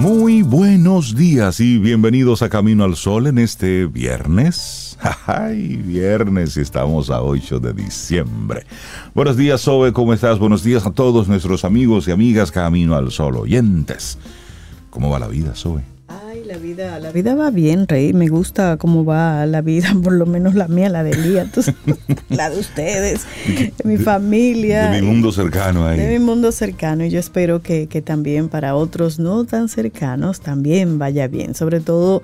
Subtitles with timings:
[0.00, 4.96] Muy buenos días y bienvenidos a Camino al Sol en este viernes.
[5.26, 8.64] Ay, viernes estamos a 8 de diciembre.
[9.12, 10.38] Buenos días, Sobe, ¿cómo estás?
[10.38, 14.18] Buenos días a todos nuestros amigos y amigas Camino al Sol oyentes.
[14.90, 15.97] ¿Cómo va la vida, Sobe?
[16.58, 18.12] Vida, la vida va bien, Rey.
[18.12, 21.50] Me gusta cómo va la vida, por lo menos la mía, la de Lía,
[22.28, 24.90] la de ustedes, de mi familia.
[24.90, 25.98] De mi mundo cercano ahí.
[25.98, 30.40] De mi mundo cercano y yo espero que, que también para otros no tan cercanos
[30.40, 32.22] también vaya bien, sobre todo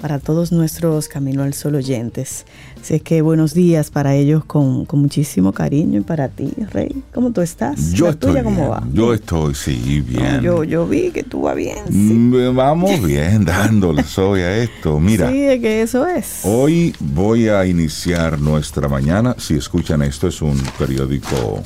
[0.00, 2.44] para todos nuestros Camino al Sol oyentes.
[2.80, 7.02] Así es que buenos días para ellos con, con muchísimo cariño y para ti, Rey.
[7.14, 7.92] ¿Cómo tú estás?
[7.92, 8.82] Yo ¿La estoy tuya cómo va?
[8.92, 10.40] Yo estoy, sí, bien.
[10.42, 11.78] Yo, yo vi que tú vas bien.
[11.88, 15.00] Sí, Mm, Vamos bien dándole, Sobe, a esto.
[15.00, 15.30] Mira.
[15.30, 16.40] sí es que eso es.
[16.44, 19.34] Hoy voy a iniciar nuestra mañana.
[19.38, 21.62] Si escuchan esto, es un periódico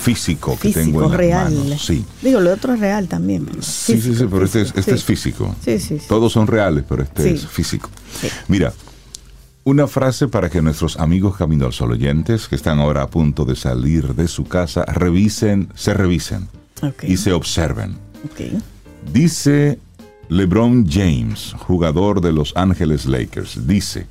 [0.00, 1.54] físico que físico, tengo en las real.
[1.54, 1.84] manos.
[1.84, 2.04] Sí.
[2.22, 3.44] Digo, lo otro es real también.
[3.46, 5.06] pero Sí, sí, sí, físico, pero este, es, físico, este es sí.
[5.06, 5.56] físico.
[5.64, 6.04] Sí, sí, sí.
[6.08, 7.28] Todos son reales, pero este Sí.
[7.30, 7.88] es físico.
[8.20, 8.28] Sí.
[8.48, 8.72] Mira,
[9.64, 13.44] una frase para que nuestros amigos Camino al Sol oyentes, que están ahora a punto
[13.44, 16.48] de salir de su casa, revisen, se revisen
[17.02, 17.96] y se observen.
[19.12, 19.78] Dice
[20.28, 24.06] LeBron James, jugador de Los Ángeles Lakers, dice,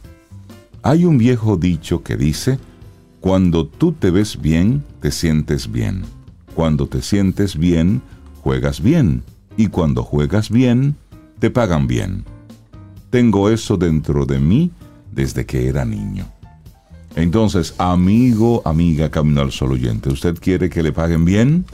[0.84, 2.60] hay un viejo dicho que dice,
[3.22, 6.04] cuando tú te ves bien, te sientes bien.
[6.56, 8.02] Cuando te sientes bien,
[8.42, 9.24] juegas bien.
[9.58, 10.96] Y cuando juegas bien,
[11.40, 12.24] te pagan bien.
[13.10, 14.72] Tengo eso dentro de mí
[15.12, 16.28] desde que era niño.
[17.16, 21.66] Entonces, amigo, amiga, Camino al Sol oyente, ¿usted quiere que le paguen bien?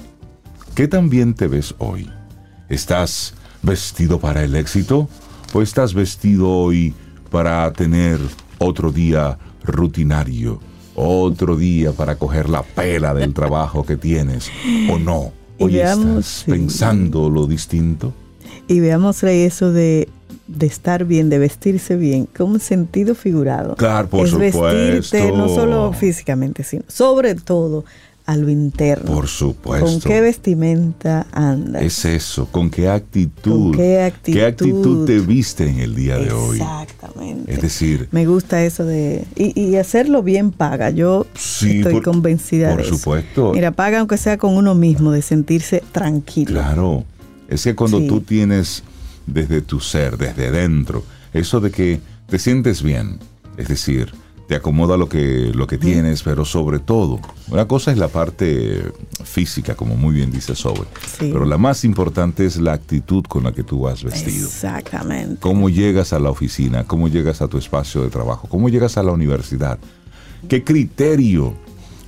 [0.73, 2.09] ¿Qué tan bien te ves hoy?
[2.69, 5.07] ¿Estás vestido para el éxito?
[5.53, 6.93] ¿O estás vestido hoy
[7.29, 8.19] para tener
[8.57, 10.59] otro día rutinario?
[10.95, 14.49] Otro día para coger la pela del trabajo que tienes?
[14.89, 15.31] ¿O no?
[15.57, 16.51] Y Hoy veamos, estás sí.
[16.51, 18.13] pensando lo distinto.
[18.67, 20.09] Y veamos, eso de,
[20.47, 23.75] de estar bien, de vestirse bien, con un sentido figurado.
[23.75, 25.37] Claro, por es vestirte supuesto.
[25.37, 27.85] no solo físicamente, sino sobre todo
[28.25, 29.05] a lo interno.
[29.13, 29.85] Por supuesto.
[29.85, 31.83] ¿Con qué vestimenta andas?
[31.83, 33.51] Es eso, ¿con qué actitud?
[33.51, 34.41] ¿Con qué actitud?
[34.41, 36.57] actitud te viste en el día de hoy?
[36.57, 37.53] Exactamente.
[37.53, 39.25] Es decir, Me gusta eso de...
[39.35, 40.89] Y, y hacerlo bien paga.
[40.89, 42.97] Yo Sí, estoy por- convencida por de eso.
[42.97, 43.51] supuesto.
[43.53, 46.51] Mira, paga aunque sea con uno mismo, de sentirse tranquilo.
[46.51, 47.03] Claro,
[47.47, 48.07] es que cuando Sí.
[48.07, 48.81] tú tienes
[49.27, 51.03] desde tu ser, desde dentro,
[51.33, 53.19] eso de que te sientes bien,
[53.57, 54.13] es decir,
[54.47, 57.19] te acomoda lo que, lo que tienes, pero sobre todo,
[57.49, 58.83] una cosa es la parte
[59.23, 60.85] física, como muy bien dice Sobe,
[61.17, 61.29] Sí.
[61.31, 64.45] pero la más importante es la actitud con la que tú vas vestido.
[64.45, 65.37] Exactamente.
[65.39, 69.03] cómo llegas a la oficina, cómo llegas a tu espacio de trabajo, cómo llegas a
[69.03, 69.79] la universidad,
[70.47, 71.55] qué criterio,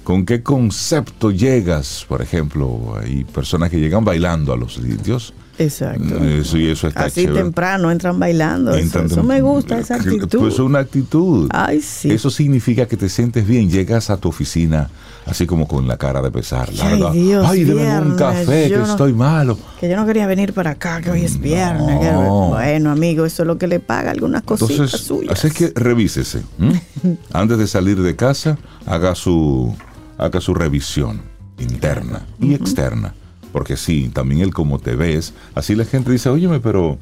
[0.03, 2.05] con qué concepto llegas.
[2.07, 5.33] Por ejemplo, hay personas que llegan bailando a los sitios.
[5.59, 6.23] Exacto.
[6.23, 7.41] Eso, y eso está Así chévere.
[7.43, 8.71] temprano entran bailando.
[8.71, 10.39] eso- Entran eso, me gusta, esa actitud.
[10.39, 11.49] Pues una actitud.
[11.51, 12.11] Ay, sí.
[12.11, 13.69] Eso significa que te sientes bien.
[13.69, 14.89] Llegas a tu oficina
[15.25, 16.69] así como con la cara de pesar.
[16.69, 17.11] Ay, larga.
[17.11, 19.57] Dios, Ay, deme un viernes, café, que no- estoy malo.
[19.79, 21.95] Que yo no quería venir para acá, que hoy es viernes.
[21.95, 21.99] No.
[21.99, 25.31] que- Bueno, amigo, eso es lo que le paga algunas cositas Entonces, suyas.
[25.33, 26.43] así es que revísese.
[26.59, 26.81] ¿m?
[27.33, 29.75] Antes de salir de casa, haga su,
[30.17, 31.21] haga su revisión
[31.59, 33.13] interna y externa.
[33.51, 36.97] Porque sí, también el cómo te ves, así la gente dice, óyeme, pero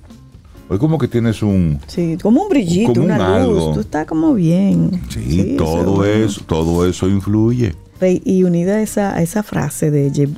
[0.70, 1.80] hoy como que tienes un...
[1.88, 3.74] Sí, como un brillito, Como un una luz.
[3.74, 5.02] Tú estás como bien.
[5.10, 7.74] Sí, todo eso, todo eso influye.
[8.00, 10.30] Rey, Y unida a esa, a esa frase de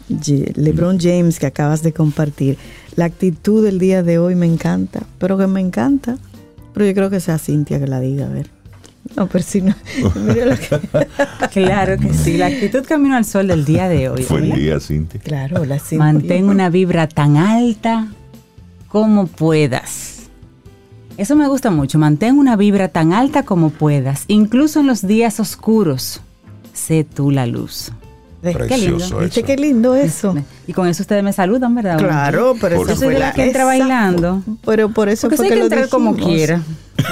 [0.56, 2.58] LeBron James que acabas de compartir,
[2.96, 6.18] la actitud del día de hoy me encanta, pero que me encanta.
[6.74, 8.52] Pero yo creo que sea Cintia que la diga, a ver.
[9.16, 9.74] No, pero si no.
[10.16, 10.80] mira lo que-
[11.52, 14.24] Claro que sí, la actitud camino al sol del día de hoy.
[14.24, 15.20] Fue el día, Cintia.
[15.22, 16.00] claro, la Cintia.
[16.00, 18.08] Mantén una vibra tan alta
[18.88, 20.14] como puedas.
[21.18, 25.40] Eso me gusta mucho, mantén una vibra tan alta como puedas, incluso en los días
[25.40, 26.22] oscuros.
[26.74, 27.92] Sé tú la luz.
[28.44, 29.20] Ve, qué Precioso lindo.
[29.22, 29.48] ¿Viste eso.
[29.48, 30.36] qué lindo eso?
[30.68, 31.98] Y con eso ustedes me saludan, ¿verdad?
[31.98, 34.44] Claro, pero esa Yo soy de la que entra bailando.
[34.64, 36.62] Pero por eso Porque fue eso que que lo entrar como quiera.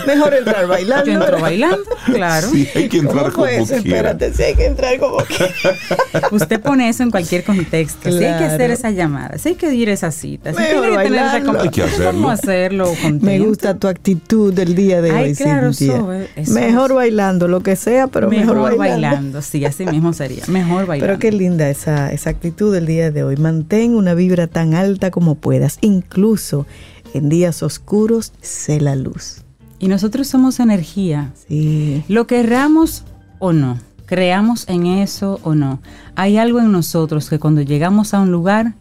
[0.07, 1.05] Mejor entrar bailando.
[1.11, 2.49] Yo entro bailando, claro.
[2.49, 3.83] Sí, hay que entrar ¿Cómo fue como eso?
[3.83, 4.11] quiera.
[4.11, 6.29] Espérate, sí hay que entrar como quiera.
[6.31, 8.09] Usted pone eso en cualquier contexto.
[8.11, 8.53] Si hay que Claro.
[8.53, 11.19] hacer esa llamada, si hay que ir a esa cita, si Mejor tiene que tener
[11.19, 11.61] esa bailando.
[11.61, 12.11] Hay que hacerlo.
[12.11, 13.25] ¿cómo hacerlo contento?
[13.25, 15.35] Me gusta tu actitud del día de Ay, hoy.
[15.35, 15.95] claro, Cintia.
[15.97, 19.07] eso, eso mejor bailando, lo que sea, pero mejor, mejor, bailando.
[19.07, 19.41] bailando.
[19.41, 20.43] Sí, así mismo sería.
[20.47, 21.05] Mejor bailando.
[21.13, 23.37] Pero qué linda esa, esa actitud del día de hoy.
[23.37, 25.77] Mantén una vibra tan alta como puedas.
[25.81, 26.65] Incluso
[27.13, 29.44] en días oscuros, sé la luz.
[29.79, 31.31] Y nosotros somos energía.
[31.47, 32.03] Sí.
[32.07, 33.03] Lo querramos
[33.39, 35.79] o no, creamos en eso o no,
[36.15, 38.73] hay algo en nosotros que cuando llegamos a un lugar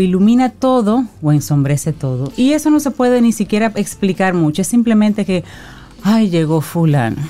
[0.00, 2.32] ilumina todo o ensombrece todo.
[2.36, 5.44] Y eso no se puede ni siquiera explicar mucho, es simplemente que,
[6.02, 7.22] ay, llegó fulano.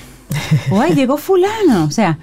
[0.70, 1.84] O ay, llegó fulano.
[1.84, 2.18] O sea,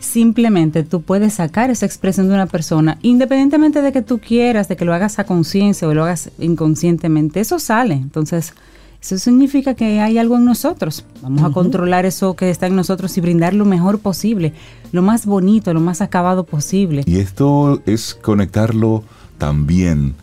[0.00, 4.76] simplemente tú puedes sacar esa expresión de una persona, independientemente de que tú quieras, de
[4.76, 7.94] que lo hagas a conciencia o lo hagas inconscientemente, eso sale.
[7.94, 8.54] Entonces,
[9.00, 11.04] eso significa que hay algo en nosotros.
[11.22, 14.52] Vamos a controlar eso que está en nosotros y brindar lo mejor posible,
[14.92, 17.02] lo más bonito, lo más acabado posible.
[17.06, 19.02] Y esto es conectarlo
[19.38, 20.14] también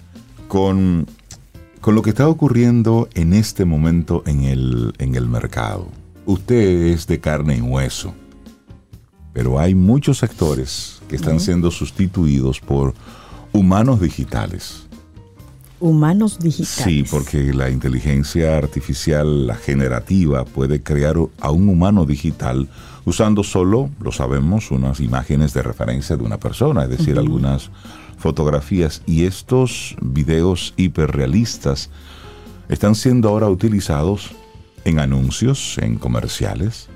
[0.47, 1.07] con,
[1.81, 5.87] con lo que está ocurriendo en este momento en el, en el mercado.
[6.25, 8.13] Usted es de carne y hueso,
[9.33, 12.93] pero hay muchos sectores que están siendo sustituidos por
[13.53, 14.86] humanos digitales.
[15.79, 16.69] Humanos digitales.
[16.69, 22.67] Sí, porque la inteligencia artificial, la generativa, puede crear a un humano digital
[23.05, 27.69] usando solo, lo sabemos, unas imágenes de referencia de una persona, es decir, algunas
[28.17, 29.03] fotografías.
[29.05, 31.89] Y estos videos hiperrealistas
[32.69, 34.31] están siendo ahora utilizados
[34.83, 36.87] en anuncios, en comerciales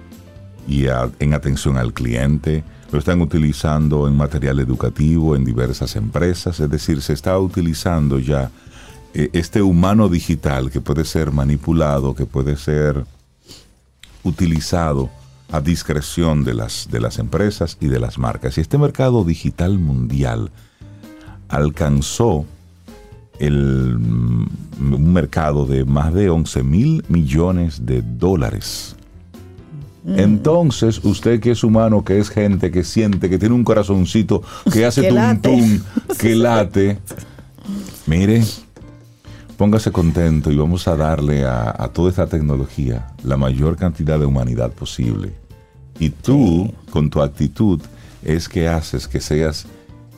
[0.67, 2.63] y a- en atención al cliente.
[2.91, 6.59] Lo están utilizando en material educativo, en diversas empresas.
[6.59, 8.49] Es decir, se está utilizando ya
[9.13, 13.05] este humano digital que puede ser manipulado, que puede ser
[14.23, 15.09] utilizado
[15.51, 18.57] a discreción de las, de las empresas y de las marcas.
[18.57, 20.51] Y este mercado digital mundial
[21.49, 22.45] alcanzó
[23.39, 28.95] el, mm, un mercado de más de 11 mil millones de dólares.
[30.03, 34.41] Entonces, usted que es humano, que es gente, que siente, que tiene un corazoncito,
[34.71, 35.79] que hace tum tum,
[36.17, 36.97] que late,
[38.07, 38.43] mire,
[39.61, 44.25] póngase contento y vamos a darle a, a toda esta tecnología la mayor cantidad de
[44.25, 45.33] humanidad posible.
[45.99, 47.79] Y tú, con tu actitud,
[48.23, 49.67] es que haces que seas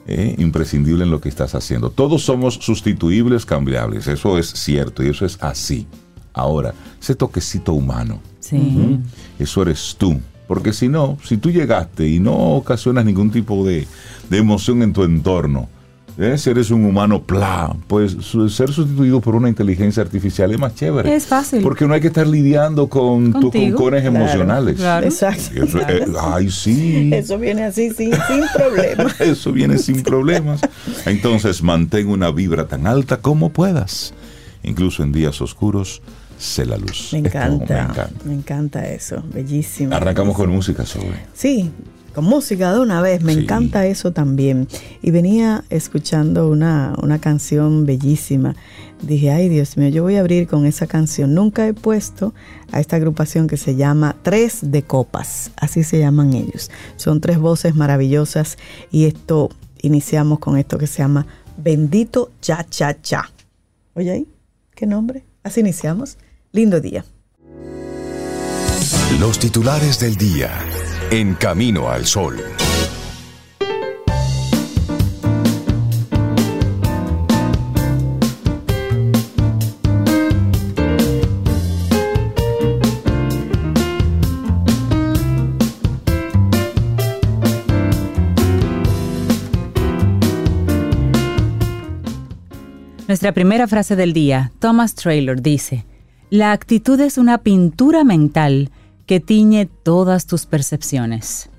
[0.07, 1.90] eh, imprescindible en lo que estás haciendo.
[1.90, 4.07] Todos somos sustituibles, cambiables.
[4.07, 5.88] Eso es cierto y eso es así.
[6.31, 8.98] Ahora, ese toquecito humano, Sí.
[9.39, 10.22] eso eres tú.
[10.48, 13.88] Porque si no, si tú llegaste y no ocasionas ningún tipo de,
[14.30, 15.68] de emoción en tu entorno,
[16.18, 16.38] ¿eh?
[16.38, 20.75] si eres un humano pla, pues su- ser sustituido por una inteligencia artificial es más
[20.75, 21.13] chévere.
[21.15, 21.62] Es fácil.
[21.62, 24.75] Porque no hay que estar lidiando con tus concones Claro, emocionales.
[24.77, 25.06] claro.
[25.07, 25.51] Exacto.
[25.89, 27.10] Eh, ay, sí.
[27.13, 29.13] Eso viene así, sin, sin problema.
[29.19, 30.62] Eso viene sin problemas.
[31.06, 34.13] Entonces mantén una vibra tan alta como puedas.
[34.63, 36.01] Incluso en días oscuros,
[36.38, 37.10] sé la luz.
[37.12, 38.10] Me Esto encanta, me encanta.
[38.25, 39.94] me encanta eso, bellísimo.
[39.94, 41.25] Arrancamos con música sobre.
[41.33, 41.69] Sí,
[42.13, 43.42] con música de una vez, me Sí.
[43.42, 44.68] encanta eso también.
[45.01, 48.56] Y venía escuchando una, una canción bellísima.
[49.01, 51.33] Dije, ay Dios mío, yo voy a abrir con esa canción.
[51.33, 52.33] Nunca he puesto
[52.71, 56.71] a esta agrupación que se llama Tres de Copas, así se llaman ellos.
[56.95, 58.57] Son tres voces maravillosas
[58.92, 59.50] y esto,
[59.81, 61.25] iniciamos con esto que se llama
[61.57, 63.30] Bendito Cha Cha Cha.
[63.95, 64.27] Oye ahí,
[64.74, 65.24] ¿qué nombre?
[65.44, 66.18] Así iniciamos.
[66.54, 67.04] Lindo día.
[69.20, 70.50] Los titulares del día.
[71.15, 72.38] En Camino al Sol.
[93.08, 95.86] Nuestra primera frase del día, Thomas Traylor dice,
[96.32, 98.72] La actitud es una pintura mental
[99.05, 101.50] que tiñe todas tus percepciones.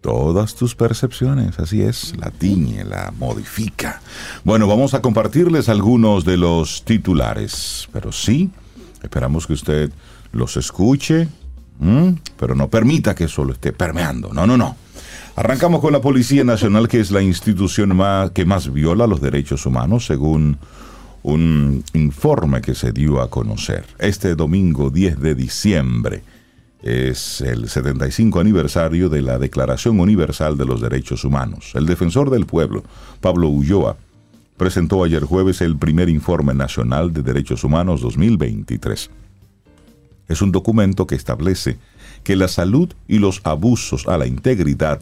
[0.00, 4.00] Todas tus percepciones, así es, la tiñe, la modifica.
[4.44, 8.50] Bueno, vamos a compartirles algunos de los titulares, pero sí,
[9.02, 9.90] esperamos que usted
[10.32, 11.28] los escuche,
[12.38, 14.32] pero no permita que solo esté permeando.
[14.32, 14.76] No, no, no.
[15.34, 19.66] Arrancamos con la Policía Nacional, que es la institución más, que más viola los derechos
[19.66, 20.58] humanos, según
[21.26, 23.84] un informe que se dio a conocer.
[23.98, 26.22] Este domingo 10 de diciembre
[26.82, 31.72] es el 75 aniversario de la Declaración Universal de los Derechos Humanos.
[31.74, 32.84] El defensor del pueblo,
[33.20, 33.96] Pablo Ulloa,
[34.56, 39.10] presentó ayer jueves el primer Informe Nacional de Derechos Humanos 2023.
[40.28, 41.76] Es un documento que establece
[42.22, 45.00] que la salud y los abusos a la integridad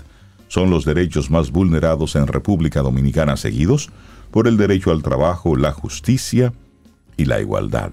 [0.49, 3.91] son los derechos más vulnerados en República Dominicana seguidos
[4.35, 6.53] por el derecho al trabajo, la justicia
[7.17, 7.93] y la igualdad.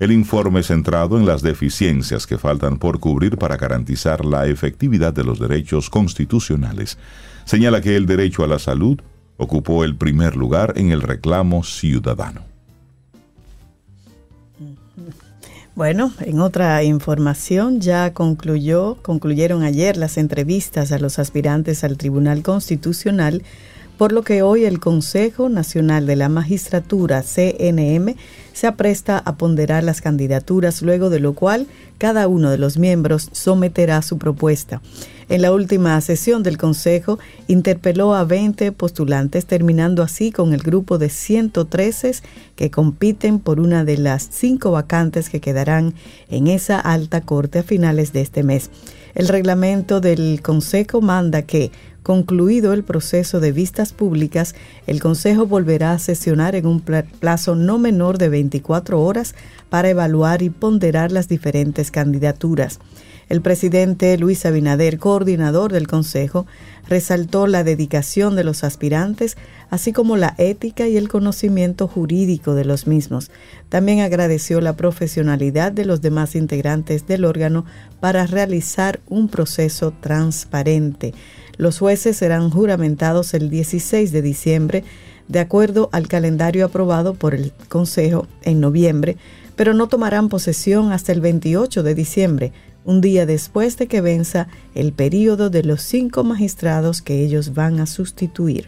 [0.00, 5.22] El informe centrado en las deficiencias que faltan por cubrir para garantizar la efectividad de
[5.22, 6.98] los derechos constitucionales
[7.44, 9.00] señala que el derecho a la salud
[9.36, 12.40] ocupó el primer lugar en el reclamo ciudadano.
[15.76, 22.42] Bueno, en otra información ya concluyó, concluyeron ayer las entrevistas a los aspirantes al Tribunal
[22.42, 23.44] Constitucional,
[23.98, 28.14] por lo que hoy el Consejo Nacional de la Magistratura, CNM,
[28.52, 31.66] se apresta a ponderar las candidaturas, luego de lo cual
[31.98, 34.80] cada uno de los miembros someterá su propuesta.
[35.28, 40.98] En la última sesión del Consejo interpeló a 20 postulantes, terminando así con el grupo
[40.98, 42.12] de 113
[42.54, 45.94] que compiten por una de las cinco vacantes que quedarán
[46.28, 48.70] en esa alta corte a finales de este mes.
[49.16, 51.72] El reglamento del Consejo manda que,
[52.06, 54.54] concluido el proceso de vistas públicas,
[54.86, 59.34] el Consejo volverá a sesionar en un plazo no menor de 24 horas
[59.70, 62.78] para evaluar y ponderar las diferentes candidaturas.
[63.28, 66.46] El presidente Luis Abinader, coordinador del Consejo,
[66.88, 69.36] resaltó la dedicación de los aspirantes,
[69.68, 73.32] así como la ética y el conocimiento jurídico de los mismos.
[73.68, 77.64] También agradeció la profesionalidad de los demás integrantes del órgano
[77.98, 81.12] para realizar un proceso transparente.
[81.58, 84.84] Los jueces serán juramentados el 16 de diciembre,
[85.28, 89.16] de acuerdo al calendario aprobado por el Consejo en noviembre,
[89.56, 92.52] pero no tomarán posesión hasta el 28 de diciembre,
[92.84, 97.80] un día después de que venza el período de los cinco magistrados que ellos van
[97.80, 98.66] a sustituir.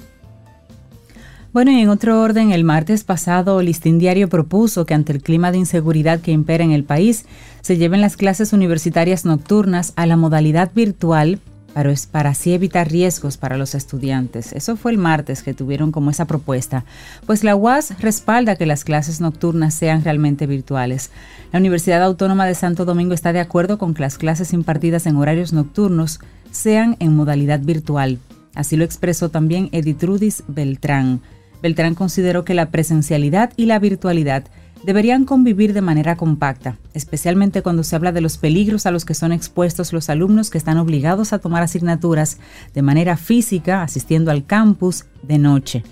[1.53, 5.51] Bueno, y en otro orden, el martes pasado, Listín Diario propuso que ante el clima
[5.51, 7.25] de inseguridad que impera en el país,
[7.63, 11.41] se lleven las clases universitarias nocturnas a la modalidad virtual
[11.79, 14.53] para, para así evitar riesgos para los estudiantes.
[14.53, 16.85] Eso fue el martes que tuvieron como esa propuesta.
[17.25, 21.13] Pues la UAS respalda que las clases nocturnas sean realmente virtuales.
[21.53, 25.15] La Universidad Autónoma de Santo Domingo está de acuerdo con que las clases impartidas en
[25.15, 26.19] horarios nocturnos
[26.51, 28.19] sean en modalidad virtual.
[28.57, 31.21] Así lo expresó también Editrudis Beltrán.
[31.63, 34.47] Beltrán consideró que la presencialidad y la virtualidad
[34.85, 39.15] deberían convivir de manera compacta, especialmente cuando se habla de los peligros a los que
[39.15, 42.39] son expuestos los alumnos que están obligados a tomar asignaturas
[42.75, 45.85] de manera física, asistiendo al campus de noche.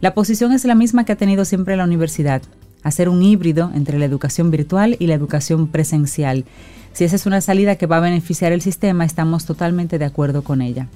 [0.00, 2.42] La posición es la misma que ha tenido siempre la universidad,
[2.82, 6.44] hacer un híbrido entre la educación virtual y la educación presencial.
[6.92, 10.42] Si esa es una salida que va a beneficiar el sistema, estamos totalmente de acuerdo
[10.42, 10.88] con ella.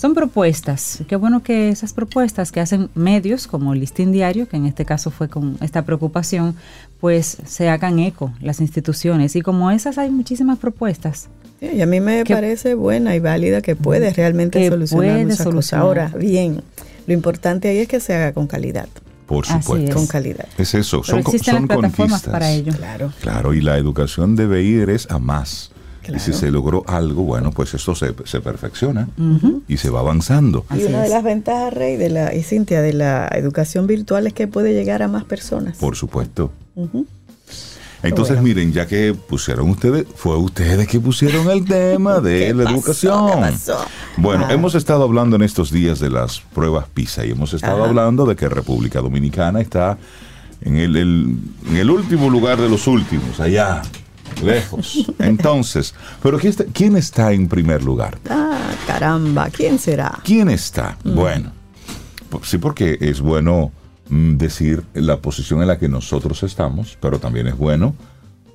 [0.00, 1.00] Son propuestas.
[1.08, 4.86] Qué bueno que esas propuestas que hacen medios como el Listín Diario, que en este
[4.86, 6.56] caso fue con esta preocupación,
[7.00, 9.36] pues se hagan eco las instituciones.
[9.36, 11.28] Y como esas hay muchísimas propuestas.
[11.60, 15.74] y a mí me parece buena y válida que puede realmente solucionar muchas cosas.
[15.74, 16.62] Ahora, bien,
[17.06, 18.88] lo importante ahí es que se haga con calidad.
[19.26, 19.94] Por supuesto.
[19.94, 20.46] Con calidad.
[20.56, 22.72] Es eso, son, son plataformas para ello.
[22.72, 23.12] Claro.
[23.20, 25.72] Claro, y la educación debe ir es a más.
[26.08, 29.08] Y si se logró algo, bueno, pues esto se, perfecciona
[29.68, 30.64] y se va avanzando.
[30.74, 34.32] Y una de las ventajas, Rey, de la, y Cintia, de la educación virtual es
[34.32, 35.76] que puede llegar a más personas.
[35.78, 36.52] Por supuesto.
[38.02, 43.54] Entonces, miren, ya que pusieron ustedes, fue ustedes que pusieron el tema de la educación.
[44.16, 44.52] Bueno, ah.
[44.52, 48.36] hemos estado hablando en estos días de las pruebas PISA y hemos estado hablando de
[48.36, 49.98] que República Dominicana está
[50.62, 53.82] en el, en el último lugar de los últimos, allá
[54.42, 55.12] Lejos.
[55.18, 56.38] Entonces, pero
[56.72, 58.18] ¿quién está en primer lugar?
[58.28, 60.18] Ah, caramba, ¿quién será?
[60.24, 60.96] ¿Quién está?
[61.04, 61.14] Mm.
[61.14, 61.52] Bueno,
[62.42, 63.72] sí, porque es bueno
[64.08, 67.94] mm, decir la posición en la que nosotros estamos, pero también es bueno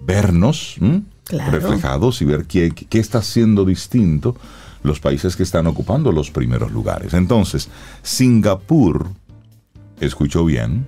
[0.02, 0.76] vernos
[1.30, 4.36] reflejados y ver qué, qué está siendo distinto
[4.84, 7.14] los países que están ocupando los primeros lugares.
[7.14, 7.70] Entonces,
[8.04, 9.08] Singapur,
[10.00, 10.86] escuchó bien,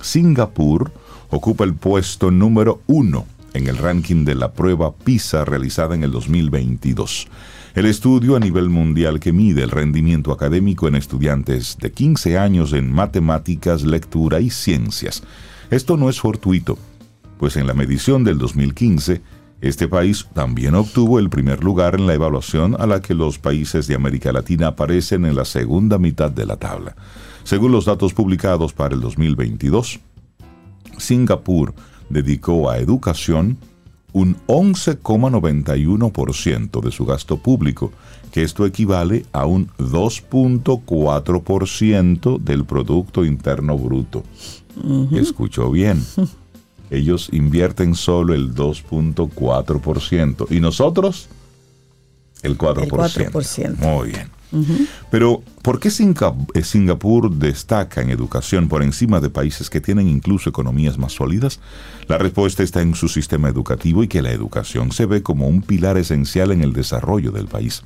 [0.00, 0.92] Singapur
[1.30, 6.10] ocupa el puesto número uno en el ranking de la prueba PISA realizada en el
[6.10, 7.28] 2022.
[7.74, 12.72] El estudio a nivel mundial que mide el rendimiento académico en estudiantes de 15 años
[12.72, 15.22] en matemáticas, lectura y ciencias.
[15.70, 16.78] Esto no es fortuito,
[17.38, 19.22] pues en la medición del 2015,
[19.62, 23.86] este país también obtuvo el primer lugar en la evaluación a la que los países
[23.86, 26.96] de América Latina aparecen en la segunda mitad de la tabla.
[27.44, 30.00] Según los datos publicados para el 2022,
[30.98, 31.74] Singapur
[32.12, 33.58] dedicó a educación
[34.12, 37.90] un 11,91% de su gasto público,
[38.30, 44.22] que esto equivale a un 2.4% del Producto Interno Bruto.
[45.12, 46.04] Escuchó bien.
[46.90, 51.28] Ellos invierten solo el 2.4% y nosotros
[52.42, 52.82] el 4%.
[52.82, 53.76] El 4%.
[53.78, 54.41] Muy bien.
[55.10, 60.50] Pero, ¿por qué eh, Singapur destaca en educación por encima de países que tienen incluso
[60.50, 61.60] economías más sólidas?
[62.08, 65.62] La respuesta está en su sistema educativo y que la educación se ve como un
[65.62, 67.82] pilar esencial en el desarrollo del país.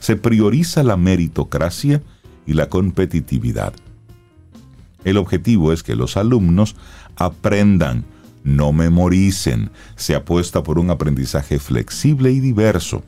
[0.00, 2.02] Se prioriza la meritocracia
[2.46, 3.74] y la competitividad.
[5.04, 6.76] El objetivo es que los alumnos
[7.16, 8.04] aprendan,
[8.44, 9.70] no memoricen.
[9.96, 13.02] Se apuesta por un aprendizaje flexible y diverso.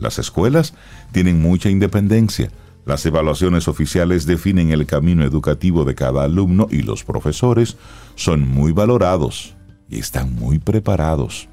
[0.00, 0.74] Las escuelas
[1.12, 2.50] tienen mucha independencia.
[2.86, 7.76] Las evaluaciones oficiales definen el camino educativo de cada alumno y los profesores
[8.16, 9.54] son muy valorados
[9.88, 11.48] y están muy preparados.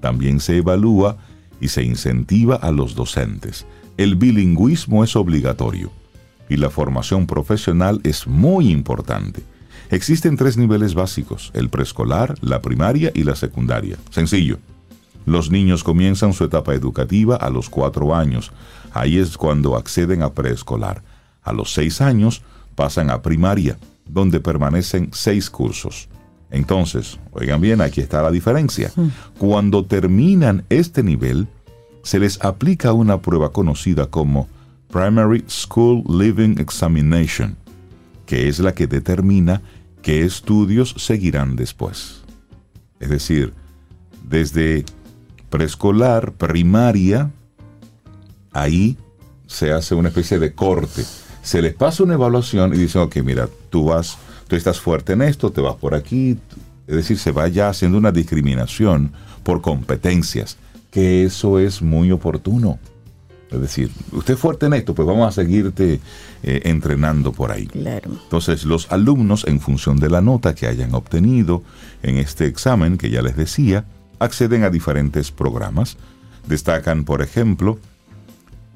[0.00, 1.18] También se evalúa
[1.60, 3.66] y se incentiva a los docentes.
[3.98, 5.92] El bilingüismo es obligatorio
[6.48, 9.42] y la formación profesional es muy importante.
[9.90, 13.98] Existen tres niveles básicos, el preescolar, la primaria y la secundaria.
[14.10, 14.58] Sencillo.
[15.24, 18.52] Los niños comienzan su etapa educativa a los cuatro años.
[18.92, 21.02] Ahí es cuando acceden a preescolar.
[21.42, 22.42] A los seis años
[22.74, 26.08] pasan a primaria, donde permanecen seis cursos.
[26.50, 28.92] Entonces, oigan bien, aquí está la diferencia.
[29.38, 31.48] Cuando terminan este nivel,
[32.02, 34.48] se les aplica una prueba conocida como
[34.90, 37.56] Primary School Living Examination,
[38.26, 39.62] que es la que determina
[40.02, 42.22] qué estudios seguirán después.
[43.00, 43.54] Es decir,
[44.28, 44.84] desde
[45.52, 47.30] preescolar, primaria,
[48.52, 48.96] ahí
[49.46, 51.04] se hace una especie de corte.
[51.42, 54.16] Se les pasa una evaluación y dicen, ok, mira, tú vas,
[54.48, 56.38] tú estás fuerte en esto, te vas por aquí.
[56.86, 60.56] Es decir, se va ya haciendo una discriminación por competencias,
[60.90, 62.78] que eso es muy oportuno.
[63.50, 66.00] Es decir, usted es fuerte en esto, pues vamos a seguirte
[66.42, 67.66] eh, entrenando por ahí.
[67.66, 68.10] Claro.
[68.10, 71.62] Entonces, los alumnos, en función de la nota que hayan obtenido
[72.02, 73.84] en este examen, que ya les decía,
[74.22, 75.96] acceden a diferentes programas.
[76.46, 77.78] Destacan, por ejemplo,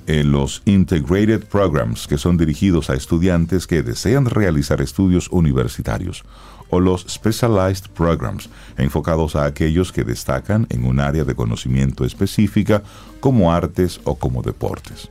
[0.06, 6.24] eh, los Integrated Programs, que son dirigidos a estudiantes que desean realizar estudios universitarios,
[6.70, 12.82] o los Specialized Programs, enfocados a aquellos que destacan en un área de conocimiento específica,
[13.20, 15.10] como artes o como deportes.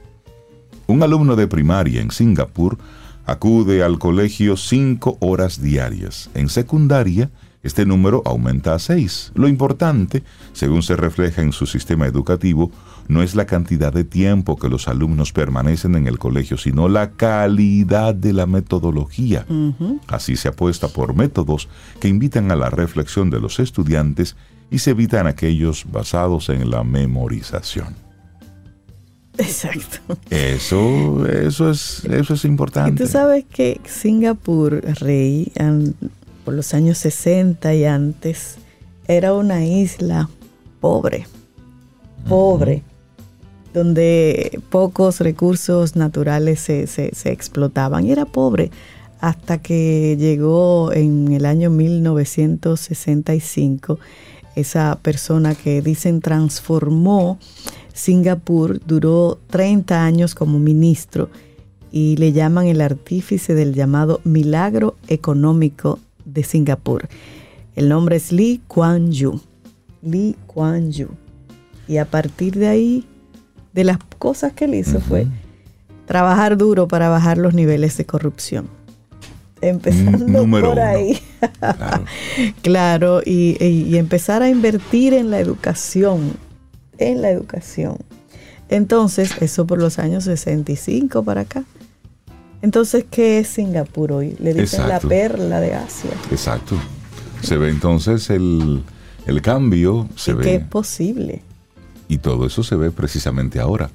[0.88, 2.78] Un alumno de primaria en Singapur
[3.26, 6.30] acude al colegio cinco horas diarias.
[6.36, 7.32] En secundaria,
[7.66, 9.32] este número aumenta a seis.
[9.36, 10.24] Lo importante,
[10.54, 12.72] según se refleja en su sistema educativo,
[13.08, 17.12] no es la cantidad de tiempo que los alumnos permanecen en el colegio, sino la
[17.12, 19.46] calidad de la metodología.
[20.08, 21.68] Así se apuesta por métodos
[22.00, 24.36] que invitan a la reflexión de los estudiantes
[24.72, 27.96] y se evitan aquellos basados en la memorización.
[29.38, 30.18] Exacto.
[30.30, 33.04] Eso, eso es, eso es Y importante.
[33.04, 35.52] tú sabes que Singapur, Rey,
[36.46, 38.56] por los años 60 y antes,
[39.08, 40.30] era una isla
[40.80, 41.28] pobre,
[42.30, 42.84] pobre,
[43.74, 48.06] donde pocos recursos naturales se, se- se explotaban.
[48.06, 48.72] Y era pobre
[49.20, 54.00] hasta que llegó en el año 1965
[54.56, 57.38] esa persona que dicen transformó
[57.94, 61.30] Singapur, duró 30 años como ministro
[61.92, 67.08] y le llaman el artífice del llamado milagro económico de Singapur.
[67.76, 69.40] El nombre es Lee Kuan Yew.
[70.02, 71.10] Lee Kuan Yew.
[71.88, 73.06] Y a partir de ahí,
[73.74, 75.28] de las cosas que él hizo fue
[76.06, 78.68] trabajar duro para bajar los niveles de corrupción.
[79.62, 80.86] Empezando número por uno.
[80.88, 81.20] ahí.
[81.62, 82.04] Claro.
[82.62, 86.34] Claro, y, y- y empezar a invertir en la educación,
[86.98, 87.98] en la educación.
[88.70, 91.64] Entonces, eso por los años 65 para acá.
[92.66, 94.36] Entonces, ¿qué es Singapur hoy?
[94.40, 95.08] Le dicen Exacto.
[95.08, 96.10] la perla de Asia.
[96.32, 96.76] Exacto.
[97.44, 98.82] Se ve entonces el,
[99.28, 100.44] el cambio, se y ve.
[100.44, 101.44] que es posible.
[102.08, 103.92] Y todo eso se ve precisamente ahora,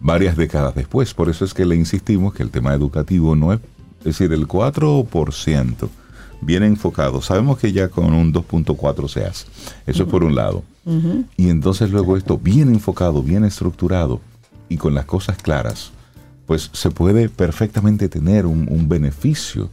[0.00, 1.12] varias décadas después.
[1.12, 3.60] Por eso es que le insistimos que el tema educativo no es,
[3.98, 5.88] es decir, el 4%
[6.40, 7.20] viene enfocado.
[7.20, 9.46] Sabemos que ya con un 2.4 se hace.
[9.86, 10.62] Eso es por un lado.
[11.36, 14.22] Y entonces luego esto bien enfocado, bien estructurado
[14.70, 15.92] y con las cosas claras,
[16.46, 19.70] pues se puede perfectamente tener un, un beneficio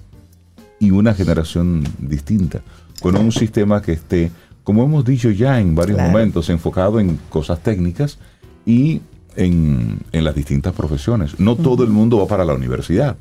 [0.79, 2.61] y una generación distinta,
[3.01, 4.31] con un sistema que esté,
[4.63, 6.11] como hemos dicho ya en varios Claro.
[6.11, 8.17] momentos, enfocado en cosas técnicas
[8.65, 9.01] y
[9.35, 11.39] en, en las distintas profesiones.
[11.39, 13.15] No todo el mundo va para la universidad.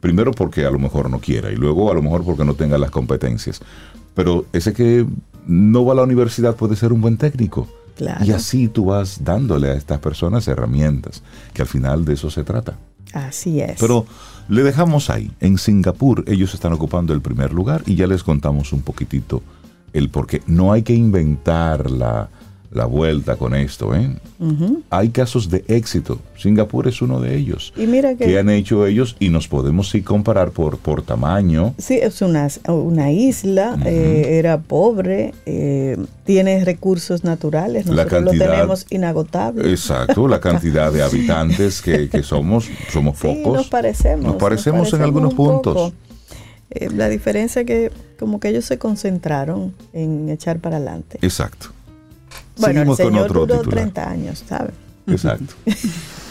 [0.00, 2.76] Primero porque a lo mejor no quiera y luego a lo mejor porque no tenga
[2.78, 3.60] las competencias.
[4.14, 5.06] Pero ese que
[5.46, 7.66] no va a la universidad puede ser un buen técnico.
[7.96, 8.24] Claro.
[8.24, 12.44] Y así tú vas dándole a estas personas herramientas, que al final de eso se
[12.44, 12.76] trata.
[13.12, 13.78] Así es.
[13.78, 14.06] Pero
[14.48, 15.30] le dejamos ahí.
[15.40, 19.42] En Singapur ellos están ocupando el primer lugar y ya les contamos un poquitito
[19.92, 20.42] el por qué.
[20.46, 22.28] No hay que inventar la,
[22.74, 23.94] la vuelta con esto.
[23.94, 24.10] ¿eh?
[24.90, 26.18] Hay casos de éxito.
[26.36, 27.72] Singapur es uno de ellos.
[27.76, 31.72] Y mira que- han hecho ellos y nos podemos sí comparar por, por tamaño.
[31.78, 38.30] Sí, es una, una isla, eh, era pobre, eh, tiene recursos naturales, La nosotros lo
[38.32, 39.70] cantidad- tenemos inagotable.
[39.70, 43.56] Exacto, la cantidad de habitantes que, que somos, somos Sí, pocos.
[43.58, 44.24] nos parecemos.
[44.26, 45.62] Nos parecemos en algunos poco.
[45.62, 45.92] puntos.
[46.70, 51.18] Eh, la diferencia es que como que ellos se concentraron en echar para adelante.
[51.22, 51.68] Exacto.
[52.58, 53.80] Bueno, Seguimos el con señor otro duró titular.
[53.90, 54.72] 30 años, ¿sabes?
[55.06, 55.54] Exacto.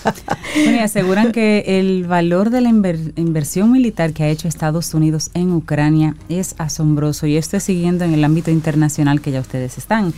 [0.03, 4.93] Bueno, y aseguran que el valor de la inver- inversión militar que ha hecho Estados
[4.93, 9.39] Unidos en Ucrania es asombroso y esto es siguiendo en el ámbito internacional que ya
[9.39, 10.13] ustedes están.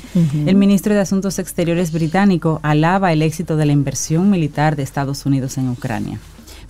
[0.47, 5.23] El ministro de Asuntos Exteriores británico alaba el éxito de la inversión militar de Estados
[5.27, 6.17] Unidos en Ucrania,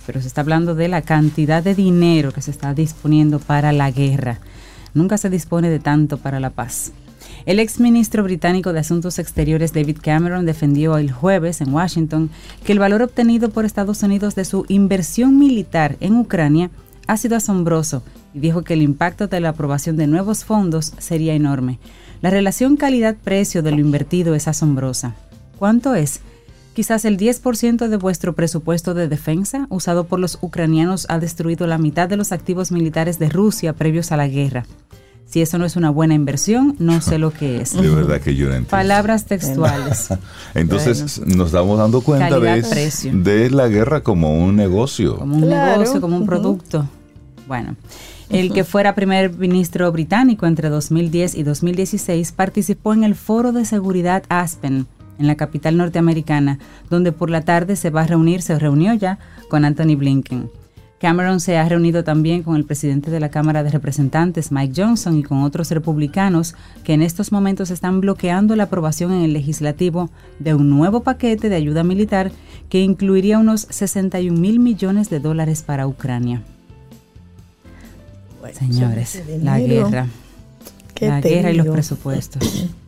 [0.04, 3.90] pero se está hablando de la cantidad de dinero que se está disponiendo para la
[3.90, 4.40] guerra.
[4.92, 6.92] Nunca se dispone de tanto para la paz.
[7.46, 12.28] El exministro británico de Asuntos Exteriores David Cameron defendió el jueves en Washington
[12.64, 16.70] que el valor obtenido por Estados Unidos de su inversión militar en Ucrania
[17.06, 18.02] ha sido asombroso
[18.34, 21.78] y dijo que el impacto de la aprobación de nuevos fondos sería enorme.
[22.20, 25.14] La relación calidad-precio de lo invertido es asombrosa.
[25.56, 26.22] ¿Cuánto es?
[26.74, 31.78] Quizás el 10% de vuestro presupuesto de defensa usado por los ucranianos ha destruido la
[31.78, 34.66] mitad de los activos militares de Rusia previos a la guerra.
[35.26, 37.74] Si eso no es una buena inversión, no sé lo que es.
[37.74, 38.70] De verdad que yo no entiendo.
[38.70, 40.08] Palabras textuales.
[40.54, 42.62] Entonces nos estamos dando cuenta de,
[43.12, 45.16] de la guerra como un negocio.
[45.18, 46.88] Como un Claro, negocio, como un producto.
[47.48, 47.76] Bueno,
[48.28, 53.64] el que fuera primer ministro británico entre 2010 y 2016 participó en el Foro de
[53.64, 54.86] Seguridad Aspen
[55.18, 56.58] en la capital norteamericana,
[56.90, 60.50] donde por la tarde se va a reunir, se reunió ya con Anthony Blinken.
[60.98, 65.18] Cameron se ha reunido también con el presidente de la Cámara de Representantes, Mike Johnson,
[65.18, 66.54] y con otros republicanos
[66.84, 71.50] que en estos momentos están bloqueando la aprobación en el legislativo de un nuevo paquete
[71.50, 72.32] de ayuda militar
[72.70, 76.42] que incluiría unos 61 mil millones de dólares para Ucrania.
[78.40, 80.06] Bueno, Señores, la guerra,
[80.94, 82.70] ¿qué la guerra y los presupuestos.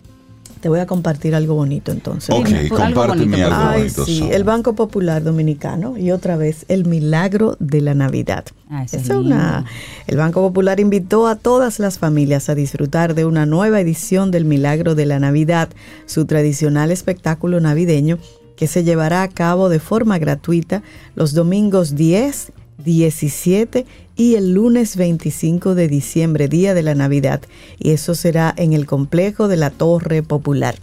[0.60, 2.34] Te voy a compartir algo bonito entonces.
[2.34, 3.74] Ok, Dime, algo compárteme bonito, algo favor.
[3.74, 4.04] Ay, bonito.
[4.04, 8.44] sí, el Banco Popular Dominicano y otra vez el milagro de la Navidad.
[8.70, 9.64] Ah, es una,
[10.06, 14.44] el Banco Popular invitó a todas las familias a disfrutar de una nueva edición del
[14.44, 15.68] Milagro de la Navidad,
[16.06, 18.18] su tradicional espectáculo navideño
[18.56, 20.82] que se llevará a cabo de forma gratuita
[21.14, 22.52] los domingos 10,
[22.84, 23.86] 17
[24.18, 27.40] y el lunes 25 de diciembre, día de la Navidad,
[27.78, 30.74] y eso será en el complejo de la Torre Popular.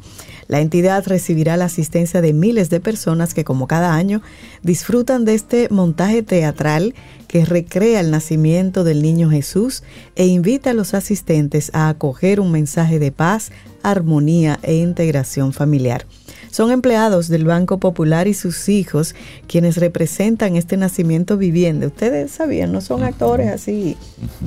[0.47, 4.21] La entidad recibirá la asistencia de miles de personas que como cada año
[4.63, 6.95] disfrutan de este montaje teatral
[7.27, 9.83] que recrea el nacimiento del niño Jesús
[10.15, 13.51] e invita a los asistentes a acoger un mensaje de paz,
[13.83, 16.05] armonía e integración familiar.
[16.55, 19.13] Son empleados del Banco Popular y sus hijos
[19.45, 21.85] quienes representan este nacimiento viviente.
[21.85, 23.97] Ustedes sabían, no son actores así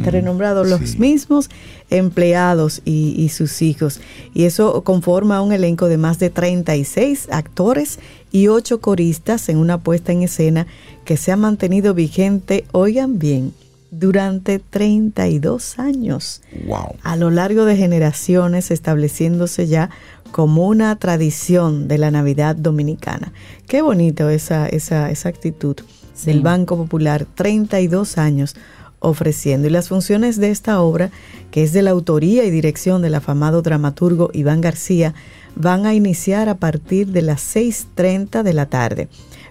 [0.02, 0.98] renombrados, los Sí.
[0.98, 1.50] mismos
[1.90, 4.00] empleados y, y sus hijos.
[4.32, 7.98] Y eso conforma un elenco de más de 36 actores
[8.32, 10.66] y 8 coristas en una puesta en escena
[11.04, 13.52] que se ha mantenido vigente, oigan bien,
[13.90, 16.96] durante 32 años Wow.
[17.02, 19.90] a lo largo de generaciones estableciéndose ya
[20.30, 23.32] como una tradición de la Navidad dominicana.
[23.66, 25.76] Qué bonito esa, esa, esa actitud
[26.14, 26.26] Sí.
[26.26, 28.56] del Banco Popular, 32 años
[28.98, 29.68] ofreciendo.
[29.68, 31.10] Y las funciones de esta obra,
[31.52, 35.14] que es de la autoría y dirección del afamado dramaturgo Iván García,
[35.54, 39.08] van a iniciar a partir de las 6.30 de la tarde.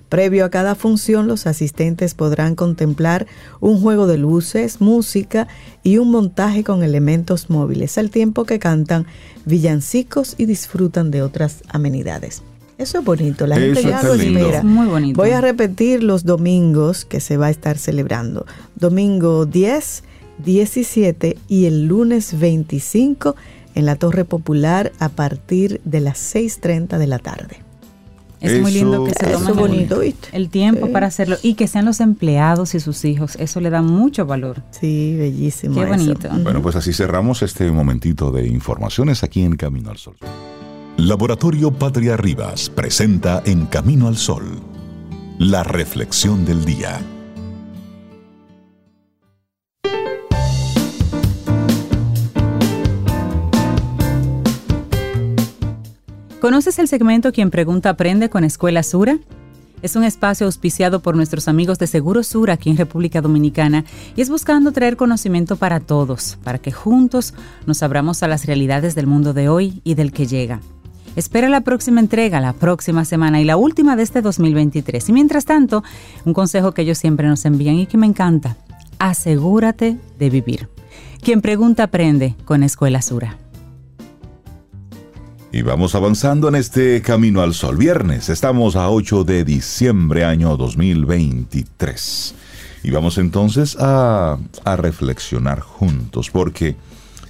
[0.10, 3.28] Previo a cada función, los asistentes podrán contemplar
[3.60, 5.48] un juego de luces, música
[5.84, 9.06] y un montaje con elementos móviles, al tiempo que cantan
[9.46, 12.42] villancicos y disfrutan de otras amenidades.
[12.78, 14.60] Eso es bonito, la gente Eso ya lo espera.
[14.60, 15.20] Es muy bonito.
[15.20, 18.46] Voy a repetir los domingos que se va a estar celebrando.
[18.76, 20.04] Domingo 10,
[20.46, 23.36] 17 y el lunes 25
[23.74, 27.67] en la Torre Popular a partir de las 6.30 de la tarde.
[28.40, 30.92] Es muy lindo que se tomen bonito, el, tiempo Sí.
[30.92, 33.36] para hacerlo y que sean los empleados y sus hijos.
[33.40, 34.64] Eso le da mucho valor.
[34.72, 35.76] Sí, bellísimo.
[35.76, 35.90] Qué eso.
[35.90, 36.30] bonito.
[36.44, 40.16] Bueno, pues así cerramos este momentito de informaciones aquí en Camino al Sol.
[40.98, 44.46] Laboratorio Patria Rivas presenta En Camino al Sol,
[45.38, 47.00] la reflexión del día.
[56.42, 59.18] ¿Conoces el segmento Quien Pregunta Aprende con Escuela Sura?
[59.82, 64.22] Es un espacio auspiciado por nuestros amigos de Seguro Sur aquí en República Dominicana y
[64.22, 67.34] es buscando traer conocimiento para todos, para que juntos
[67.66, 70.62] nos abramos a las realidades del mundo de hoy y del que llega.
[71.16, 75.10] Espera la próxima entrega, la próxima semana y la última de este 2023.
[75.10, 75.84] Y mientras tanto,
[76.24, 78.58] un consejo que ellos siempre nos envían y que me encanta,
[79.00, 80.70] asegúrate de vivir.
[81.20, 83.38] Quien pregunta aprende con Escuela Sura.
[85.52, 87.78] Y vamos avanzando en este camino al sol.
[87.78, 92.36] Viernes, estamos a 8 de diciembre año 2023.
[92.84, 96.76] Y vamos entonces a, a reflexionar juntos, porque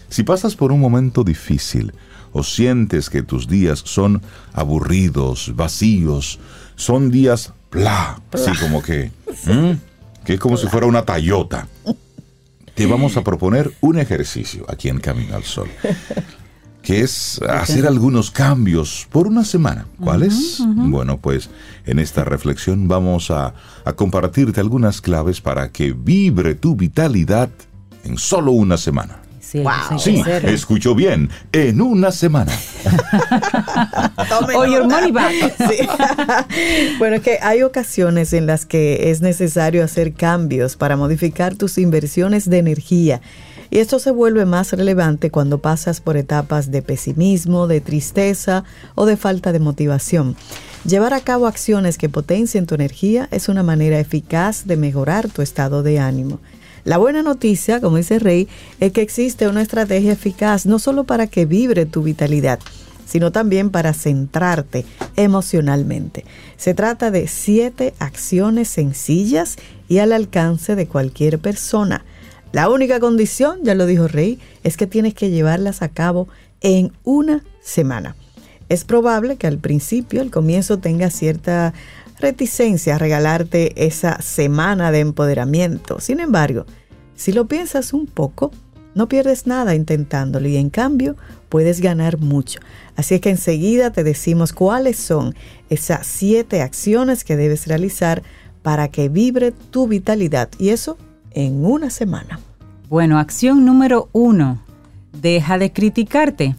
[0.10, 1.94] si pasas por un momento difícil
[2.34, 6.40] o sientes que tus días son aburridos, vacíos,
[6.76, 9.12] son días bla, así como que,
[10.26, 11.68] que es como si fuera una tallota.
[12.74, 15.70] Te vamos a proponer un ejercicio aquí en Camino al Sol
[16.88, 19.88] que es hacer algunos cambios por una semana.
[20.00, 20.64] ¿Cuáles?
[20.66, 21.50] Bueno, pues
[21.86, 23.54] en esta reflexión vamos a,
[23.98, 27.50] compartirte algunas claves para que vibre tu vitalidad
[28.06, 29.18] en solo una semana.
[29.42, 29.66] Sí,
[29.98, 32.54] sí escucho bien, en una semana.
[34.56, 35.34] o your money back.
[37.00, 41.78] bueno, es que hay ocasiones en las que es necesario hacer cambios para modificar tus
[41.78, 43.20] inversiones de energía
[43.70, 48.64] y esto se vuelve más relevante cuando pasas por etapas de pesimismo, de tristeza
[48.96, 50.36] o de falta de motivación.
[50.86, 55.42] Llevar a cabo acciones que potencien tu energía es una manera eficaz de mejorar tu
[55.42, 56.40] estado de ánimo.
[56.86, 58.48] La buena noticia, como dice Rey,
[58.80, 62.60] es que existe una estrategia eficaz no solo para que vibre tu vitalidad,
[63.06, 64.86] sino también para centrarte
[65.18, 66.24] emocionalmente.
[66.56, 69.58] Se trata de siete acciones sencillas
[69.90, 72.06] y al alcance de cualquier persona.
[72.52, 76.28] La única condición, ya lo dijo Rey, es que tienes que llevarlas a cabo
[76.62, 78.16] en una semana.
[78.70, 81.74] Es probable que al principio, al comienzo, tenga cierta
[82.20, 86.00] reticencia a regalarte esa semana de empoderamiento.
[86.00, 86.66] Sin embargo,
[87.16, 88.52] si lo piensas un poco,
[88.96, 91.16] no pierdes nada intentándolo y en cambio
[91.50, 92.60] puedes ganar mucho.
[92.96, 95.36] Así es que enseguida te decimos cuáles son
[95.70, 98.24] esas siete acciones que debes realizar
[98.64, 100.98] para que vibre tu vitalidad y eso
[101.38, 102.40] en una semana.
[102.90, 104.58] Bueno, acción número uno,
[105.22, 106.56] deja de criticarte.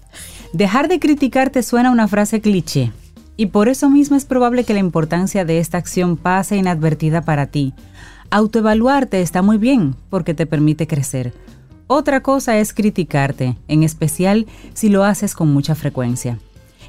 [0.53, 2.93] Dejar de criticarte suena una frase cliché
[3.37, 7.47] y por eso mismo es probable que la importancia de esta acción pase inadvertida para
[7.47, 7.75] ti.
[8.31, 11.35] Autoevaluarte está muy bien porque te permite crecer.
[11.89, 16.39] Otra cosa es criticarte, en especial si lo haces con mucha frecuencia.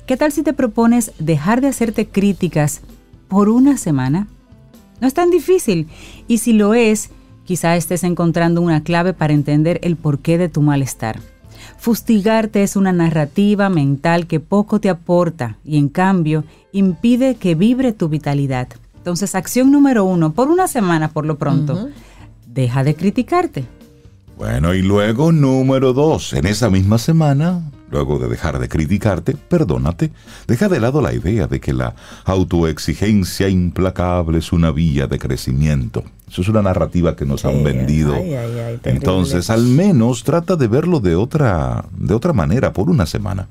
[0.06, 2.82] ¿Qué tal si te propones dejar de hacerte críticas
[3.30, 4.28] por una semana?
[5.02, 5.88] No es tan difícil
[6.28, 7.10] y si lo es,
[7.49, 11.19] Quizá estés encontrando una clave para entender el porqué de tu malestar.
[11.79, 17.91] Fustigarte es una narrativa mental que poco te aporta y en cambio impide que vibre
[17.91, 18.67] tu vitalidad.
[18.97, 21.89] Entonces, acción número uno, por una semana por lo pronto,
[22.45, 23.65] deja de criticarte.
[24.39, 30.12] Bueno, y luego número dos, en esa misma semana, Luego de dejar de criticarte, perdónate.
[30.47, 36.04] Deja de lado la idea de que la autoexigencia implacable es una vía de crecimiento.
[36.30, 38.15] Eso es una narrativa que nos han vendido.
[38.84, 43.47] Entonces, al menos trata de verlo de otra, de otra manera por una semana.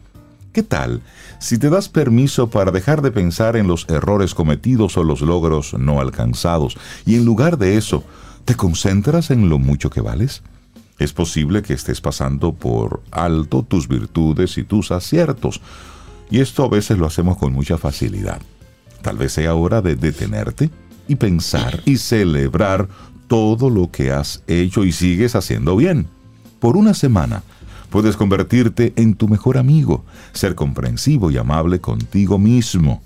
[0.52, 1.02] ¿Qué tal
[1.40, 5.74] si te das permiso para dejar de pensar en los errores cometidos o los logros
[5.74, 8.04] no alcanzados y en lugar de eso,
[8.44, 10.42] te concentras en lo mucho que vales?
[10.98, 15.60] Es posible que estés pasando por alto tus virtudes y tus aciertos,
[16.30, 18.40] y esto a veces lo hacemos con mucha facilidad.
[19.02, 20.70] Tal vez sea hora de detenerte
[21.06, 22.88] y pensar y celebrar
[23.28, 26.08] todo lo que has hecho y sigues haciendo bien.
[26.58, 27.44] Por una semana
[27.90, 33.02] puedes convertirte en tu mejor amigo, ser comprensivo y amable contigo mismo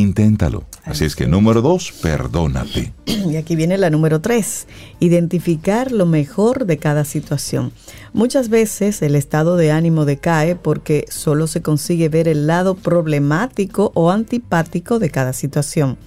[0.00, 0.64] Inténtalo.
[0.84, 2.94] Así es que número dos, perdónate.
[3.04, 4.66] Y aquí viene la número tres,
[4.98, 7.70] identificar lo mejor de cada situación.
[8.14, 13.92] Muchas veces el estado de ánimo decae porque solo se consigue ver el lado problemático
[13.94, 15.98] o antipático de cada situación.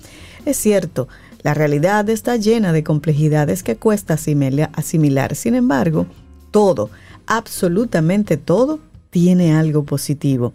[0.46, 1.08] Es cierto,
[1.44, 5.36] la realidad está llena de complejidades que cuesta asimilar.
[5.36, 6.08] Sin embargo,
[6.50, 6.90] todo,
[7.28, 8.80] absolutamente todo,
[9.12, 10.52] tiene algo positivo.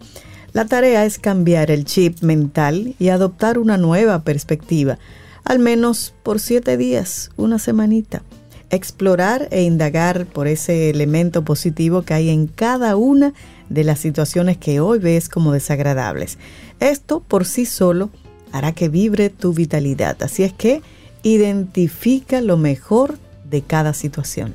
[0.53, 4.97] La tarea es cambiar el chip mental y adoptar una nueva perspectiva,
[5.43, 8.23] al menos por siete días, una semanita.
[8.71, 13.33] Explorar e indagar por ese elemento positivo que hay en cada una
[13.69, 16.37] de las situaciones que hoy ves como desagradables.
[16.79, 18.09] Esto por sí solo
[18.51, 20.21] hará que vibre tu vitalidad.
[20.21, 20.81] Así es que
[21.23, 23.17] identifica lo mejor
[23.49, 24.53] de cada situación.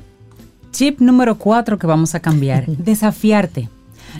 [0.71, 2.65] Chip número cuatro que vamos a cambiar.
[2.67, 3.69] Desafiarte.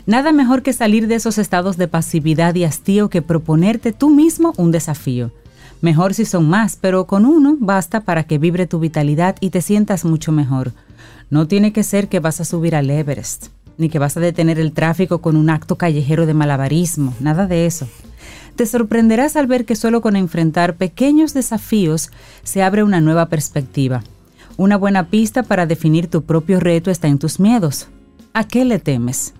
[0.04, 4.52] Nada mejor que salir de esos estados de pasividad y hastío que proponerte tú mismo
[4.56, 5.30] un desafío.
[5.80, 9.62] Mejor si son más, pero con uno basta para que vibre tu vitalidad y te
[9.62, 10.72] sientas mucho mejor.
[11.30, 14.58] No tiene que ser que vas a subir al Everest, ni que vas a detener
[14.58, 17.88] el tráfico con un acto callejero de malabarismo, nada de eso.
[18.56, 22.10] Te sorprenderás al ver que solo con enfrentar pequeños desafíos
[22.42, 24.02] se abre una nueva perspectiva.
[24.56, 27.88] Una buena pista para definir tu propio reto está en tus miedos.
[28.32, 29.34] ¿A qué le temes?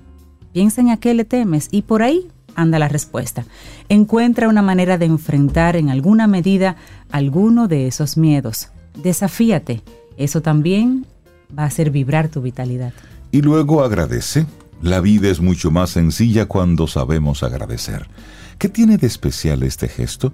[0.57, 3.45] Piensa en a qué le temes y por ahí anda la respuesta.
[3.91, 6.77] Encuentra una manera de enfrentar en alguna medida
[7.11, 8.71] alguno de esos miedos.
[8.95, 9.83] Desafíate.
[10.17, 11.05] Eso también
[11.51, 12.95] va a hacer vibrar tu vitalidad.
[13.33, 14.47] Y luego agradece.
[14.81, 18.09] La vida es mucho más sencilla cuando sabemos agradecer.
[18.57, 20.33] ¿Qué tiene de especial este gesto?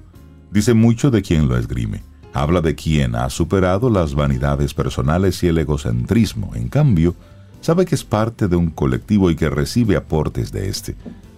[0.53, 2.01] Dice mucho de quien lo esgrime.
[2.33, 6.55] Habla de quien ha superado las vanidades personales y el egocentrismo.
[6.55, 7.17] En cambio,
[7.63, 10.95] sabe que es parte de un colectivo y que recibe aportes de este.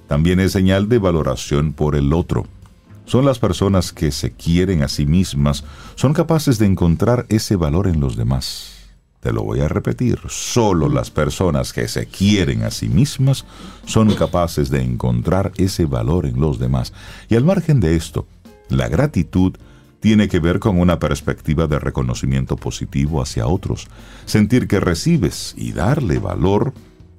[0.08, 2.46] También es señal de valoración por el otro.
[3.06, 7.86] Son las personas que se quieren a sí mismas, son capaces de encontrar ese valor
[7.86, 8.72] en los demás.
[9.20, 13.44] Te lo voy a repetir, solo las personas que se quieren a sí mismas
[13.86, 16.92] son capaces de encontrar ese valor en los demás.
[17.28, 18.26] Y al margen de esto,
[18.68, 19.54] la gratitud
[20.04, 23.86] tiene que ver con una perspectiva de reconocimiento positivo hacia otros.
[24.26, 26.74] Sentir que recibes y darle valor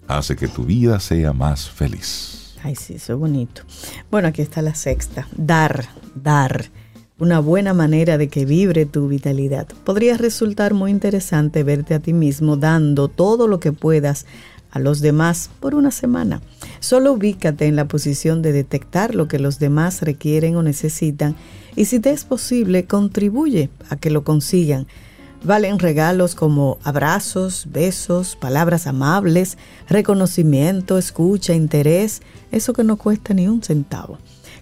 [0.07, 2.53] hace que tu vida sea más feliz.
[2.61, 3.63] Ay, sí, eso es bonito.
[4.11, 5.27] Bueno, aquí está la sexta.
[5.35, 6.65] Dar, dar
[7.17, 9.67] una buena manera de que vibre tu vitalidad.
[9.83, 14.27] Podría resultar muy interesante verte a ti mismo dando todo lo que puedas
[14.75, 16.41] a los demás por una semana.
[16.81, 21.35] Solo ubícate en la posición de detectar lo que los demás requieren o necesitan
[21.77, 24.85] y si te es posible, contribuye a que lo consigan.
[25.45, 29.57] Valen regalos como abrazos, besos, palabras amables,
[29.87, 34.17] reconocimiento, escucha, interés, eso que no cuesta ni un centavo.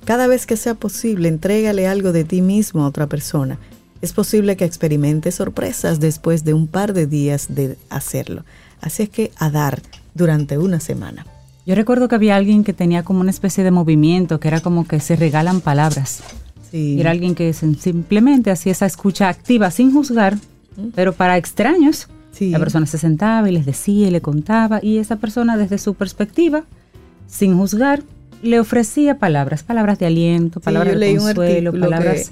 [0.06, 3.58] Cada vez que sea posible, entrégale algo de ti mismo a otra persona.
[4.02, 8.43] Es posible que experimentes sorpresas después de un par de días de hacerlo.
[8.82, 9.82] Así es que a dar
[10.13, 11.26] durante una semana.
[11.65, 14.86] Yo recuerdo que había alguien que tenía como una especie de movimiento, que era como
[14.88, 16.21] que se regalan palabras.
[16.71, 16.95] Sí.
[16.95, 20.38] Y era alguien que simplemente hacía esa escucha activa sin juzgar,
[20.95, 22.08] pero para extraños.
[22.32, 22.49] Sí.
[22.49, 25.93] La persona se sentaba y les decía y le contaba, y esa persona desde su
[25.93, 26.63] perspectiva,
[27.28, 28.04] sin juzgar,
[28.41, 32.32] le ofrecía palabras, palabras de aliento, palabras yo de consuelo, palabras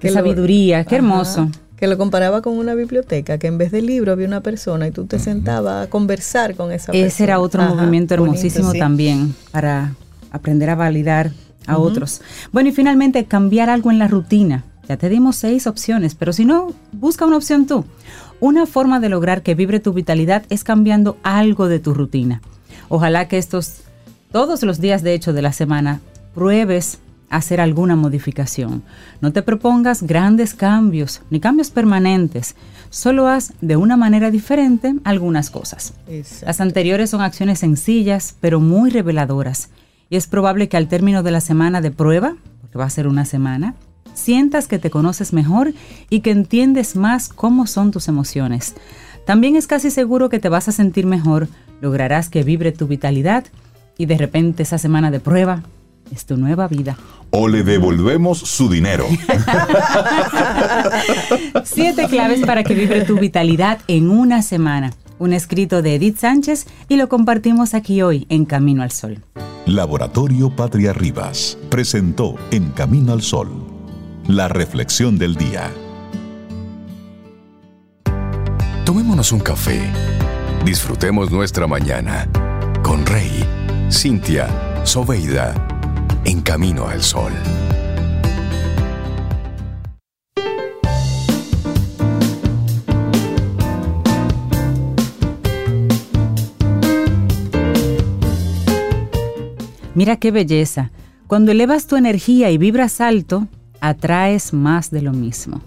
[0.00, 0.84] que de lo- sabiduría.
[0.84, 1.50] Qué Ajá, hermoso.
[1.76, 4.90] Que lo comparaba con una biblioteca, que en vez del libro había una persona y
[4.92, 7.06] tú te sentabas a conversar con esa persona.
[7.06, 8.78] Ese era otro Ajá, movimiento bonito, hermosísimo sí.
[8.78, 9.94] también para
[10.30, 11.32] aprender a validar
[11.66, 12.22] a otros.
[12.52, 14.64] Bueno, y finalmente cambiar algo en la rutina.
[14.88, 17.84] Ya te dimos seis opciones, pero si no, busca una opción tú.
[18.38, 22.40] Una forma de lograr que vibre tu vitalidad es cambiando algo de tu rutina.
[22.88, 23.78] Ojalá que estos,
[24.30, 26.00] todos los días de hecho de la semana,
[26.34, 26.98] pruebes
[27.30, 28.82] hacer alguna modificación.
[29.20, 32.54] No te propongas grandes cambios ni cambios permanentes.
[32.90, 35.94] Solo haz de una manera diferente algunas cosas.
[36.08, 36.46] Exacto.
[36.46, 39.70] Las anteriores son acciones sencillas, pero muy reveladoras.
[40.08, 43.08] Y es probable que al término de la semana de prueba, porque va a ser
[43.08, 43.74] una semana,
[44.14, 45.74] sientas que te conoces mejor
[46.08, 48.74] y que entiendes más cómo son tus emociones.
[49.26, 51.48] También es casi seguro que te vas a sentir mejor,
[51.80, 53.44] lograrás que vibre tu vitalidad
[53.98, 55.62] y de repente esa semana de prueba
[56.12, 56.96] es tu nueva vida.
[57.30, 59.06] O le devolvemos su dinero.
[61.64, 64.92] Siete claves para que vibre tu vitalidad en una semana.
[65.18, 69.22] Un escrito de Edith Sánchez y lo compartimos aquí hoy en Camino al Sol.
[69.66, 73.50] Laboratorio Patria Rivas presentó En Camino al Sol,
[74.28, 75.70] la reflexión del día.
[78.84, 79.80] Tomémonos un café.
[80.64, 82.28] Disfrutemos nuestra mañana
[82.82, 83.44] con Rey,
[83.90, 84.48] Cintia,
[84.84, 85.54] Soveida,
[86.42, 87.32] camino al sol.
[99.96, 100.90] Mira qué belleza.
[101.26, 103.48] Cuando elevas tu energía y vibras alto,
[103.80, 105.62] atraes más de lo mismo.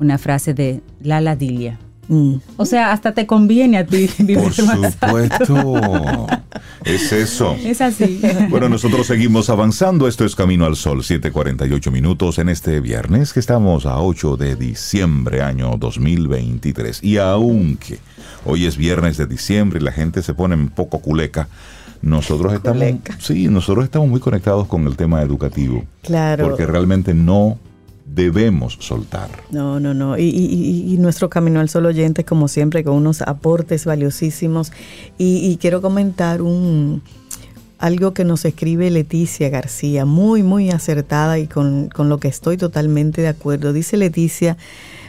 [0.00, 1.78] Una frase de Lala Dilia.
[2.08, 2.34] Mm.
[2.56, 6.26] O sea, hasta te conviene a ti vibrar Por supuesto.
[6.84, 7.56] Es eso.
[7.62, 8.20] Es así.
[8.50, 10.08] Bueno, nosotros seguimos avanzando.
[10.08, 14.56] Esto es Camino al Sol, 7:48 minutos en este viernes, que estamos a 8 de
[14.56, 17.04] diciembre, año 2023.
[17.04, 18.00] Y aunque
[18.44, 21.48] hoy es viernes de diciembre y la gente se pone un poco culeca,
[22.02, 23.16] nosotros estamos, Culeca.
[23.20, 25.84] sí, nosotros estamos muy conectados con el tema educativo.
[26.02, 26.48] Claro.
[26.48, 27.58] Porque realmente no
[28.14, 29.28] debemos soltar.
[29.50, 30.18] No, no, no.
[30.18, 34.72] Y, y- y- nuestro Camino al Sol oyente, como siempre, con unos aportes valiosísimos.
[35.18, 37.02] Y, y quiero comentar un
[37.78, 42.56] algo que nos escribe Leticia García, muy, muy acertada y con, con lo que estoy
[42.56, 43.72] totalmente de acuerdo.
[43.72, 44.56] Dice Leticia,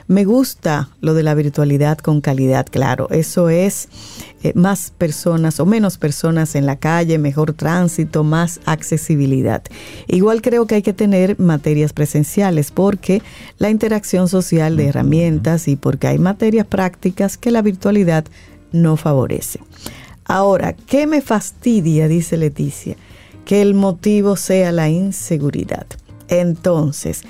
[0.08, 3.08] me gusta lo de la virtualidad con calidad, claro.
[3.10, 3.88] Eso es
[4.44, 9.64] eh, más personas o menos personas en la calle, mejor tránsito, más accesibilidad.
[10.08, 13.22] Igual creo que hay que tener materias presenciales porque
[13.58, 18.26] la interacción social de herramientas y porque hay materias prácticas que la virtualidad
[18.72, 19.60] no favorece.
[20.26, 22.08] Ahora, ¿qué me fastidia?
[22.08, 22.96] Dice Leticia,
[23.46, 25.86] que el motivo sea la inseguridad.
[26.28, 27.24] Entonces,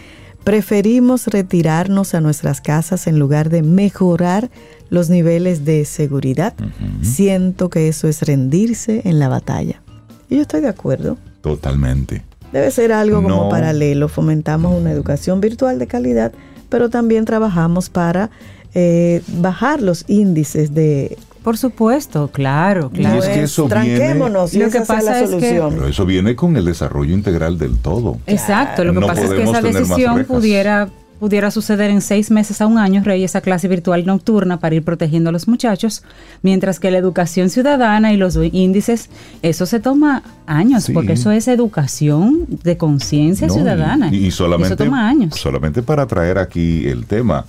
[0.44, 4.50] preferimos retirarnos a nuestras casas en lugar de mejorar
[4.90, 6.54] los niveles de seguridad.
[7.02, 9.82] Siento que eso es rendirse en la batalla.
[10.30, 11.18] Y yo estoy de acuerdo.
[11.42, 12.24] Totalmente.
[12.52, 14.08] Debe ser algo como paralelo.
[14.08, 16.32] Fomentamos una educación virtual de calidad,
[16.70, 18.30] pero también trabajamos para
[18.74, 21.18] eh, bajar los índices de...
[21.44, 23.20] Por supuesto, claro, Y claro.
[23.20, 25.70] es que eso tranquémonos y Lo que pasa la es que- solución.
[25.76, 28.18] Pero eso viene con el desarrollo integral del todo.
[28.28, 30.88] Exacto, lo que No pasa es que esa decisión pudiera,
[31.20, 34.84] pudiera suceder en seis meses a un año, Rey, esa clase virtual nocturna para ir
[34.84, 36.04] protegiendo a los muchachos,
[36.42, 39.10] mientras que la educación ciudadana y los índices,
[39.42, 40.94] eso se toma años, Sí.
[40.94, 44.10] porque eso es educación de conciencia No, ciudadana.
[44.14, 45.36] Y, y solamente, eso toma años.
[45.36, 47.46] solamente para traer aquí el tema.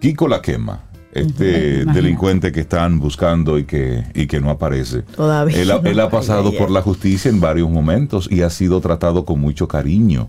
[0.00, 0.80] Kiko la quema.
[1.14, 5.02] Este delincuente que están buscando y que, y que no aparece.
[5.02, 5.80] Todavía Él, no.
[5.84, 9.68] él ha pasado por la justicia en varios momentos y ha sido tratado con mucho
[9.68, 10.28] cariño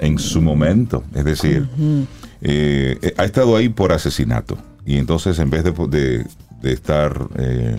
[0.00, 1.02] en su momento.
[1.14, 1.68] Es decir,
[2.42, 4.56] eh, eh, ha estado ahí por asesinato.
[4.86, 6.24] Y entonces en vez de, de-
[6.62, 7.76] de estar eh,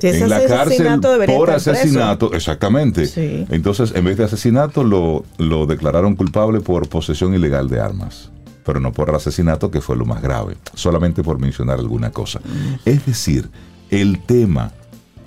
[0.00, 1.70] Si en la cárcel por preso.
[1.70, 3.06] asesinato, exactamente.
[3.06, 3.46] Sí.
[3.50, 8.30] Entonces, en vez de asesinato, lo, lo declararon culpable por posesión ilegal de armas,
[8.64, 12.40] pero no por asesinato, que fue lo más grave, solamente por mencionar alguna cosa.
[12.84, 13.50] Es decir,
[13.90, 14.72] el tema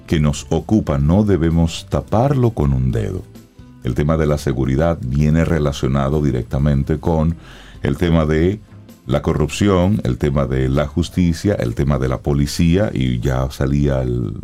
[0.07, 3.21] que nos ocupa no debemos taparlo con un dedo.
[3.83, 7.35] El tema de la seguridad viene relacionado directamente con
[7.83, 8.59] el tema de
[9.05, 14.03] la corrupción, el tema de la justicia, el tema de la policía, y ya salía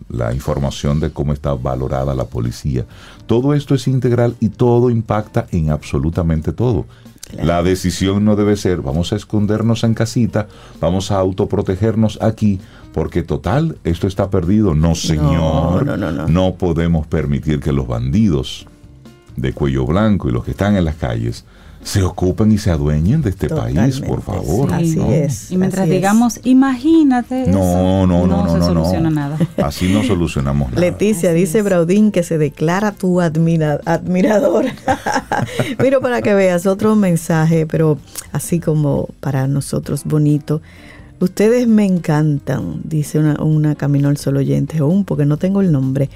[0.09, 2.85] la información de cómo está valorada la policía.
[3.25, 6.85] Todo esto es integral y todo impacta en absolutamente todo.
[7.31, 10.47] La decisión no debe ser, vamos a escondernos en casita,
[10.79, 12.59] vamos a autoprotegernos aquí,
[12.93, 14.75] porque total, esto está perdido.
[14.75, 15.85] No, señor.
[15.85, 16.55] no, no, no.
[16.55, 18.67] podemos permitir que los bandidos
[19.35, 21.45] de cuello blanco y los que están en las calles
[21.83, 24.69] se ocupen y se adueñen de este país, por favor.
[24.69, 24.75] sí.
[24.75, 25.11] Así ¿no?
[25.11, 25.51] es.
[25.51, 25.91] Y mientras es.
[25.91, 27.47] digamos, imagínate.
[27.47, 29.15] No, eso, no, no, no, se no, soluciona no.
[29.15, 29.37] nada.
[29.63, 30.81] Así no solucionamos nada.
[30.81, 31.63] Leticia Así dice es.
[31.65, 34.65] Braudín que se declara tu admira- admirador.
[35.79, 37.97] Mira para que veas otro mensaje, pero
[38.31, 40.61] así como para nosotros bonito.
[41.19, 45.61] Ustedes me encantan, dice una, una Camino al Sol oyente, o un porque no tengo
[45.61, 46.09] el nombre.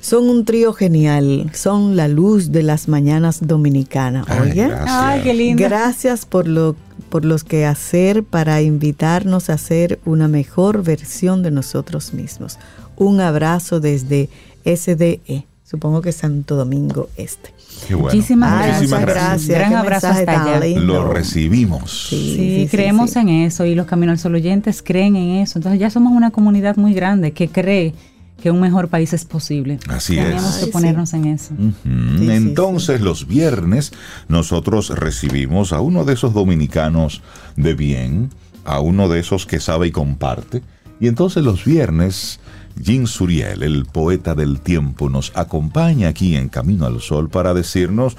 [0.00, 4.26] Son un trío genial, son la luz de las mañanas dominicanas.
[4.28, 4.88] Ay, Oye, gracias.
[4.90, 5.62] Ay, qué lindo.
[5.62, 6.76] Gracias por lo
[7.08, 12.58] por los que hacer para invitarnos a ser una mejor versión de nosotros mismos.
[12.96, 14.28] Un abrazo desde
[14.64, 17.54] SDE, supongo que Santo Domingo Este.
[17.86, 18.14] Qué bueno.
[18.14, 18.76] Muchísimas gracias.
[18.90, 19.48] Muchísimas gracias.
[19.58, 20.60] Gran Qué abrazo hasta allá.
[20.60, 20.80] lindo.
[20.82, 22.06] Lo recibimos.
[22.08, 23.18] Sí, Sí, sí, sí, creemos sí.
[23.20, 25.58] en eso y los Caminos al Sol oyentes creen en eso.
[25.58, 27.94] Entonces ya somos una comunidad muy grande que cree
[28.42, 29.78] que un mejor país es posible.
[29.88, 30.64] Así Tenemos es.
[30.64, 31.54] que ponernos en eso.
[31.84, 33.92] Sí, Entonces los viernes
[34.28, 37.22] nosotros recibimos a uno de esos dominicanos
[37.56, 38.30] de bien,
[38.64, 40.62] a uno de esos que sabe y comparte.
[41.00, 42.40] Y entonces los viernes
[42.78, 48.16] Jean Suriel, el poeta del tiempo, nos acompaña aquí en Camino al Sol para decirnos,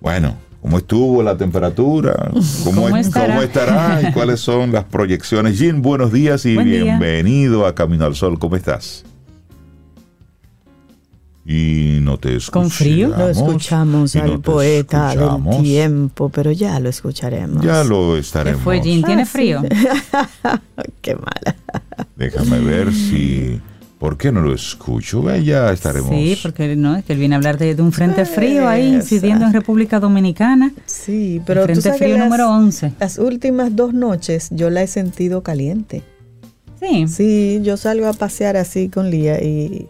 [0.00, 2.30] bueno, ¿cómo estuvo la temperatura?
[2.64, 3.28] ¿Cómo, ¿Cómo es- estará?
[3.34, 4.02] cómo estará?
[4.08, 5.58] ¿Y cuáles son las proyecciones?
[5.58, 6.82] Jean, buenos días y Buen día.
[6.84, 8.38] bienvenido a Camino al Sol.
[8.38, 9.04] ¿Cómo estás?
[11.50, 12.50] Y no te escuchamos.
[12.50, 13.08] ¿Con frío?
[13.08, 15.54] Lo escuchamos no al poeta escuchamos.
[15.54, 17.64] del tiempo, pero ya lo escucharemos.
[17.64, 18.60] Ya lo ¿Qué estaremos.
[18.62, 19.02] fue, Jean?
[19.02, 19.62] ¿Tiene Ah, frío?
[21.00, 21.56] Qué mala.
[22.16, 23.60] Déjame ver si.
[23.98, 25.28] ¿Por qué no lo escucho?
[25.30, 26.10] Eh, Ya estaremos.
[26.10, 28.86] Sí, porque no, es que él viene a hablar de, de un frente frío ahí
[28.88, 28.96] Esa.
[28.96, 30.70] incidiendo en República Dominicana.
[30.86, 32.92] Sí, pero el tú frente sabes que frío las- número 11.
[33.00, 36.02] Las últimas dos noches yo la he sentido caliente.
[36.78, 37.08] Sí.
[37.08, 39.88] Sí, yo salgo a pasear así con Lía y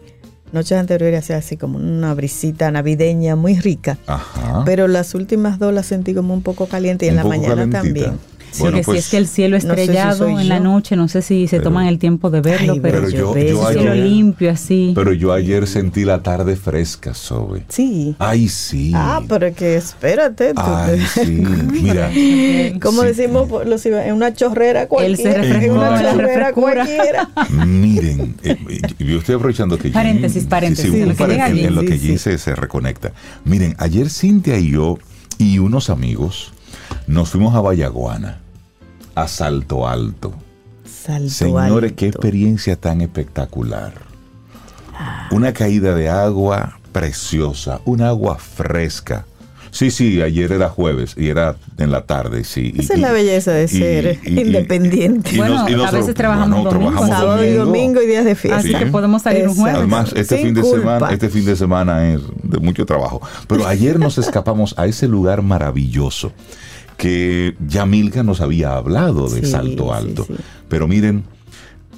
[0.53, 3.97] noches anteriores hacía así como una brisita navideña muy rica.
[4.07, 4.63] Ajá.
[4.65, 7.09] Pero las últimas dos las sentí como un poco caliente y.
[7.09, 7.81] Un en la mañana calentita.
[7.81, 8.19] también.
[8.51, 10.57] Sí, Bueno, que si pues- es que el cielo No sé si estrellado en la
[10.57, 10.63] yo.
[10.63, 13.35] noche, no sé si se Pero- toman el tiempo de verlo, Ay, pero, Pero yo-
[13.37, 14.91] yo cielo ayer- limpio así.
[14.95, 17.63] Pero yo ayer sentí la tarde fresca, Zoe.
[17.69, 18.15] Sí.
[18.19, 18.91] Ay, sí.
[18.95, 20.53] Ah, pero que espérate.
[20.53, 21.25] tú- Ay, sí.
[21.71, 22.09] Mira,
[22.81, 23.07] Como Sí.
[23.07, 25.41] decimos los iba- en una chorrera cualquiera.
[25.41, 27.29] refrescó en una chorrera cualquiera.
[27.65, 31.15] miren, eh, eh, yo estoy aprovechando que Jean- Paréntesis, paréntesis, sí, sí, en un lo
[31.15, 32.23] que paréntesis, en lo que sí, Jean sí.
[32.23, 33.11] se, se reconecta.
[33.45, 34.97] Miren, ayer Cintia y yo
[35.37, 36.51] y unos amigos
[37.09, 38.37] nos fuimos a Vallaguana,
[39.15, 40.31] a Salto Alto.
[40.85, 43.93] Salto Señores, qué experiencia tan espectacular.
[45.31, 49.25] Una caída de agua preciosa, un agua fresca.
[49.71, 52.73] Sí, sí, ayer era jueves y era en la tarde, sí.
[52.77, 55.31] Esa Y- es la belleza de ser y- y- independiente.
[55.33, 58.59] y Bueno, a veces trabajamos domingo, Sábado y domingo y días de fiesta.
[58.59, 58.75] Así Sí.
[58.75, 59.77] que podemos salir un jueves.
[59.77, 60.77] Además, este Sin fin de culpa.
[60.79, 63.21] semana, este fin de semana es de mucho trabajo.
[63.47, 66.31] Pero ayer nos escapamos a ese lugar maravilloso
[66.99, 70.25] que ya Milka nos había hablado de Sí, Salto Alto.
[70.27, 70.33] sí.
[70.67, 71.23] Pero miren,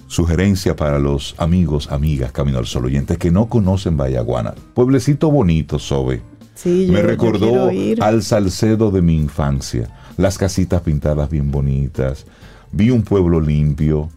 [0.07, 4.53] sugerencia para los amigos, amigas, Camino al Sol oyentes que no conocen Vallaguana.
[4.75, 6.21] Pueblecito bonito, Sobe.
[6.53, 7.69] Sí, yo- Me recordó
[8.01, 9.89] al Salcedo de mi infancia.
[10.17, 12.25] Las casitas pintadas bien bonitas.
[12.71, 14.09] Vi un pueblo limpio.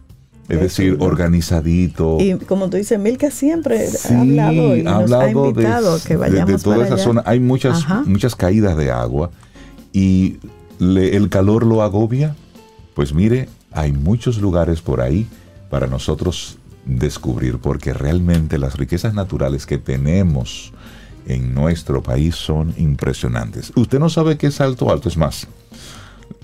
[0.47, 2.19] Es decir, organizadito.
[2.21, 6.03] Y como tú dices, Milka siempre Sí, ha hablado y nos ha hablado invitado de,
[6.03, 7.05] que de- vayamos de toda para esa allá.
[7.05, 7.23] zona.
[7.25, 8.03] Hay muchas, Ajá.
[8.05, 9.31] muchas caídas de agua
[9.95, 10.37] y
[10.79, 12.35] le- el calor lo agobia.
[12.95, 15.27] Pues mire, hay muchos lugares por ahí
[15.71, 20.73] para nosotros descubrir, porque realmente las riquezas naturales que tenemos
[21.27, 23.73] en nuestro país son impresionantes.
[23.75, 25.47] Usted no sabe qué es Salto Alto, es más.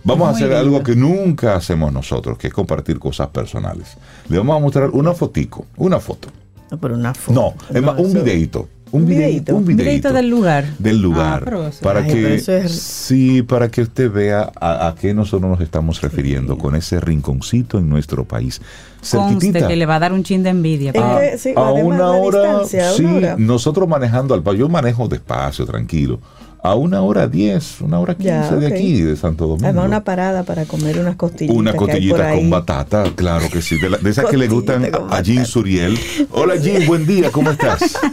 [0.03, 0.59] Vamos a hacer lindo.
[0.59, 3.97] algo que nunca hacemos nosotros, que es compartir cosas personales.
[4.28, 6.28] Le vamos a mostrar una fotico, una foto.
[6.70, 7.41] No, pero una foto.
[7.70, 8.68] No, es más, un videito.
[8.93, 9.55] Un ¿Un videito.
[9.57, 10.12] Un videito.
[10.12, 10.64] del lugar.
[10.78, 11.45] Del lugar.
[11.55, 15.49] Ah, eso- para Ay, que es- sí, para que usted vea a, a qué nosotros
[15.51, 18.61] nos estamos refiriendo con ese rinconcito en nuestro país.
[19.03, 19.66] Cerquitita.
[19.66, 20.91] que le va a dar un chin de envidia.
[20.91, 23.36] Es pero- que, sí, a además, una hora, a sí, una hora.
[23.38, 26.18] nosotros manejando al país, yo manejo despacio, tranquilo.
[26.62, 29.66] A una hora diez, una hora quince de aquí, de Santo Domingo.
[29.68, 31.57] Además, una parada para comer unas costillitas.
[31.57, 33.78] Una costillita con batata, claro que sí.
[33.78, 34.88] De, la- de esas que le gustan a
[35.22, 35.45] Jean batata.
[35.47, 35.99] Suriel.
[36.32, 37.99] Hola Jean, buen día, ¿cómo estás?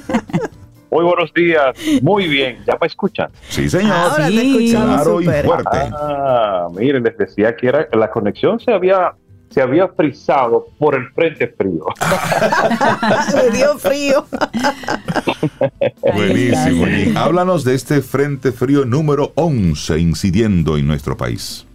[0.89, 3.29] Muy buenos días, muy bien, ¿ya me escuchan?
[3.49, 3.91] Sí, señor.
[3.91, 5.77] Ahora te Sí, escuchamos claro y fuerte.
[5.93, 9.13] Ah, miren, les decía que era, la conexión se había,
[9.49, 11.85] se había frizado por el frente frío.
[13.35, 14.25] Me dio frío.
[16.15, 16.85] Buenísimo.
[16.85, 17.17] Jean.
[17.17, 21.67] Háblanos de este frente frío número 11 incidiendo en nuestro país.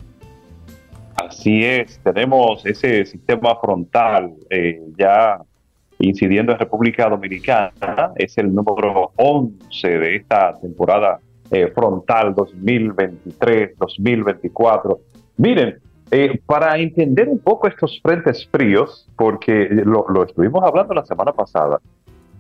[1.17, 5.39] Así es, tenemos ese sistema frontal eh, ya
[6.03, 11.19] incidiendo en República Dominicana, es el número 11 de esta temporada
[11.51, 14.99] eh, frontal 2023-2024.
[15.39, 15.79] Miren,
[16.11, 21.33] eh, para entender un poco estos frentes fríos, porque lo, lo estuvimos hablando la semana
[21.33, 21.81] pasada,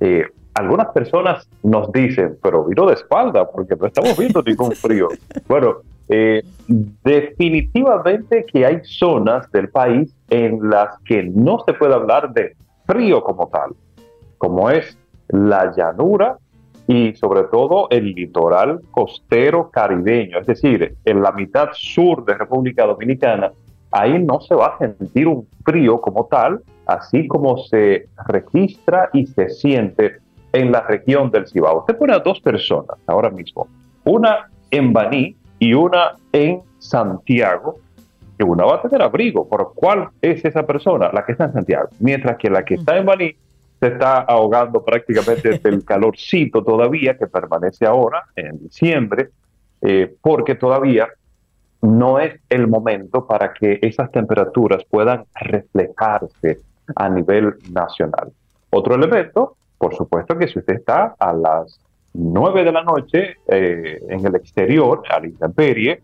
[0.00, 5.08] eh, algunas personas nos dicen, pero vino de espalda, porque no estamos viendo ningún frío.
[5.48, 5.76] Bueno,
[6.08, 12.54] eh, definitivamente que hay zonas del país en las que no se puede hablar de
[12.92, 13.70] frío como tal,
[14.38, 16.36] como es la llanura
[16.86, 22.86] y sobre todo el litoral costero caribeño, es decir, en la mitad sur de República
[22.86, 23.52] Dominicana,
[23.90, 29.26] ahí no se va a sentir un frío como tal, así como se registra y
[29.26, 30.18] se siente
[30.52, 31.80] en la región del Cibao.
[31.80, 33.68] Usted pone a dos personas ahora mismo,
[34.04, 37.76] una en Baní y una en Santiago,
[38.42, 39.48] que una va a tener abrigo.
[39.48, 41.10] ¿Por cuál es esa persona?
[41.12, 41.88] La que está en Santiago.
[42.00, 43.34] Mientras que la que está en Baní
[43.78, 49.30] se está ahogando prácticamente del calorcito todavía que permanece ahora en diciembre,
[49.80, 51.08] eh, porque todavía
[51.82, 56.60] no es el momento para que esas temperaturas puedan reflejarse
[56.94, 58.32] a nivel nacional.
[58.70, 61.80] Otro elemento, por supuesto que si usted está a las
[62.14, 66.00] 9 de la noche eh, en el exterior, a la intemperie,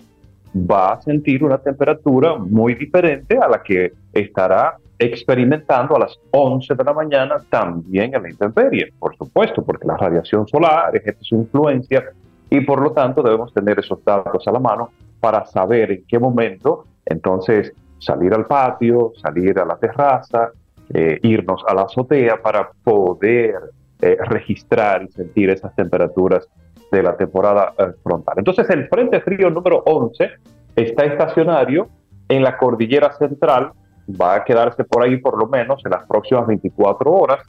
[0.67, 6.75] va a sentir una temperatura muy diferente a la que estará experimentando a las 11
[6.75, 11.37] de la mañana también en la intemperie, por supuesto, porque la radiación solar ejerce su
[11.37, 12.05] influencia
[12.51, 14.91] y por lo tanto debemos tener esos datos a la mano
[15.21, 20.51] para saber en qué momento entonces salir al patio, salir a la terraza,
[20.93, 23.55] eh, irnos a la azotea para poder
[24.01, 26.49] eh, registrar y sentir esas temperaturas
[26.91, 28.35] de la temporada eh, frontal.
[28.39, 30.31] Entonces el Frente Frío número 11
[30.77, 31.89] está estacionario
[32.29, 33.73] en la cordillera central,
[34.09, 37.41] va a quedarse por ahí por lo menos en las próximas 24 horas.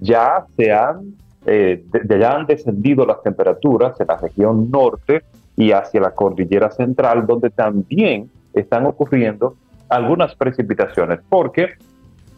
[0.00, 1.14] Ya se han,
[1.46, 5.22] eh, ya han descendido las temperaturas en la región norte
[5.56, 9.54] y hacia la cordillera central, donde también están ocurriendo
[9.88, 11.68] algunas precipitaciones, porque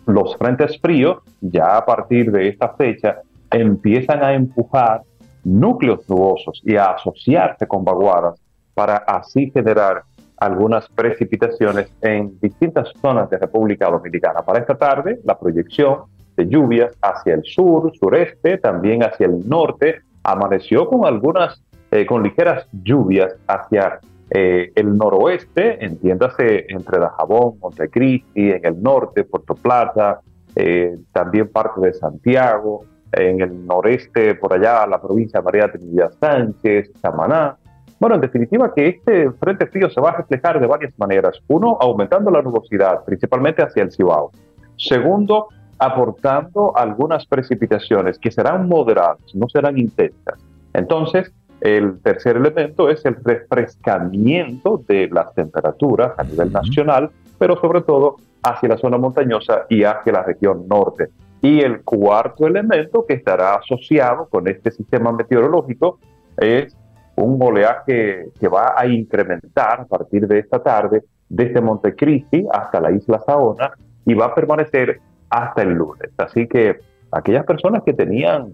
[0.07, 3.17] los frentes fríos, ya a partir de esta fecha,
[3.51, 5.03] empiezan a empujar
[5.47, 8.41] núcleos nubosos y a asociarse con vaguadas
[8.75, 10.03] para así generar
[10.37, 14.43] algunas precipitaciones en distintas zonas de República Dominicana.
[14.43, 16.01] Para esta tarde, la proyección
[16.37, 22.23] de lluvias hacia el sur, sureste, también hacia el norte, amaneció con algunas, eh, con
[22.23, 30.21] ligeras lluvias hacia eh, el noroeste, entiéndase entre Dajabón, Montecristi, en el norte, Puerto Plata,
[30.57, 36.13] eh, también parte de Santiago, en el noreste, por allá, la provincia de María Trinidad
[36.21, 37.57] Sánchez, Samaná.
[37.99, 41.39] Bueno, en definitiva que este frente frío se va a reflejar de varias maneras.
[41.49, 44.31] Uno, aumentando la nubosidad, principalmente hacia el Cibao.
[44.77, 45.49] Segundo,
[45.79, 50.39] aportando algunas precipitaciones que serán moderadas, no serán intensas.
[50.75, 57.81] Entonces, el tercer elemento es el refrescamiento de las temperaturas a nivel nacional, pero sobre
[57.81, 61.09] todo hacia la zona montañosa y hacia la región norte.
[61.43, 65.99] Y el cuarto elemento que estará asociado con este sistema meteorológico
[66.37, 66.76] es
[67.16, 72.91] un oleaje que va a incrementar a partir de esta tarde desde Montecristi hasta la
[72.91, 73.72] isla Saona
[74.05, 76.11] y va a permanecer hasta el lunes.
[76.18, 76.78] Así que
[77.11, 78.53] aquellas personas que tenían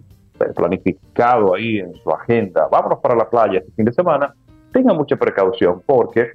[0.57, 4.35] planificado ahí en su agenda, vámonos para la playa este fin de semana,
[4.73, 6.33] tengan mucha precaución porque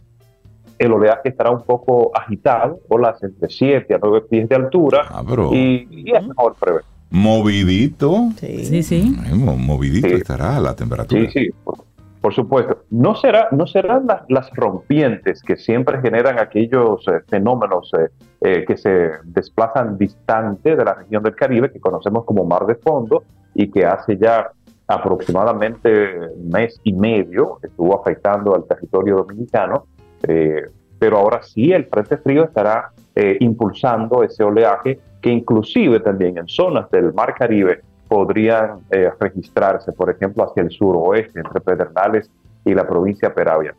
[0.80, 5.24] el oleaje estará un poco agitado, olas entre 7 a 9 pies de altura Ah,
[5.52, 6.82] y, es mejor prever.
[7.10, 8.30] Movidito.
[8.40, 9.16] Sí, sí.
[9.26, 10.14] Ay, mo- movidito Sí.
[10.16, 11.22] estará la temperatura.
[11.22, 11.76] Sí, sí, por,
[12.22, 12.84] por supuesto.
[12.90, 18.10] No, será, no serán las, las rompientes que siempre generan aquellos eh, fenómenos eh,
[18.42, 22.76] eh, que se desplazan distante de la región del Caribe, que conocemos como mar de
[22.76, 23.24] fondo,
[23.54, 24.52] y que hace ya
[24.88, 29.86] aproximadamente un mes y medio estuvo afectando al territorio dominicano.
[30.24, 36.38] Eh, pero ahora sí el frente frío estará eh, impulsando ese oleaje que inclusive también
[36.38, 42.32] en zonas del mar Caribe podrían eh, registrarse, por ejemplo, hacia el suroeste, entre Pedernales
[42.64, 43.76] y la provincia de Peravia.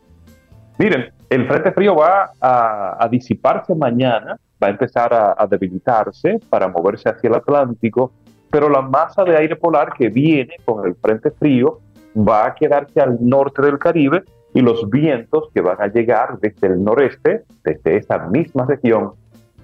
[0.77, 6.39] Miren, el frente frío va a, a disiparse mañana, va a empezar a, a debilitarse
[6.49, 8.11] para moverse hacia el Atlántico,
[8.51, 11.79] pero la masa de aire polar que viene con el frente frío
[12.15, 14.23] va a quedarse al norte del Caribe
[14.53, 19.11] y los vientos que van a llegar desde el noreste, desde esa misma región,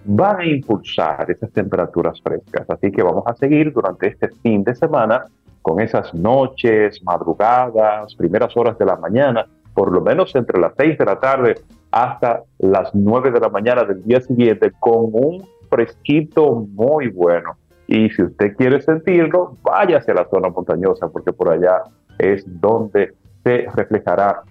[0.06, 2.70] van a impulsar esas temperaturas frescas.
[2.70, 5.26] Así que vamos a seguir durante este fin de semana
[5.62, 10.98] con esas noches, madrugadas, primeras horas de la mañana, por lo menos entre las 6
[11.00, 11.56] de la tarde
[11.90, 17.58] hasta las 9 de la mañana del día siguiente, con un fresquito muy bueno.
[17.88, 21.84] Y si usted quiere sentirlo, vaya hacia la zona montañosa, porque por allá
[22.20, 23.14] es donde
[23.44, 24.42] se reflejará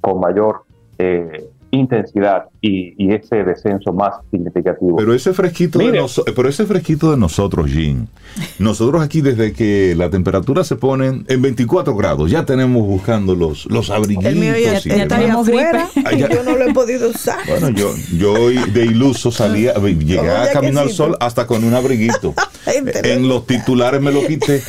[0.00, 0.62] con mayor
[0.98, 4.96] eh, intensidad y, y ese descenso más significativo.
[4.96, 8.06] Pero ese fresquito de noso- pero ese fresquito de nosotros, Jim.
[8.58, 13.66] Nosotros aquí desde que la temperatura se pone en 24 grados, ya tenemos buscando los,
[13.66, 14.24] los abriguitos.
[14.26, 14.86] El mío ya, y ya demás.
[14.86, 16.00] está ahí Tenemos afuera gripe.
[16.08, 16.28] Ah, y ya.
[16.30, 17.38] yo no lo he podido usar.
[17.48, 20.90] Bueno, yo, yo hoy de iluso salía, llegué a un Camino al.
[20.90, 22.32] Sol hasta con un abriguito.
[22.64, 24.62] Ay, en los titulares me lo quité.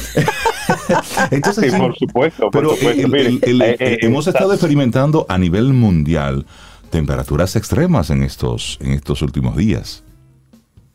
[1.32, 3.02] Entonces, Sí, por supuesto, por pero supuesto.
[3.02, 6.46] el- Mire, el- el- eh, eh, hemos estado experimentando a nivel mundial
[6.90, 10.04] temperaturas extremas en estos, en estos últimos días.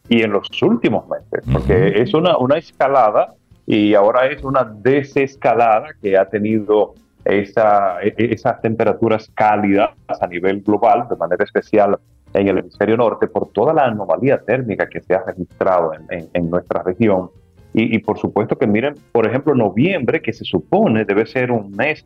[0.08, 2.02] y en los últimos meses, porque Ujú.
[2.02, 3.34] es una, una escalada
[3.66, 6.94] y ahora es una desescalada que ha tenido
[7.24, 11.98] esa, e- esas temperaturas cálidas a nivel global, de manera especial
[12.34, 16.28] en el hemisferio norte, por toda la anomalía térmica que se ha registrado en, en-
[16.34, 17.30] en nuestra región.
[17.74, 21.70] Y, y por supuesto que miren, por ejemplo, noviembre, que se supone debe ser un
[21.72, 22.04] mes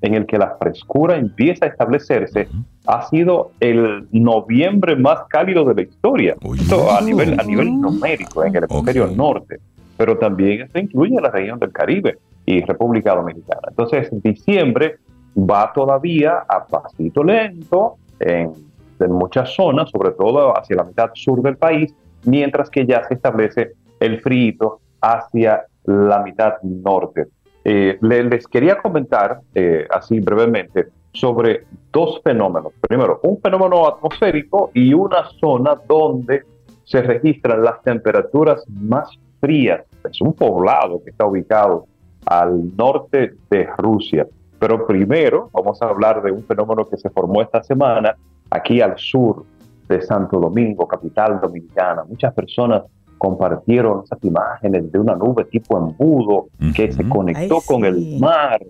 [0.00, 2.48] en el que la frescura empieza a establecerse,
[2.86, 6.34] ha sido el noviembre más cálido de la historia.
[6.44, 6.60] Oye.
[6.62, 9.16] Esto a nivel, a nivel numérico en el hemisferio Ok.
[9.16, 9.58] norte,
[9.96, 13.62] pero también esto incluye la región del Caribe y República Dominicana.
[13.68, 14.96] Entonces, diciembre
[15.38, 18.52] va todavía a pasito lento en,
[19.00, 21.94] en muchas zonas, sobre todo hacia la mitad sur del país,
[22.24, 24.80] mientras que ya se establece el frío
[25.12, 27.26] hacia la mitad norte.
[27.64, 32.72] Eh, le- les quería comentar, eh, así brevemente, sobre dos fenómenos.
[32.80, 36.42] Primero, un fenómeno atmosférico y una zona donde
[36.84, 39.08] se registran las temperaturas más
[39.40, 39.82] frías.
[40.10, 41.86] Es un poblado que está ubicado
[42.26, 44.26] al norte de Rusia.
[44.58, 48.14] Pero primero vamos a hablar de un fenómeno que se formó esta semana
[48.50, 49.44] aquí al sur
[49.88, 52.04] de Santo Domingo, capital dominicana.
[52.04, 52.82] Muchas personas
[53.18, 57.86] compartieron esas imágenes de una nube tipo embudo que se conectó Ay, con sí.
[57.86, 58.60] el mar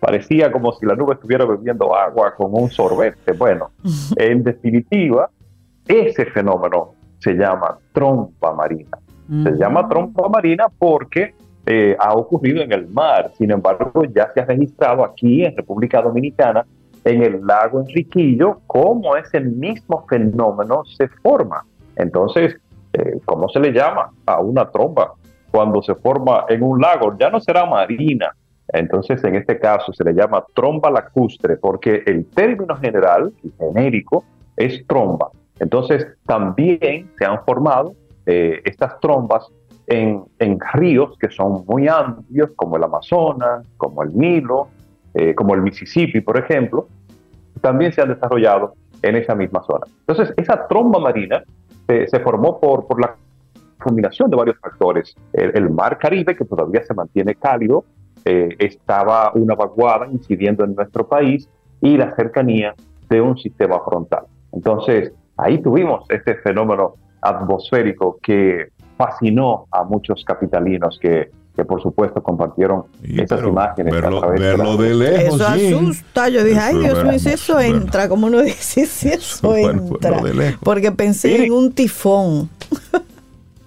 [0.00, 3.32] parecía como si la nube estuviera bebiendo agua con un sorbete.
[3.32, 3.70] Bueno,
[4.16, 5.30] en definitiva,
[5.86, 8.98] ese fenómeno se llama trompa marina.
[9.44, 13.30] Se llama trompa marina porque eh, ha ocurrido en el mar.
[13.38, 16.66] Sin embargo, ya se ha registrado aquí en República Dominicana,
[17.04, 21.64] en el lago Enriquillo, cómo ese mismo fenómeno se forma.
[21.94, 22.56] Entonces,
[22.92, 25.14] eh, ¿cómo se le llama a una trompa
[25.50, 27.16] cuando se forma en un lago?
[27.18, 28.34] Ya no será marina.
[28.72, 34.24] Entonces, en este caso se le llama tromba lacustre porque el término general, genérico,
[34.56, 35.30] es tromba.
[35.58, 37.94] Entonces, también se han formado
[38.26, 39.46] eh, estas trombas
[39.86, 40.24] en,
[40.74, 44.68] ríos que son muy amplios, como el Amazonas, como el Nilo,
[45.14, 46.86] eh, como el Mississippi, por ejemplo,
[47.60, 49.86] también se han desarrollado en esa misma zona.
[50.06, 51.42] Entonces, esa tromba marina
[52.08, 53.16] se formó por, por la
[53.80, 55.16] combinación de varios factores.
[55.32, 57.84] El, mar Caribe, que todavía se mantiene cálido,
[58.24, 61.48] eh, estaba una vaguada incidiendo en nuestro país
[61.80, 62.74] y la cercanía
[63.08, 64.26] de un sistema frontal.
[64.52, 72.22] Entonces, ahí tuvimos este fenómeno atmosférico que fascinó a muchos capitalinos que, que por supuesto
[72.22, 73.92] compartieron esas imágenes.
[73.92, 75.40] Verlo, verlo de, lejos.
[75.40, 76.28] Eso asusta.
[76.28, 80.20] Yo dije, ay Dios mío, si eso entra, como uno dice, si eso entra.
[80.62, 82.48] Porque pensé en un tifón.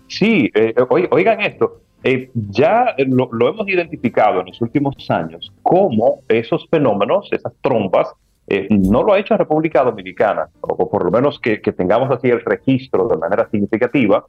[0.07, 1.79] sí, eh, oigan esto.
[2.03, 8.09] Eh, ya lo, hemos identificado en los últimos años como esos fenómenos, esas trombas,
[8.47, 12.27] eh, no lo ha hecho República Dominicana, o por lo menos que, que tengamos así
[12.27, 14.25] el registro de manera significativa,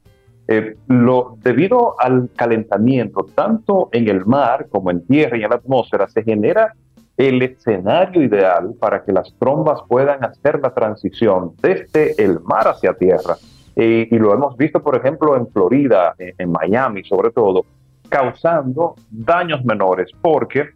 [0.47, 5.57] eh, lo, debido al calentamiento, tanto en el mar como en tierra y en la
[5.57, 6.75] atmósfera, se genera
[7.17, 12.93] el escenario ideal para que las trombas puedan hacer la transición desde el mar hacia
[12.95, 13.37] tierra.
[13.77, 17.65] Eh, y lo hemos visto, por ejemplo, en Florida, en, Miami sobre todo,
[18.09, 20.71] causando daños menores, porque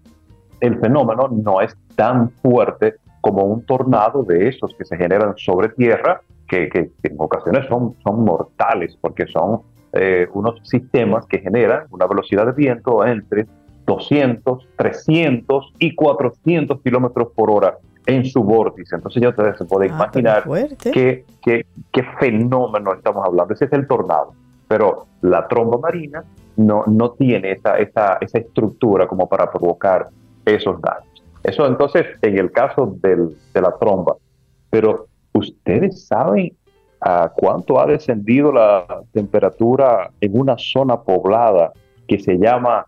[0.61, 5.69] el fenómeno no es tan fuerte como un tornado de esos que se generan sobre
[5.69, 9.61] tierra que, en ocasiones son, son mortales porque son
[9.93, 13.47] eh, unos sistemas que generan una velocidad de viento entre
[13.87, 18.97] 200, 300 y 400 kilómetros por hora en su vórtice.
[18.97, 20.45] Entonces ya ustedes se pueden ah, imaginar
[20.93, 23.55] qué, qué, qué, fenómeno estamos hablando.
[23.55, 24.33] Ese es el tornado.
[24.67, 26.25] Pero la tromba marina
[26.57, 30.09] no, no tiene esa, esa, esa estructura como para provocar
[30.45, 31.23] esos daños.
[31.43, 34.17] Eso entonces en el caso del, de la tromba.
[34.71, 36.53] Pero ¿Ustedes saben
[37.01, 41.73] a cuánto ha descendido la temperatura en una zona poblada
[42.07, 42.87] que se llama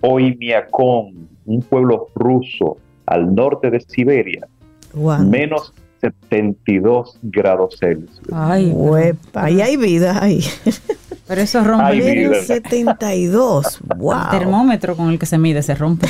[0.00, 2.76] Oymyakon, un pueblo ruso
[3.06, 4.46] al norte de Siberia?
[5.20, 8.20] Menos 72 grados Celsius.
[8.32, 10.44] Ay, huepa, ahí hay vida ahí.
[11.28, 11.96] Pero eso rompe.
[12.02, 13.80] Menos 72.
[13.96, 14.12] Wow.
[14.12, 16.08] El termómetro con el que se mide se rompe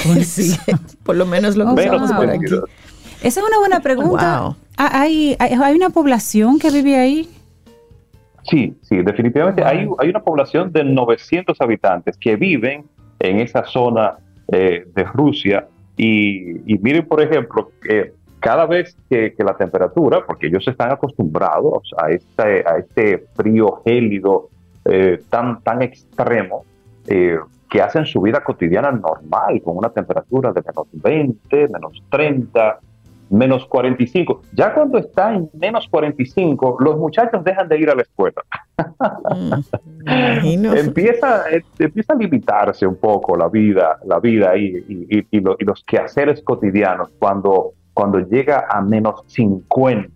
[1.05, 2.47] por lo menos lo que oh, por aquí.
[3.23, 4.57] Esa es una buena pregunta.
[4.77, 7.29] Ah, ¿Hay, hay, una población que vive ahí?
[8.43, 12.85] Sí, sí, definitivamente hay, hay una población de 900 habitantes que viven
[13.20, 14.16] en esa zona
[14.53, 20.66] eh, de Rusia y, miren, por ejemplo, que cada vez que, la temperatura, porque ellos
[20.66, 24.49] están acostumbrados a este, a este frío gélido
[24.85, 26.64] eh, tan, tan extremo,
[27.07, 27.39] eh,
[27.70, 32.81] que hacen su vida cotidiana normal, con una temperatura de menos 20, menos 30,
[33.33, 34.43] menos 45.
[34.53, 38.43] Ya cuando está en menos 45, los muchachos dejan de ir a la escuela.
[40.05, 45.85] Mm, empieza, eh, empieza a limitarse un poco la vida, la vida y, y, los
[45.85, 50.11] quehaceres cotidianos cuando, cuando llega a menos 50.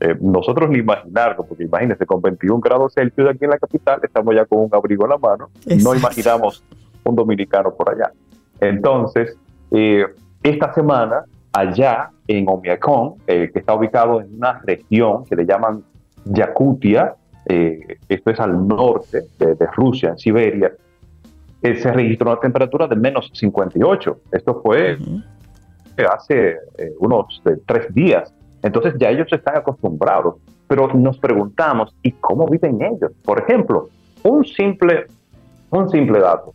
[0.00, 4.34] Eh, nosotros ni imaginarlo, porque imagínense, con 21 grados Celsius aquí en la capital, estamos
[4.34, 5.50] ya con un abrigo en la mano,
[5.82, 6.64] no imaginamos
[7.04, 8.10] un dominicano por allá.
[8.60, 9.36] Entonces,
[9.70, 10.06] eh,
[10.42, 15.82] esta semana allá en Omiakon, eh, que está ubicado en una región que le llaman
[16.24, 17.14] Yakutia,
[17.46, 20.72] eh, esto es al norte de, Rusia, en Siberia,
[21.62, 24.20] eh, se registró una temperatura de menos 58.
[24.32, 24.98] Esto fue
[26.10, 26.56] hace
[26.98, 28.32] unos tres días.
[28.62, 30.36] Entonces ya ellos están acostumbrados,
[30.66, 33.12] pero nos preguntamos, ¿y cómo viven ellos?
[33.24, 33.88] Por ejemplo,
[34.22, 35.06] un simple,
[35.70, 36.54] un simple dato.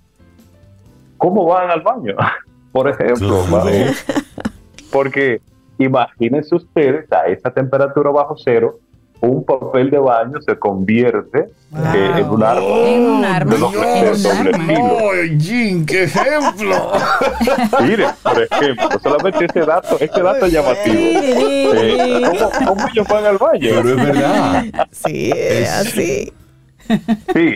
[1.18, 2.16] ¿Cómo van al baño?
[2.72, 3.42] Por ejemplo,
[4.92, 5.42] porque
[5.78, 8.80] imagínense ustedes a esa temperatura bajo cero,
[9.22, 12.62] un papel de baño se convierte eh, en un arma.
[12.62, 13.56] En un arma.
[15.14, 16.92] ¡Ay, Jim, qué ejemplo!
[17.82, 20.96] Mire, por ejemplo, solamente ese dato, ese dato llamativo.
[20.98, 23.60] Eh, ¿cómo, ¿cómo, ellos van al baño?
[23.62, 24.64] Pero es verdad.
[24.92, 26.34] Sí, es así.
[27.34, 27.56] Sí.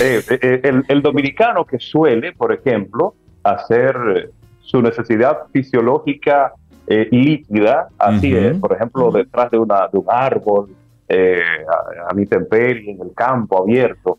[0.00, 3.14] Eh, el, el dominicano que suele, por ejemplo,
[3.44, 4.32] hacer
[4.62, 6.52] su necesidad fisiológica
[6.86, 10.74] eh, líquida, así es, por ejemplo, detrás de, una, de un árbol,
[11.08, 14.18] eh, a, a mi temperie, en el campo abierto,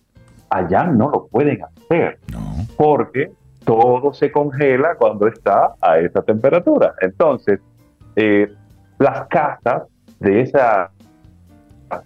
[0.50, 2.39] allá no lo pueden hacer No.
[2.78, 3.32] porque
[3.66, 6.94] todo se congela cuando está a esa temperatura.
[7.02, 7.60] Entonces,
[8.16, 8.52] eh,
[9.00, 9.84] las casas
[10.20, 10.89] de esas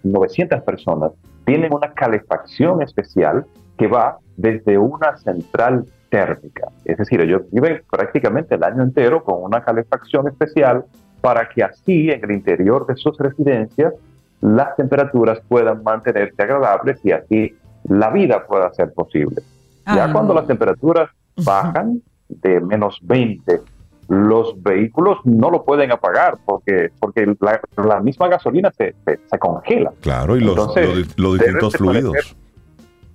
[0.03, 1.11] 900 personas
[1.45, 3.45] tienen una calefacción especial
[3.77, 6.67] que va desde una central térmica.
[6.85, 10.85] Es decir, ellos viven prácticamente el año entero con una calefacción especial
[11.21, 13.93] para que así en el interior de sus residencias
[14.41, 17.55] las temperaturas puedan mantenerse agradables y así
[17.89, 19.41] la vida pueda ser posible.
[19.85, 21.09] Ya cuando las temperaturas
[21.45, 23.61] bajan de menos 20,
[24.09, 29.39] los vehículos no lo pueden apagar porque, porque la, la misma gasolina se, se, se
[29.39, 29.91] congela.
[30.01, 32.35] Claro, y los, Entonces, los- distintos fluidos.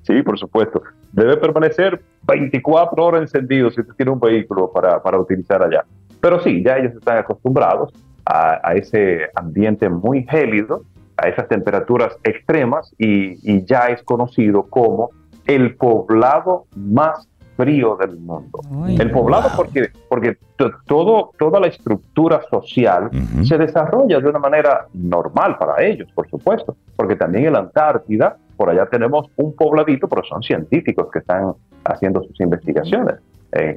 [0.03, 0.83] Sí, por supuesto.
[1.13, 5.85] Debe permanecer 24 horas encendido si usted tiene un vehículo para, para utilizar allá.
[6.21, 7.93] Pero sí, ya ellos están acostumbrados
[8.25, 10.83] a, a ese ambiente muy gélido,
[11.17, 15.11] a esas temperaturas extremas y, y ya es conocido como
[15.47, 18.61] el poblado más frío del mundo.
[18.99, 19.53] El poblado Wow.
[19.57, 23.45] porque, porque to- todo, toda la estructura social Ujú.
[23.45, 28.39] se desarrolla de una manera normal para ellos, por supuesto, porque también en la Antártida,
[28.63, 31.53] por allá tenemos un pobladito, pero son científicos que están
[31.83, 33.17] haciendo sus investigaciones.
[33.51, 33.75] Eh,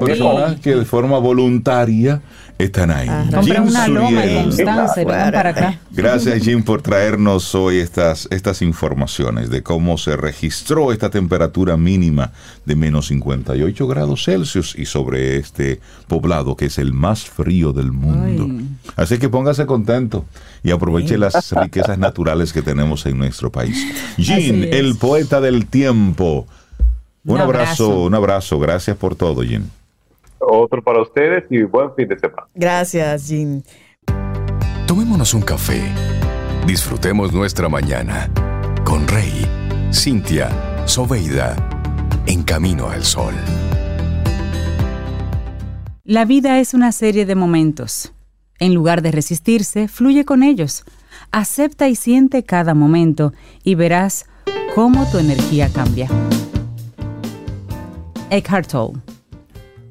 [0.00, 2.22] personas que de forma voluntaria
[2.58, 3.08] están ahí.
[3.08, 5.80] Ah, Jim una loma y vengan para acá.
[5.90, 12.32] Gracias Jim por traernos hoy estas, estas informaciones de cómo se registró esta temperatura mínima
[12.64, 17.92] de menos 58 grados Celsius y sobre este poblado que es el más frío del
[17.92, 18.46] mundo.
[18.48, 18.68] Ay.
[18.96, 20.24] Así que póngase contento
[20.62, 23.84] y aproveche las riquezas naturales que tenemos en nuestro país.
[24.16, 26.46] Jim, el poeta del tiempo.
[27.24, 28.02] Un, Un abrazo, abrazo.
[28.02, 28.58] un abrazo.
[28.58, 29.64] Gracias por todo, Jim.
[30.46, 32.46] Otro para ustedes y buen fin de semana.
[32.54, 33.62] Gracias, Jim.
[34.86, 35.82] Tomémonos un café.
[36.66, 38.30] Disfrutemos nuestra mañana
[38.84, 39.46] con Rey,
[39.92, 40.50] Cintia,
[40.86, 41.56] Soveida,
[42.26, 43.34] en camino al sol.
[46.04, 48.12] La vida es una serie de momentos.
[48.58, 50.84] En lugar de resistirse, fluye con ellos.
[51.32, 53.32] Acepta y siente cada momento
[53.62, 54.26] y verás
[54.74, 56.08] cómo tu energía cambia.
[58.30, 59.13] Eckhart Tolle.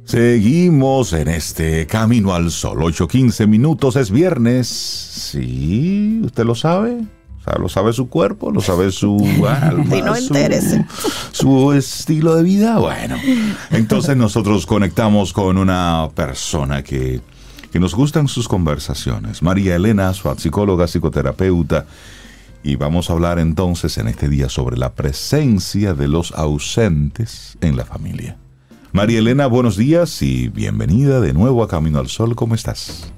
[0.05, 2.79] Seguimos en este Camino al Sol.
[2.79, 4.67] 8.15 minutos es viernes.
[4.67, 6.99] Sí, ¿usted lo sabe?
[7.39, 10.85] O sea, lo sabe su cuerpo, lo sabe su alma, Y no su,
[11.31, 12.79] su estilo de vida.
[12.79, 13.17] Bueno,
[13.71, 17.21] entonces nosotros conectamos con una persona que,
[17.71, 19.41] que nos gustan sus conversaciones.
[19.41, 21.85] María Elena Asfat, psicóloga, psicoterapeuta.
[22.61, 27.75] Y vamos a hablar entonces en este día sobre la presencia de los ausentes en
[27.75, 28.37] la familia.
[28.93, 32.35] María Elena, buenos días y bienvenida de nuevo a Camino al Sol.
[32.35, 33.11] ¿Cómo estás?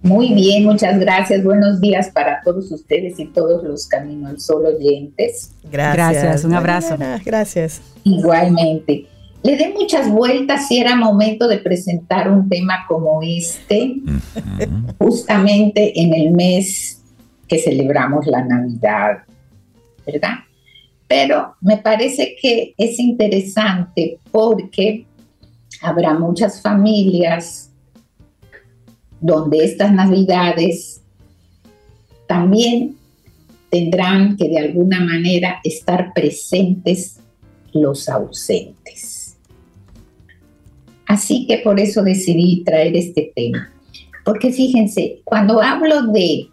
[0.00, 1.42] Muy bien, muchas gracias.
[1.42, 5.50] Buenos días para todos ustedes y todos los Camino al Sol oyentes.
[5.64, 6.22] Gracias.
[6.22, 6.90] Gracias, un abrazo.
[6.90, 7.82] Mariana, Gracias.
[8.04, 9.06] Igualmente.
[9.42, 13.96] Le dé muchas vueltas si era momento de presentar un tema como este,
[14.98, 17.02] justamente en el mes
[17.48, 19.24] que celebramos la Navidad,
[20.06, 20.34] ¿verdad?
[21.08, 25.05] Pero me parece que es interesante porque
[25.86, 27.70] habrá muchas familias
[29.20, 31.00] donde estas navidades
[32.26, 32.96] también
[33.70, 37.20] tendrán que de alguna manera estar presentes
[37.72, 39.36] los ausentes.
[41.06, 43.72] Así que por eso decidí traer este tema.
[44.24, 46.48] Porque fíjense, cuando hablo de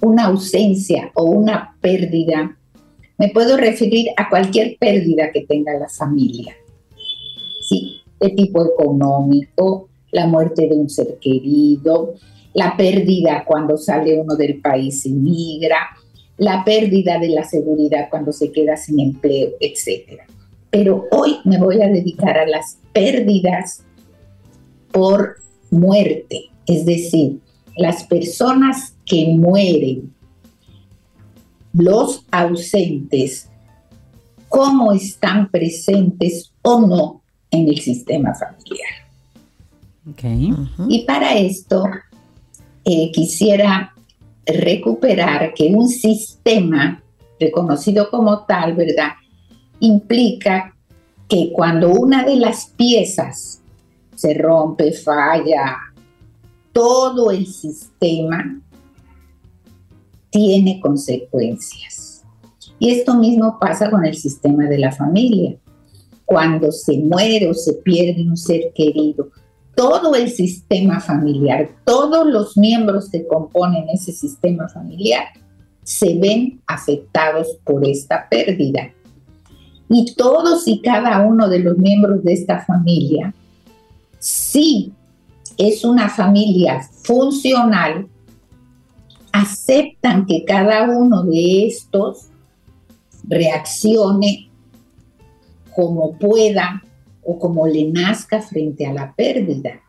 [0.00, 2.56] una ausencia o una pérdida,
[3.16, 6.56] me puedo referir a cualquier pérdida que tenga la familia.
[7.68, 12.14] Sí, de tipo económico, la muerte de un ser querido,
[12.52, 15.78] la pérdida cuando sale uno del país y migra,
[16.36, 20.20] la pérdida de la seguridad cuando se queda sin empleo, etc.
[20.70, 23.84] Pero hoy me voy a dedicar a las pérdidas
[24.90, 25.36] por
[25.70, 27.38] muerte, es decir,
[27.76, 30.12] las personas que mueren,
[31.72, 33.48] los ausentes,
[34.48, 37.19] cómo están presentes o no
[37.50, 38.90] en el sistema familiar.
[40.10, 40.88] Ok.
[40.88, 41.84] Y para esto
[42.84, 43.94] eh, quisiera
[44.46, 47.02] recuperar que un sistema
[47.38, 49.12] reconocido como tal, ¿verdad?
[49.80, 50.74] Implica
[51.28, 53.62] que cuando una de las piezas
[54.14, 55.76] se rompe, falla,
[56.72, 58.60] todo el sistema
[60.30, 62.24] tiene consecuencias.
[62.78, 65.56] Y esto mismo pasa con el sistema de la familia.
[66.30, 69.30] Cuando se muere o se pierde un ser querido,
[69.74, 75.24] todo el sistema familiar, todos los miembros que componen ese sistema familiar
[75.82, 78.92] se ven afectados por esta pérdida.
[79.88, 83.34] Y todos y cada uno de los miembros de esta familia,
[84.20, 84.92] si
[85.58, 88.06] es una familia funcional,
[89.32, 92.28] aceptan que cada uno de estos
[93.24, 94.49] reaccione
[95.74, 96.82] como pueda
[97.22, 99.80] o como le nazca frente a la pérdida.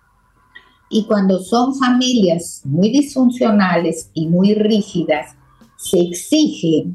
[0.89, 5.35] Y cuando son familias muy disfuncionales y muy rígidas,
[5.77, 6.87] se exige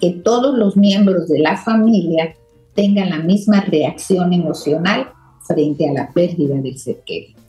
[0.00, 2.34] que todos los miembros de la familia
[2.74, 5.08] tengan la misma reacción emocional
[5.46, 7.40] frente a la pérdida del ser querido.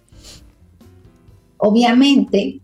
[1.57, 2.59] Obviamente,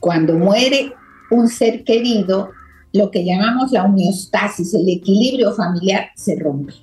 [0.00, 0.92] cuando muere
[1.30, 2.50] un ser querido,
[2.96, 6.74] lo que llamamos la homeostasis, el equilibrio familiar, se rompe.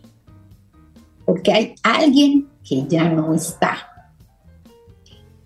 [1.25, 3.77] Porque hay alguien que ya no está.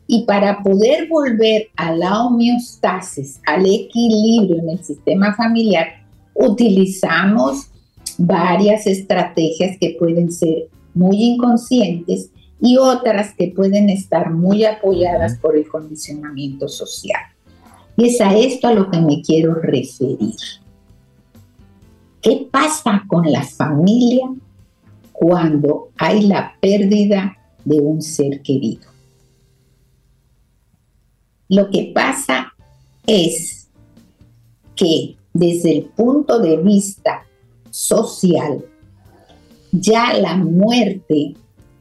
[0.05, 5.87] Y para poder volver a la homeostasis, al equilibrio en el sistema familiar,
[6.33, 7.67] utilizamos
[8.17, 15.55] varias estrategias que pueden ser muy inconscientes y otras que pueden estar muy apoyadas por
[15.55, 17.21] el condicionamiento social.
[17.97, 20.35] Y es a esto a lo que me quiero referir.
[22.21, 24.29] ¿Qué pasa con la familia
[25.11, 27.35] cuando hay la pérdida
[27.65, 28.87] de un ser querido?
[31.49, 32.53] Lo que pasa
[33.05, 33.67] es
[34.75, 37.25] que desde el punto de vista
[37.69, 38.63] social,
[39.71, 41.35] ya la muerte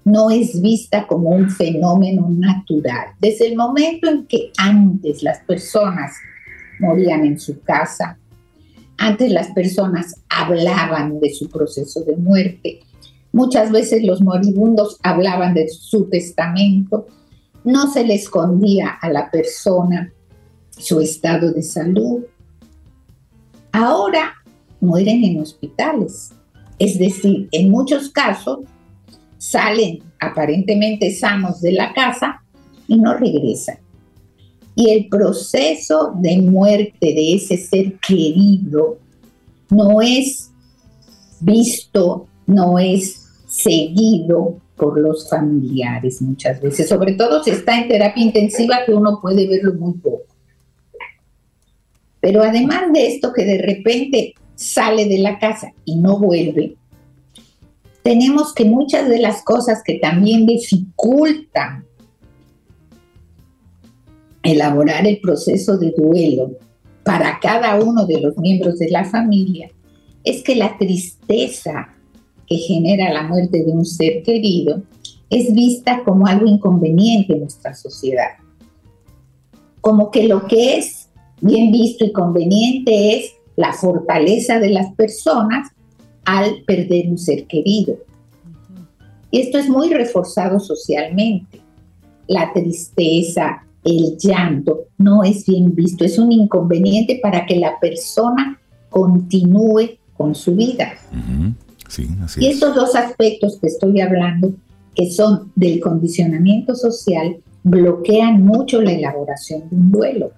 [0.06, 3.08] no es vista como un fenómeno natural.
[3.18, 6.12] Desde el momento en que antes las personas
[6.78, 8.16] morían en su casa,
[8.98, 12.78] antes las personas hablaban de su proceso de muerte,
[13.32, 17.08] muchas veces los moribundos hablaban de su testamento,
[17.64, 20.12] no se le escondía a la persona
[20.70, 22.22] su estado de salud.
[23.72, 24.34] Ahora
[24.80, 26.30] mueren en hospitales,
[26.78, 28.60] es decir, en muchos casos
[29.50, 32.42] salen aparentemente sanos de la casa
[32.88, 33.78] y no regresan.
[34.74, 38.98] Y el proceso de muerte de ese ser querido
[39.70, 40.50] no es
[41.40, 48.22] visto, no es seguido por los familiares muchas veces, sobre todo si está en terapia
[48.22, 50.24] intensiva que uno puede verlo muy poco.
[52.20, 56.76] Pero además de esto que de repente sale de la casa y no vuelve,
[58.06, 61.84] tenemos que muchas de las cosas que también dificultan
[64.44, 66.52] elaborar el proceso de duelo
[67.02, 69.72] para cada uno de los miembros de la familia
[70.22, 71.96] es que la tristeza
[72.46, 74.84] que genera la muerte de un ser querido
[75.28, 78.36] es vista como algo inconveniente en nuestra sociedad.
[79.80, 81.08] Como que lo que es
[81.40, 85.72] bien visto y conveniente es la fortaleza de las personas
[86.26, 87.96] al perder un ser querido.
[89.30, 91.60] Y esto es muy reforzado socialmente.
[92.26, 98.60] La tristeza, el llanto, no es bien visto, es un inconveniente para que la persona
[98.90, 100.92] continúe con su vida.
[102.36, 104.52] y estos dos aspectos que estoy hablando,
[104.94, 110.32] que son del condicionamiento social, bloquean mucho la elaboración de un duelo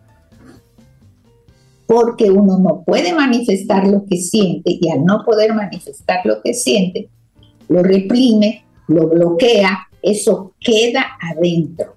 [1.89, 6.53] porque uno no puede manifestar lo que siente y al no poder manifestar lo que
[6.53, 7.09] siente,
[7.71, 11.97] lo reprime, lo bloquea, eso queda adentro.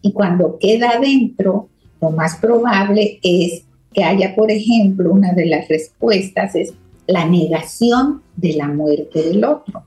[0.00, 1.68] Y cuando queda adentro,
[2.00, 6.72] lo más probable es que haya, por ejemplo, una de las respuestas es
[7.06, 9.84] la negación de la muerte del otro.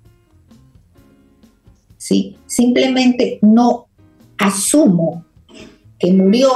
[1.98, 2.38] ¿Sí?
[2.46, 3.88] Simplemente no
[4.38, 5.26] asumo
[5.98, 6.50] que murió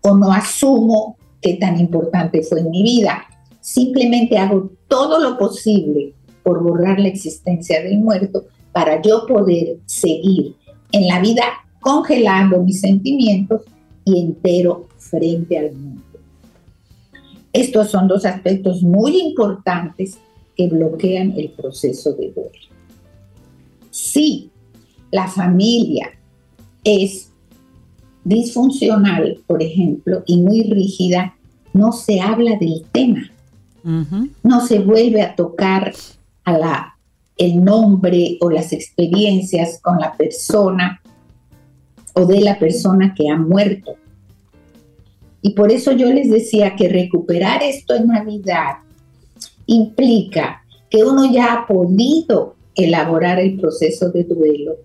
[0.00, 3.26] o no asumo qué tan importante fue en mi vida.
[3.60, 10.56] Simplemente hago todo lo posible por borrar la existencia del muerto para yo poder seguir
[10.90, 11.42] en la vida
[11.80, 13.60] congelando mis sentimientos
[14.06, 16.02] y entero frente al mundo.
[17.52, 20.16] Estos son dos aspectos muy importantes
[20.56, 22.50] que bloquean el proceso de duelo.
[23.90, 24.50] Si
[25.10, 26.10] la familia
[26.82, 27.33] es
[28.24, 31.34] disfuncional, por ejemplo, y muy rígida,
[31.72, 33.30] no se habla del tema.
[34.42, 35.92] No se vuelve a tocar
[36.44, 36.96] a la,
[37.36, 41.02] el nombre o las experiencias con la persona
[42.14, 43.96] o de la persona que ha muerto.
[45.42, 48.78] Y por eso yo les decía que recuperar esto en Navidad
[49.66, 54.76] implica que uno ya ha podido elaborar el proceso de duelo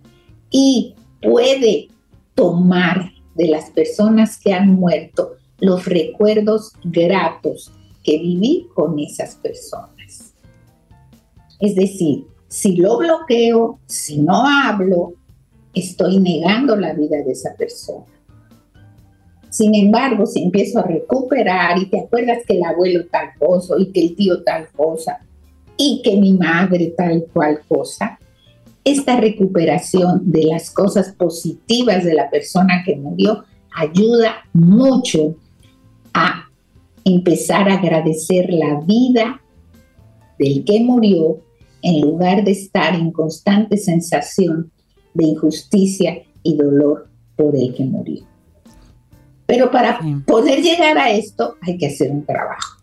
[0.52, 1.88] y puede
[2.36, 7.72] tomar de las personas que han muerto los recuerdos gratos
[8.04, 10.34] que viví con esas personas.
[11.62, 15.14] Es decir, si lo bloqueo, si no hablo,
[15.74, 18.06] estoy negando la vida de esa persona.
[19.50, 23.86] Sin embargo, si empiezo a recuperar y te acuerdas que el abuelo tal cosa y
[23.94, 25.22] que el tío tal cosa
[25.78, 28.19] y que mi madre tal cual cosa,
[28.84, 33.44] esta recuperación de las cosas positivas de la persona que murió
[33.76, 35.36] ayuda mucho
[36.14, 36.50] a
[37.06, 39.42] empezar a agradecer la vida
[40.38, 41.42] del que murió
[41.82, 44.72] en lugar de estar en constante sensación
[45.14, 48.24] de injusticia y dolor por el que murió.
[49.46, 52.80] Pero para poder llegar a esto hay que hacer un trabajo,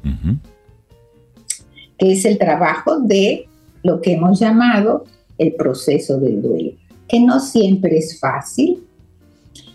[1.98, 3.48] que es el trabajo de
[3.82, 5.04] lo que hemos llamado
[5.38, 6.72] el proceso del duelo,
[7.08, 8.84] que no siempre es fácil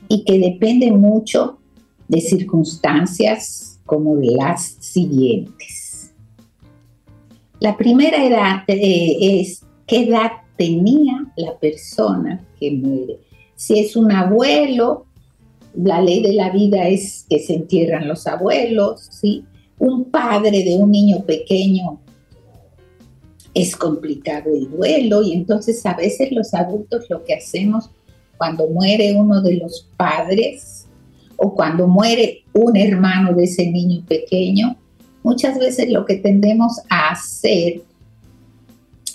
[0.08, 1.58] y que depende mucho
[2.08, 6.12] de circunstancias como las siguientes.
[7.60, 13.20] La primera edad eh, es qué edad tenía la persona que muere.
[13.56, 15.06] Si es un abuelo,
[15.76, 19.46] la ley de la vida es que se entierran los abuelos, ¿sí?
[19.78, 22.00] Un padre de un niño pequeño
[23.54, 27.90] es complicado el duelo y entonces a veces los adultos lo que hacemos
[28.38, 30.88] cuando muere uno de los padres
[31.38, 34.78] o cuando muere un hermano de ese niño pequeño,
[35.24, 37.82] muchas veces lo que tendemos a hacer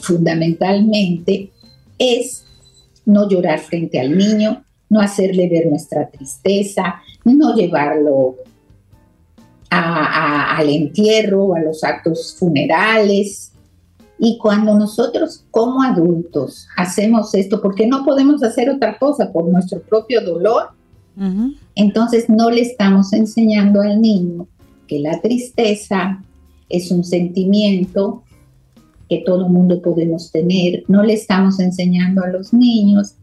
[0.01, 1.51] fundamentalmente
[1.99, 2.45] es
[3.05, 8.37] no llorar frente al niño, no hacerle ver nuestra tristeza, no llevarlo
[9.71, 13.53] al entierro, a los actos funerales.
[14.19, 19.81] Y cuando nosotros como adultos hacemos esto, porque no podemos hacer otra cosa por nuestro
[19.83, 20.71] propio dolor,
[21.75, 24.47] entonces no le estamos enseñando al niño
[24.87, 26.23] que la tristeza
[26.69, 28.23] es un sentimiento
[29.09, 33.15] que todo mundo podemos tener, no le estamos enseñando a los niños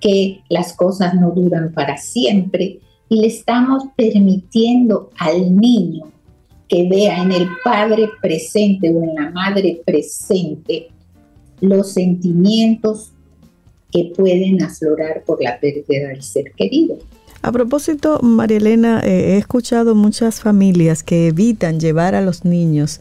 [0.00, 2.80] que las cosas no duran para siempre.
[3.08, 6.06] Y le estamos permitiendo al niño
[6.68, 10.88] que vea en el padre presente o en la madre presente
[11.60, 13.12] los sentimientos
[13.92, 16.98] que pueden aflorar por la pérdida del ser querido.
[17.42, 23.00] A propósito, María Elena, eh, he escuchado muchas familias que evitan llevar a los niños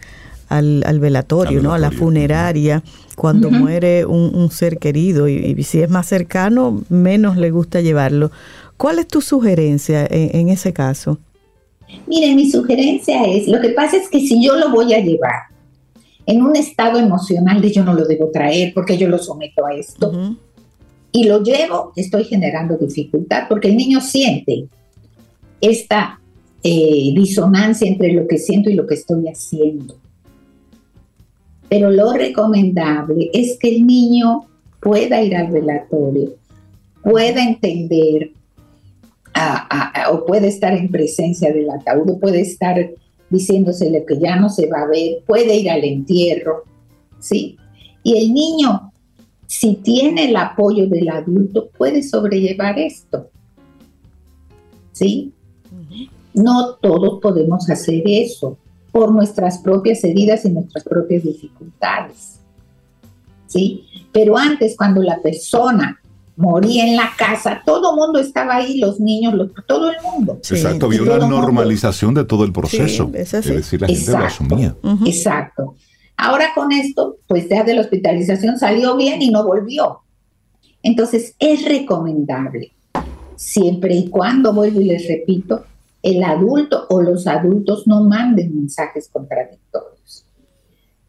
[0.49, 1.73] al, velatorio, ¿no?
[1.73, 2.83] A la funeraria,
[3.15, 8.31] cuando muere un, ser querido y, si es más cercano, menos le gusta llevarlo.
[8.77, 11.17] ¿Cuál es tu sugerencia en, ese caso?
[12.07, 15.43] Mire, mi sugerencia es, lo que pasa es que si yo lo voy a llevar
[16.25, 19.73] en un estado emocional de yo no lo debo traer porque yo lo someto a
[19.73, 20.37] esto
[21.11, 24.67] y lo llevo, estoy generando dificultad porque el niño siente
[25.61, 26.19] esta
[26.63, 29.95] eh, disonancia entre lo que siento y lo que estoy haciendo.
[31.69, 34.45] Pero lo recomendable es que el niño
[34.81, 36.35] pueda ir al velatorio,
[37.01, 38.31] pueda entender
[40.11, 42.77] o puede estar en presencia del ataúd, puede estar
[43.29, 46.63] diciéndosele que ya no se va a ver, puede ir al entierro,
[47.19, 47.57] ¿sí?
[48.03, 48.93] Y el niño,
[49.47, 53.29] si tiene el apoyo del adulto, puede sobrellevar esto,
[54.91, 55.33] ¿sí?
[56.33, 58.57] No todos podemos hacer eso
[58.91, 62.39] por nuestras propias heridas y nuestras propias dificultades.
[63.47, 63.85] ¿Sí?
[64.11, 65.99] Pero antes, cuando la persona
[66.37, 69.33] moría en la casa, todo el mundo estaba ahí, los niños,
[69.67, 70.39] todo el mundo.
[70.49, 73.09] Exacto, había una normalización de todo el proceso.
[73.13, 74.75] es, decir, la gente lo asumía.
[75.05, 75.75] Exacto.
[76.17, 80.01] Ahora con esto, pues ya de la hospitalización salió bien y no volvió.
[80.81, 82.73] Entonces, es recomendable,
[83.35, 85.65] siempre y cuando, vuelvo y les repito,
[86.03, 90.25] el adulto o los adultos no manden mensajes contradictorios.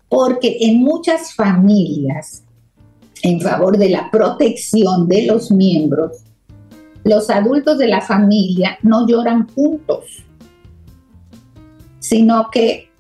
[0.09, 2.43] Porque en muchas familias,
[3.23, 6.19] en favor de la protección de los miembros,
[7.05, 10.25] los adultos de la familia no lloran juntos,
[12.01, 12.91] sino que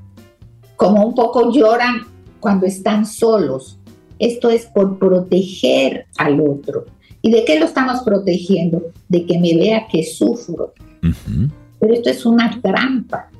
[0.76, 2.02] como un poco lloran
[2.40, 3.78] cuando están solos.
[4.18, 6.84] Esto es por proteger al otro.
[7.22, 8.82] ¿Y de qué lo estamos protegiendo?
[9.08, 10.72] De que me vea que sufro.
[11.80, 13.30] Pero esto es una trampa,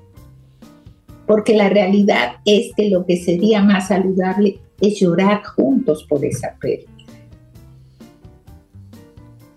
[1.26, 6.54] porque la realidad es que lo que sería más saludable es llorar juntos por esa
[6.60, 6.90] pérdida.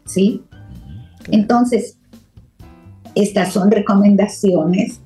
[0.06, 0.44] ¿Sí?
[1.30, 1.98] Entonces,
[3.16, 5.00] estas son recomendaciones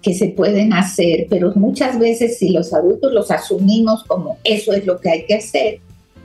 [0.00, 4.86] que se pueden hacer, pero muchas veces si los adultos los asumimos como eso es
[4.86, 5.80] lo que hay que hacer,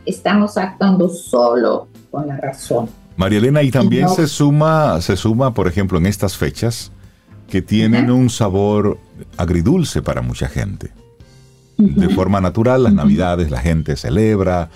[0.05, 2.87] estamos actuando solo con la razón.
[3.17, 6.91] María Elena, y también no- se suma, se suma, por ejemplo, en estas fechas
[7.49, 8.97] que tienen un sabor
[9.35, 10.91] agridulce para mucha gente.
[11.81, 14.69] De forma natural, las navidades la gente celebra,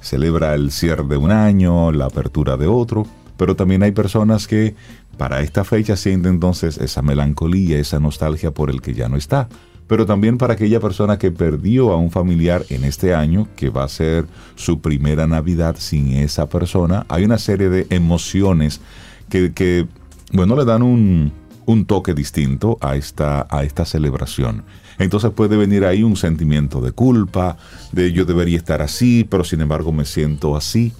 [0.00, 3.04] celebra el cierre de un año, la apertura de otro,
[3.36, 4.76] pero también hay personas que
[5.18, 9.48] para esta fecha sienten entonces esa melancolía, esa nostalgia por el que ya no está.
[9.88, 13.84] Pero también para aquella persona que perdió a un familiar en este año, que va
[13.84, 18.80] a ser su primera Navidad sin esa persona, hay una serie de emociones
[19.28, 19.86] que, que,
[20.32, 21.32] bueno, le dan un,
[21.66, 24.64] un toque distinto a esta, a esta celebración.
[24.98, 27.56] Entonces puede venir ahí un sentimiento de culpa,
[27.92, 30.92] de yo debería estar así, pero sin embargo me siento así.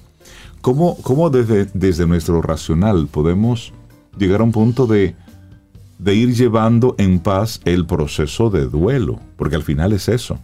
[0.60, 3.73] ¿Cómo, cómo desde, desde nuestro racional podemos
[4.16, 5.16] llegar a un punto de,
[5.98, 9.19] de ir llevando en paz el proceso de duelo?
[9.36, 10.39] Porque al final es eso.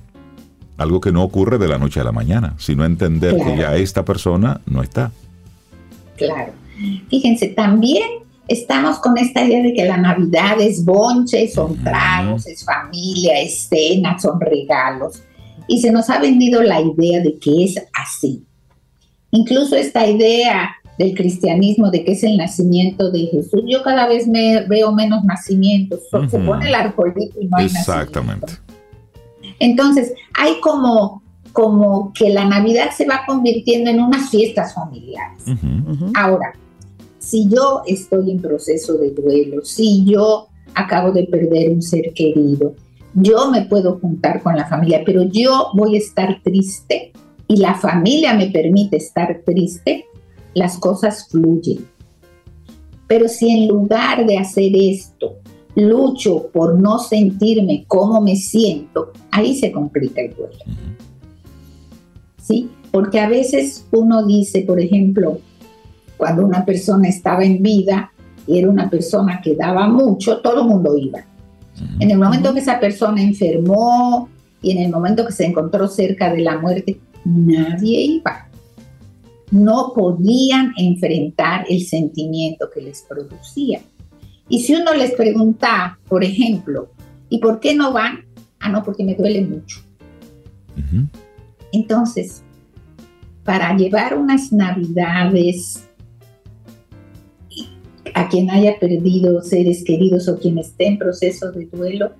[0.76, 4.04] Algo que no ocurre de la noche a la mañana, sino entender que ya esta
[4.04, 5.12] persona no está.
[6.16, 6.52] Claro.
[7.08, 8.02] Fíjense, también
[8.48, 13.68] estamos con esta idea de que la Navidad es bonche, son tragos, es familia, es
[13.68, 15.22] cena, son regalos.
[15.68, 18.44] Y se nos ha vendido la idea de que es así.
[19.30, 23.62] Incluso esta idea del cristianismo de que es el nacimiento de Jesús.
[23.68, 26.00] Yo cada vez me veo menos nacimientos.
[26.10, 26.44] Se Ujú.
[26.46, 28.46] pone el arbolito y no hay Exactamente.
[28.46, 28.74] nacimiento.
[29.60, 31.22] Entonces, hay como,
[31.52, 35.42] como que la Navidad se va convirtiendo en unas fiestas familiares.
[35.46, 35.92] Ujú.
[35.92, 36.12] Ujú.
[36.14, 36.52] Ahora,
[37.28, 42.74] si yo estoy en proceso de duelo, si yo acabo de perder un ser querido,
[43.12, 47.12] yo me puedo juntar con la familia, pero yo voy a estar triste
[47.46, 50.06] y la familia me permite estar triste,
[50.55, 51.86] las cosas fluyen.
[53.06, 55.36] Pero si en lugar de hacer esto,
[55.74, 60.64] lucho por no sentirme como me siento, ahí se complica el duelo.
[62.40, 62.70] ¿Sí?
[62.90, 65.40] Porque a veces uno dice, por ejemplo,
[66.19, 68.12] cuando una persona estaba en vida
[68.47, 71.24] y era una persona que daba mucho, todo el mundo iba.
[72.01, 74.28] En el momento que esa persona enfermó
[74.61, 78.49] y en el momento que se encontró cerca de la muerte, nadie iba.
[79.51, 83.81] No podían enfrentar el sentimiento que les producía.
[84.49, 86.89] Y si uno les pregunta, por ejemplo,
[87.28, 88.24] ¿y por qué no van?
[88.59, 89.81] Ah, no, porque me duele mucho.
[91.73, 92.43] Entonces,
[93.45, 95.88] para llevar unas navidades
[98.19, 102.11] a quien haya perdido seres queridos o quien esté en proceso de duelo,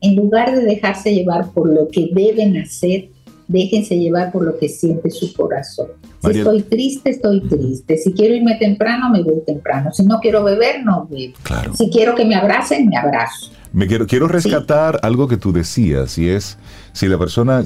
[0.00, 3.10] en lugar de dejarse llevar por lo que deben hacer,
[3.46, 5.86] déjense llevar por lo que siente su corazón.
[6.24, 7.98] Si estoy triste, estoy triste.
[7.98, 9.92] Si quiero irme temprano, me voy temprano.
[9.92, 11.34] Si no quiero beber, no bebo.
[11.44, 11.72] Claro.
[11.76, 13.52] Si quiero que me abracen, me abrazo.
[13.72, 16.58] Me quiero, quiero rescatar algo que tú decías, y es,
[16.92, 17.64] si la persona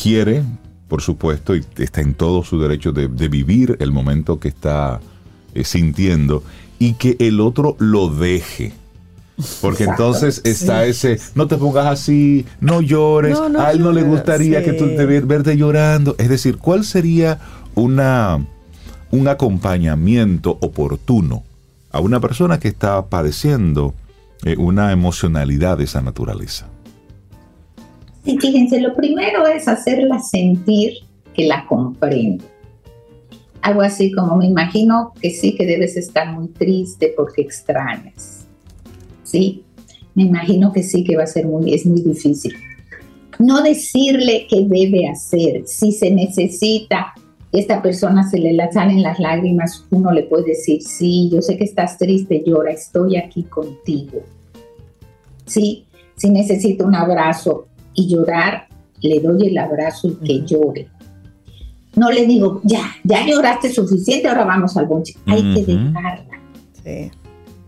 [0.00, 0.42] quiere,
[0.88, 5.00] por supuesto, y está en todo su derecho de, de vivir el momento que está
[5.54, 6.42] eh, sintiendo,
[6.78, 8.72] y que el otro lo deje.
[9.60, 10.04] Porque Exacto.
[10.06, 14.02] entonces está ese, no te pongas así, no llores, No, no a él no le
[14.02, 14.96] gustaría que tú sí.
[14.96, 16.16] te ver- verte llorando.
[16.18, 17.38] Es decir, ¿cuál sería
[17.76, 18.44] una,
[19.12, 21.44] un acompañamiento oportuno
[21.92, 23.94] a una persona que está padeciendo
[24.44, 26.66] eh, una emocionalidad de esa naturaleza?
[28.24, 30.94] Y fíjense, lo primero es hacerla sentir
[31.32, 32.44] que la comprende.
[33.62, 38.46] Algo así como me imagino que sí que debes estar muy triste porque extrañas.
[39.24, 39.64] Sí,
[40.14, 42.54] me imagino que sí que va a ser muy, es muy difícil.
[43.38, 45.62] No decirle qué debe hacer.
[45.66, 47.12] Si se necesita,
[47.52, 51.56] esta persona se le la- salen las lágrimas, uno le puede decir, sí, yo sé
[51.56, 54.22] que estás triste, llora, estoy aquí contigo.
[55.46, 55.86] Sí,
[56.16, 58.66] si necesita un abrazo y llorar,
[59.00, 60.88] le doy el abrazo y que llore.
[61.98, 65.14] No le digo, ya, ya lloraste suficiente, ahora vamos al bonche.
[65.26, 66.40] Hay que dejarla,
[66.84, 67.10] Sí.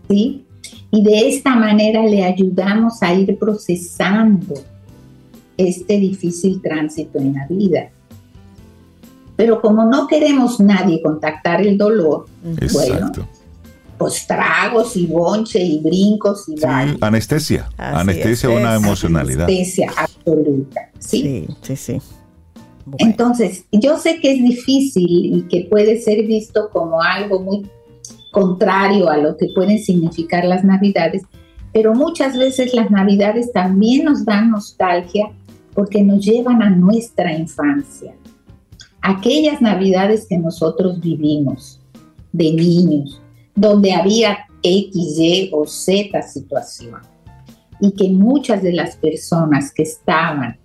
[0.09, 0.45] ¿sí?
[0.89, 4.55] Y de esta manera le ayudamos a ir procesando
[5.57, 7.89] este difícil tránsito en la vida.
[9.35, 12.27] Pero como no queremos nadie contactar el dolor,
[12.73, 13.11] bueno,
[13.97, 16.63] pues tragos y bonche y brincos y Sí,
[17.01, 17.69] anestesia.
[17.77, 18.81] Así anestesia es, una es.
[18.83, 19.43] emocionalidad.
[19.45, 21.21] Anestesia absoluta, ¿sí?
[21.21, 22.01] Sí, sí, sí.
[22.97, 27.69] Entonces, yo sé que es difícil y que puede ser visto como algo muy
[28.31, 31.23] contrario a lo que pueden significar las navidades,
[31.73, 35.31] pero muchas veces las navidades también nos dan nostalgia
[35.73, 38.13] porque nos llevan a nuestra infancia.
[39.01, 41.79] Aquellas navidades que nosotros vivimos
[42.31, 43.21] de niños,
[43.55, 46.99] donde había X, Y o Z situación,
[47.79, 50.57] y que muchas de las personas que estaban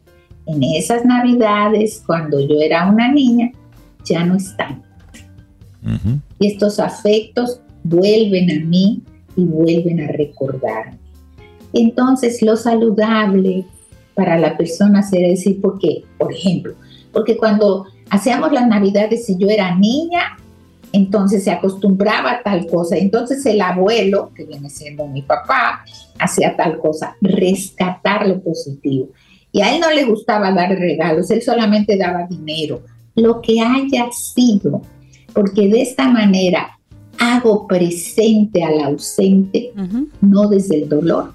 [0.46, 3.50] en esas navidades, cuando yo era una niña,
[4.04, 4.82] ya no están.
[6.38, 9.02] Y estos afectos vuelven a mí
[9.36, 10.98] y vuelven a recordarme.
[11.72, 13.64] Entonces, lo saludable
[14.14, 16.02] para la persona será decir, ¿por qué?
[16.18, 16.74] Por ejemplo,
[17.12, 20.38] porque cuando hacíamos las navidades y yo era niña,
[20.92, 22.96] entonces se acostumbraba a tal cosa.
[22.96, 25.84] Entonces el abuelo, que viene siendo mi papá,
[26.18, 29.08] hacía tal cosa, rescatar lo positivo.
[29.56, 32.82] Y a él no le gustaba dar regalos, él solamente daba dinero,
[33.14, 34.82] lo que haya sido,
[35.32, 36.78] porque de esta manera
[37.18, 39.72] hago presente al ausente,
[40.20, 41.32] no desde el dolor,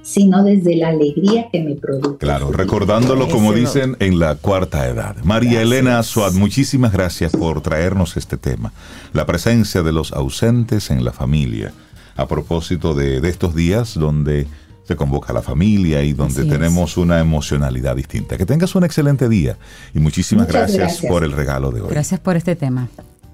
[0.00, 2.18] sino desde la alegría que me produce.
[2.18, 5.16] Claro, recordándolo como dicen en la cuarta edad.
[5.24, 8.72] María Elena Suad, muchísimas gracias por traernos este tema,
[9.12, 11.72] la presencia de los ausentes en la familia,
[12.14, 14.46] a propósito de, estos días donde
[14.90, 18.36] se convoca a la familia y donde tenemos una emocionalidad distinta.
[18.36, 19.56] Que tengas un excelente día
[19.94, 21.90] y muchísimas gracias, por el regalo de hoy.
[21.90, 22.88] Gracias por este tema.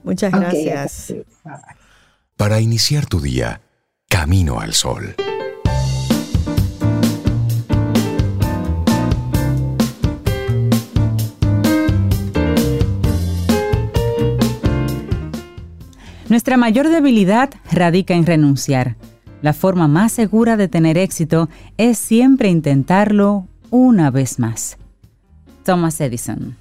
[0.04, 1.14] Muchas gracias.
[2.36, 3.62] Para iniciar tu día,
[4.10, 5.14] camino al sol.
[16.28, 18.96] Nuestra mayor debilidad radica en renunciar.
[19.42, 24.78] La forma más segura de tener éxito es siempre intentarlo una vez más.
[25.64, 26.56] Thomas Edison.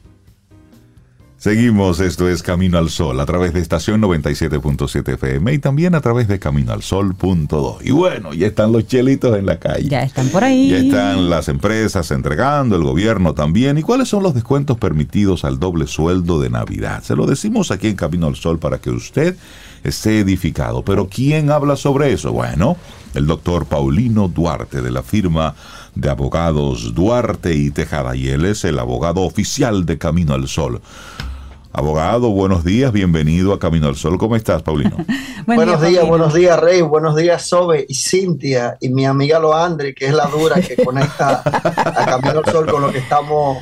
[1.38, 6.02] Seguimos, esto es Camino al Sol a través de estación 97.7 FM y también a
[6.02, 7.80] través de caminoalsol.do.
[7.84, 9.90] Y bueno, ya están los chelitos en la calle.
[9.90, 10.70] Ya están por ahí.
[10.70, 13.78] Ya están las empresas entregando, el gobierno también.
[13.78, 17.04] ¿Y cuáles son los descuentos permitidos al doble sueldo de Navidad?
[17.04, 19.36] Se lo decimos aquí en Camino al Sol para que usted
[19.84, 20.84] esté edificado.
[20.84, 22.32] Pero ¿quién habla sobre eso?
[22.32, 22.78] Bueno,
[23.14, 25.54] el doctor Paulino Duarte de la firma
[25.96, 30.82] de abogados Duarte y Tejada y él es el abogado oficial de Camino al Sol.
[31.78, 34.18] Abogado, buenos días, bienvenido a Camino al Sol.
[34.18, 34.96] ¿Cómo estás, Paulino?
[35.46, 40.06] buenos días, buenos días, Rey, buenos días, Sobe y Cintia y mi amiga Loandre, que
[40.06, 43.58] es la dura que conecta a Camino al Sol con lo que estamos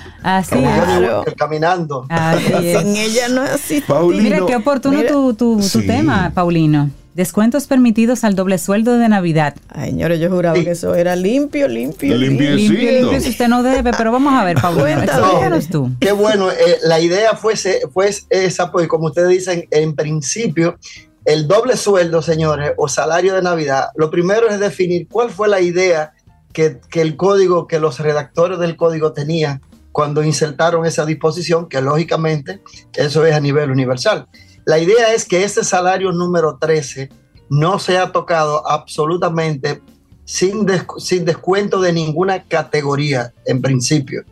[1.37, 2.05] caminando.
[2.51, 3.81] Sin ella no es así.
[3.81, 6.91] Paulino, Mira qué oportuno tu, tu, tema, Paulino.
[7.13, 9.55] Descuentos permitidos al doble sueldo de Navidad.
[9.69, 12.17] Ay, señores, yo juraba que eso era limpio, limpio.
[12.17, 14.81] Limpio, limpio, limpio, si usted no debe, pero vamos a ver, Pablo.
[14.81, 15.91] Cuéntanos tú.
[15.99, 17.53] Qué bueno, eh, la idea fue,
[17.93, 20.79] fue esa, pues como ustedes dicen, en principio,
[21.25, 25.61] el doble sueldo, señores, o salario de Navidad, lo primero es definir cuál fue la
[25.61, 26.13] idea
[26.51, 29.61] que, que el código, que los redactores del código tenían
[29.91, 32.61] cuando insertaron esa disposición, que lógicamente
[32.95, 34.27] eso es a nivel universal.
[34.65, 37.09] La idea es que este salario número 13
[37.49, 39.81] no sea tocado absolutamente
[40.25, 40.65] sin,
[40.97, 44.23] sin descuento de ninguna categoría en principio.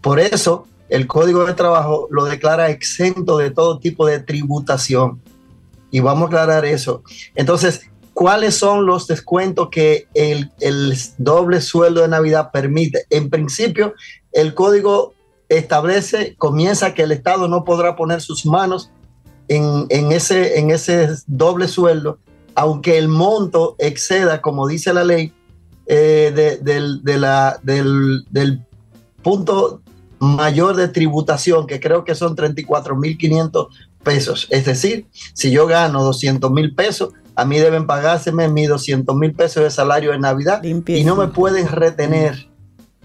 [0.00, 5.20] Por eso el Código de Trabajo lo declara exento de todo tipo de tributación.
[5.90, 7.02] Y vamos a aclarar eso.
[7.34, 7.82] Entonces,
[8.12, 13.06] ¿cuáles son los descuentos que el, el doble sueldo de Navidad permite?
[13.10, 13.94] En principio,
[14.32, 15.14] el código
[15.48, 18.90] establece, comienza que el Estado no podrá poner sus manos
[19.48, 22.18] en, ese, en ese doble sueldo,
[22.54, 25.32] aunque el monto exceda, como dice la ley,
[25.86, 28.62] eh, del, del,
[29.22, 29.82] punto
[30.18, 33.68] mayor de tributación, que creo que son 34.500
[34.02, 34.46] pesos.
[34.50, 39.34] Es decir, si yo gano 200 mil pesos, a mí deben pagárseme mis 200 mil
[39.34, 42.48] pesos de salario de Navidad y no me pueden retener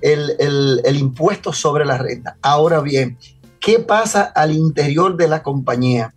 [0.01, 2.37] el, el, impuesto sobre la renta.
[2.41, 3.17] Ahora bien,
[3.61, 6.13] ¿qué pasa al interior de la compañía?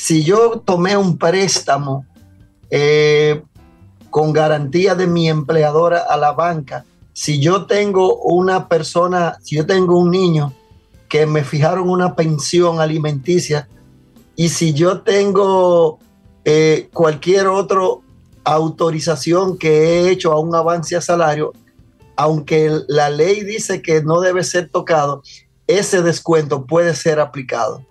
[0.00, 2.06] si yo tomé un préstamo
[2.70, 3.42] eh,
[4.08, 9.66] con garantía de mi empleadora a la banca, si yo tengo una persona, si yo
[9.66, 10.54] tengo un niño
[11.06, 13.68] que me fijaron una pensión alimenticia
[14.36, 15.98] y si yo tengo
[16.46, 17.82] eh, cualquier otra
[18.44, 21.52] autorización que he hecho a un avance a salario,
[22.16, 25.22] aunque la ley dice que no debe ser tocado,
[25.78, 27.84] ese descuento puede ser aplicado.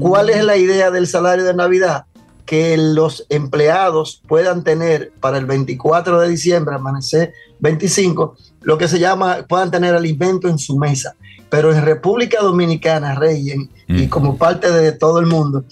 [0.00, 2.06] ¿Cuál es la idea del salario de Navidad?
[2.44, 8.98] Que los empleados puedan tener para el 24 de diciembre, amanecer 25, lo que se
[8.98, 11.14] llama, puedan tener alimento en su mesa.
[11.48, 15.64] Pero en República Dominicana, Rey, y como parte de todo el mundo,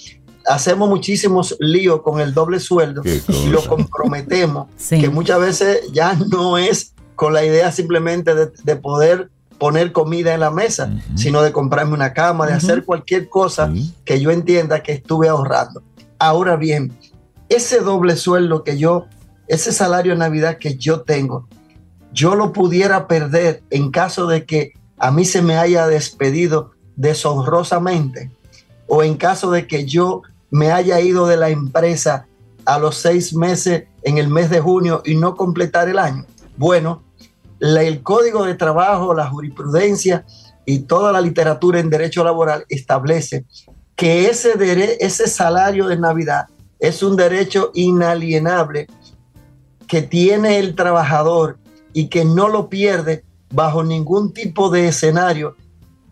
[0.47, 6.59] hacemos muchísimos líos con el doble sueldo y lo comprometemos, que muchas veces ya no
[6.59, 11.95] es con la idea simplemente de poder poner comida en la mesa, sino de comprarme
[11.95, 13.73] una cama, de hacer cualquier cosa
[14.05, 15.83] que yo entienda que estuve ahorrando.
[16.19, 16.93] Ahora bien,
[17.49, 19.07] ese doble sueldo que yo,
[19.49, 21.49] ese salario de Navidad que yo tengo,
[22.13, 28.31] yo lo pudiera perder en caso de que a mí se me haya despedido deshonrosamente.
[28.87, 32.27] o en caso de que yo me haya ido de la empresa
[32.67, 36.27] a los seis meses en el mes de junio y no completar el año?
[36.57, 37.03] Bueno,
[37.65, 40.25] el código de trabajo, la jurisprudencia
[40.67, 43.47] y toda la literatura en derecho laboral establece
[43.97, 46.47] que ese, salario de Navidad
[46.79, 48.87] es un derecho inalienable
[49.87, 51.59] que tiene el trabajador
[51.93, 55.57] y que no lo pierde bajo ningún tipo de escenario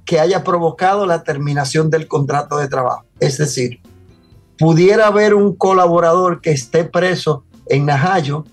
[0.05, 3.05] que haya provocado la terminación del contrato de trabajo.
[3.21, 3.81] Es decir,
[4.59, 8.45] pudiera haber un colaborador que esté preso en Najayo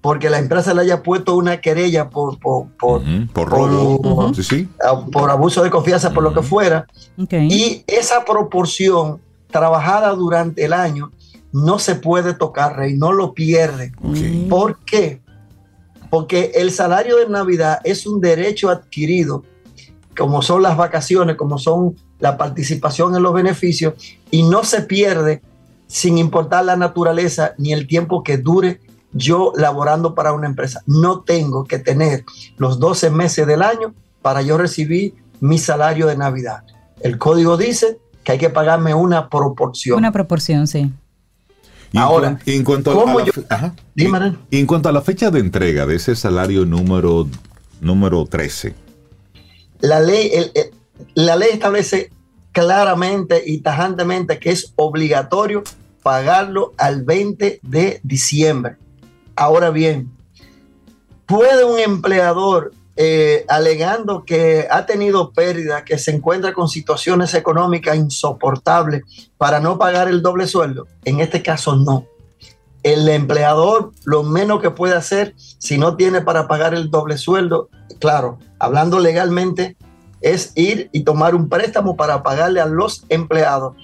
[0.00, 3.02] porque la empresa le haya puesto una querella por, por, por,
[3.32, 4.00] Por robo.
[4.00, 4.68] por- Sí, sí.
[5.12, 6.86] por abuso de confianza, por lo que fuera,
[7.30, 9.20] y esa proporción
[9.50, 11.10] trabajada durante el año
[11.52, 13.92] no se puede tocar, Rey, no lo pierde.
[14.02, 14.48] Ok.
[14.48, 15.20] ¿Por qué?
[16.10, 19.42] Porque el salario de Navidad es un derecho adquirido,
[20.16, 23.94] como son las vacaciones, como son la participación en los beneficios,
[24.30, 25.42] y no se pierde
[25.86, 28.80] sin importar la naturaleza ni el tiempo que dure
[29.12, 30.82] yo laborando para una empresa.
[30.86, 32.24] No tengo que tener
[32.56, 36.64] los 12 meses del año para yo recibir mi salario de Navidad.
[37.00, 39.96] El código dice que hay que pagarme una proporción.
[39.98, 40.90] Una proporción, sí.
[41.92, 43.74] Y Ahora, en cuanto a, ¿cómo a la yo- ajá.
[43.94, 44.38] Dime, Ren.
[44.50, 47.26] Y en cuanto a la fecha de entrega de ese salario número,
[47.80, 48.74] número 13,
[49.80, 50.70] la ley, el- el-
[51.14, 52.10] la ley establece
[52.52, 55.62] claramente y tajantemente que es obligatorio
[56.02, 58.76] pagarlo al 20 de diciembre.
[59.40, 60.10] Ahora bien,
[61.24, 67.96] ¿puede un empleador, eh, alegando que ha tenido pérdida, que se encuentra con situaciones económicas
[67.96, 69.04] insoportables
[69.36, 70.88] para no pagar el doble sueldo?
[71.04, 72.04] En este caso no.
[72.82, 77.68] El empleador lo menos que puede hacer si no tiene para pagar el doble sueldo,
[78.00, 79.76] claro, hablando legalmente,
[80.20, 83.76] es ir y tomar un préstamo para pagarle a los empleados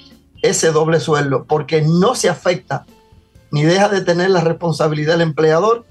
[0.42, 2.86] ese doble sueldo, porque no se afecta
[3.54, 5.84] ni deja de tener la responsabilidad del empleador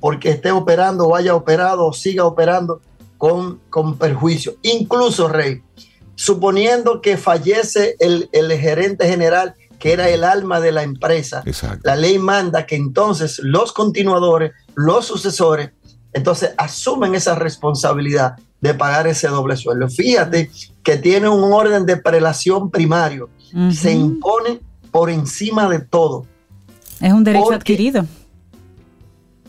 [0.00, 2.80] porque esté operando o haya operado o siga operando
[3.18, 4.54] con, con perjuicio.
[4.62, 5.62] Incluso, Rey,
[6.14, 11.82] suponiendo que fallece el, el gerente general, que era el alma de la empresa, exacto.
[11.84, 15.72] la ley manda que entonces los continuadores, los sucesores,
[16.14, 19.90] entonces asumen esa responsabilidad de pagar ese doble sueldo.
[19.90, 20.50] Fíjate
[20.82, 23.28] que tiene un orden de prelación primario,
[23.70, 24.60] se impone
[24.90, 26.24] por encima de todo,
[27.00, 28.06] Es un derecho porque- adquirido.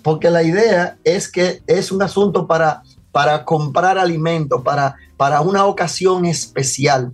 [0.02, 5.66] porque la idea es que es un asunto para, para comprar alimento, para, para una
[5.66, 7.12] ocasión especial.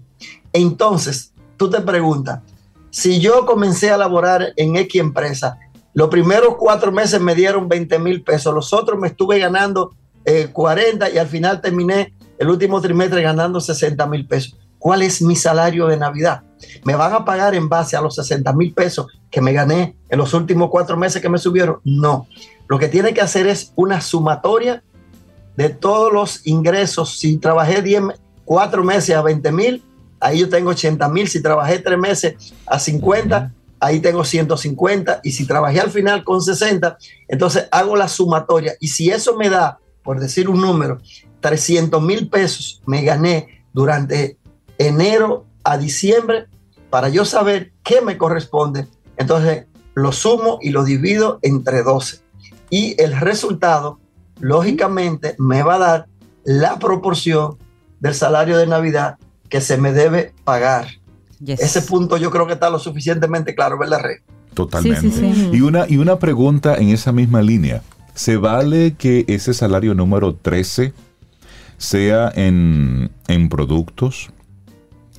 [0.53, 2.41] Entonces, tú te preguntas,
[2.89, 5.57] si yo comencé a laborar en X empresa,
[5.93, 9.93] los primeros cuatro meses me dieron 20 mil pesos, los otros me estuve ganando
[10.25, 14.55] eh, 40 y al final terminé el último trimestre ganando 60 mil pesos.
[14.79, 16.43] ¿Cuál es mi salario de Navidad?
[16.83, 20.17] ¿Me van a pagar en base a los 60 mil pesos que me gané en
[20.17, 21.77] los últimos cuatro meses que me subieron?
[21.83, 22.27] No.
[22.67, 24.83] Lo que tiene que hacer es una sumatoria
[25.55, 27.17] de todos los ingresos.
[27.19, 28.13] Si trabajé 10, me-
[28.45, 29.83] cuatro meses a 20 mil,
[30.19, 31.27] ahí yo tengo 80 mil.
[31.27, 35.21] Si trabajé tres meses a 50, ahí tengo 150.
[35.23, 36.97] Y si trabajé al final con 60,
[37.27, 38.73] entonces hago la sumatoria.
[38.79, 40.99] Y si eso me da, por decir un número,
[41.39, 44.37] 300 mil pesos me gané durante
[44.77, 46.45] enero a diciembre
[46.89, 48.87] para yo saber qué me corresponde.
[49.17, 52.21] Entonces lo sumo y lo divido entre 12.
[52.69, 53.99] Y el resultado,
[54.39, 56.07] lógicamente, me va a dar
[56.45, 57.57] la proporción
[57.99, 59.17] del salario de Navidad
[59.49, 60.87] que se me debe pagar.
[61.43, 61.59] Yes.
[61.59, 64.17] Ese punto yo creo que está lo suficientemente claro, ¿verdad, Rey?
[64.53, 65.01] Totalmente.
[65.01, 65.49] Sí, sí, sí.
[65.51, 67.81] Y, una, y una pregunta en esa misma línea.
[68.15, 70.93] ¿Se vale que ese salario número 13
[71.77, 74.31] sea en, en productos,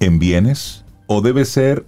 [0.01, 1.85] en bienes, o debe ser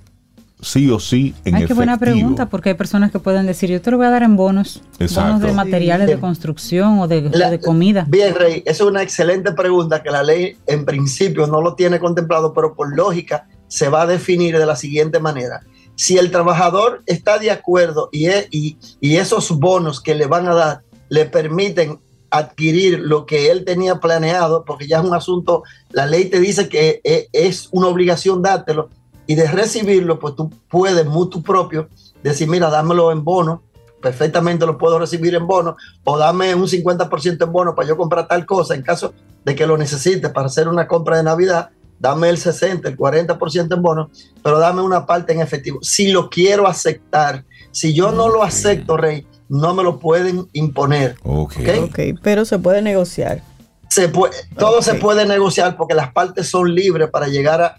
[0.63, 2.19] sí o sí en Ay, qué buena efectivo?
[2.19, 4.83] pregunta, porque hay personas que pueden decir, yo te lo voy a dar en bonos,
[4.99, 5.23] Exacto.
[5.29, 5.55] bonos de Sí.
[5.55, 8.05] materiales de construcción o de, La- o de comida.
[8.09, 11.99] Bien, Rey, esa es una excelente pregunta que la ley en principio no lo tiene
[11.99, 15.63] contemplado, pero por lógica se va a definir de la siguiente manera.
[15.95, 20.55] Si el trabajador está de acuerdo y, y- y esos bonos que le van a
[20.55, 22.01] dar le permiten
[22.31, 26.69] adquirir lo que él tenía planeado, porque ya es un asunto, la ley te dice
[26.69, 28.89] que e- es una obligación dártelo
[29.27, 31.89] y de recibirlo, pues tú puedes mutuo propio
[32.23, 33.63] decir, mira, dámelo en bono,
[34.01, 38.27] perfectamente lo puedo recibir en bono, o dame un 50% en bono para yo comprar
[38.27, 39.13] tal cosa en caso
[39.45, 43.75] de que lo necesite para hacer una compra de Navidad, dame el 60, el 40%
[43.75, 44.11] en bono,
[44.43, 45.79] pero dame una parte en efectivo.
[45.83, 51.17] Si lo quiero aceptar, si yo no lo acepto, Rey, no me lo pueden imponer.
[51.25, 51.57] Ok.
[51.59, 51.91] Ok.
[51.91, 53.43] Ok, pero se puede negociar.
[53.89, 57.77] Se puede, todo se puede negociar porque las partes son libres para llegar a,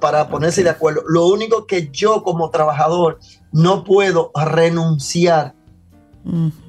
[0.00, 1.02] para ponerse de acuerdo.
[1.08, 3.18] Lo único que yo como trabajador
[3.50, 5.54] no puedo renunciar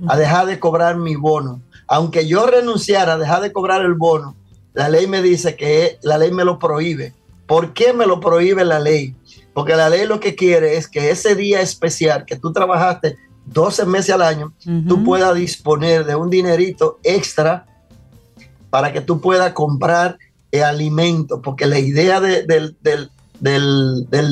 [0.07, 1.61] a dejar de cobrar mi bono.
[1.88, 4.35] Aunque yo renunciara a dejar de cobrar el bono,
[4.73, 7.13] la ley me dice que la ley me lo prohíbe.
[7.45, 9.15] ¿Por qué me lo prohíbe la ley?
[9.53, 13.17] Porque la ley lo que quiere es que ese día especial que tú trabajaste
[13.51, 14.53] 12 meses al año,
[14.88, 17.65] tú puedas disponer de un dinerito extra
[18.69, 20.17] para que tú puedas comprar
[20.51, 22.76] el alimento, porque la idea del,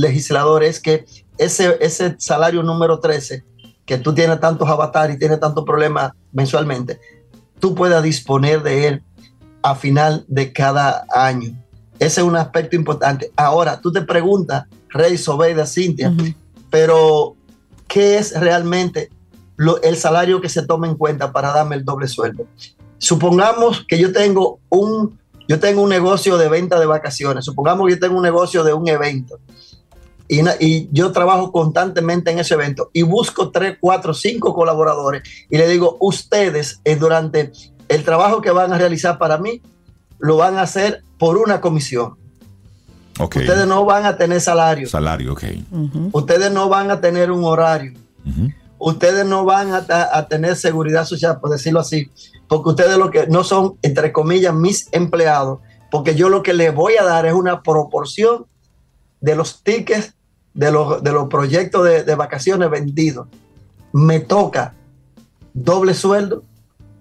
[0.01, 1.05] legislador es que
[1.37, 3.43] ese, ese salario número 13,
[3.85, 6.99] que tú tienes tantos avatares y tienes tantos problemas mensualmente,
[7.59, 9.03] tú puedas disponer de él
[9.63, 11.55] a final de cada año.
[11.99, 13.31] Ese es un aspecto importante.
[13.35, 16.13] Ahora, tú te preguntas, Rey Sobeida, Cintia,
[16.69, 17.36] pero
[17.87, 19.09] ¿qué es realmente
[19.83, 22.45] el salario que se toma en cuenta para darme el doble sueldo?
[22.97, 27.93] Supongamos que yo tengo un, yo tengo un negocio de venta de vacaciones, supongamos que
[27.93, 29.39] yo tengo un negocio de un evento
[30.27, 35.67] y, yo trabajo constantemente en ese evento y busco tres, cuatro, cinco colaboradores y le
[35.67, 37.51] digo, ustedes eh, durante
[37.87, 39.61] el trabajo que van a realizar para mí,
[40.19, 42.17] lo van a hacer por una comisión.
[43.19, 44.87] Ustedes no van a tener salario.
[44.87, 45.43] Salario, ok.
[46.11, 47.93] Ustedes no van a tener un horario.
[48.77, 52.11] Ustedes no van a, tener seguridad social, por decirlo así,
[52.47, 56.73] porque ustedes lo que no son, entre comillas, mis empleados, porque yo lo que les
[56.73, 58.45] voy a dar es una proporción
[59.19, 60.13] de los tickets
[60.53, 63.27] de los, de los proyectos de, de vacaciones vendidos.
[63.93, 64.73] Me toca
[65.53, 66.43] doble sueldo,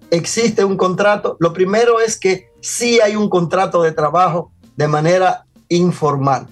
[0.09, 1.37] existe un contrato.
[1.39, 6.47] Lo primero es que sí hay un contrato de trabajo de manera informal.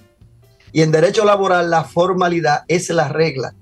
[0.72, 3.54] Y en derecho laboral la formalidad es la regla,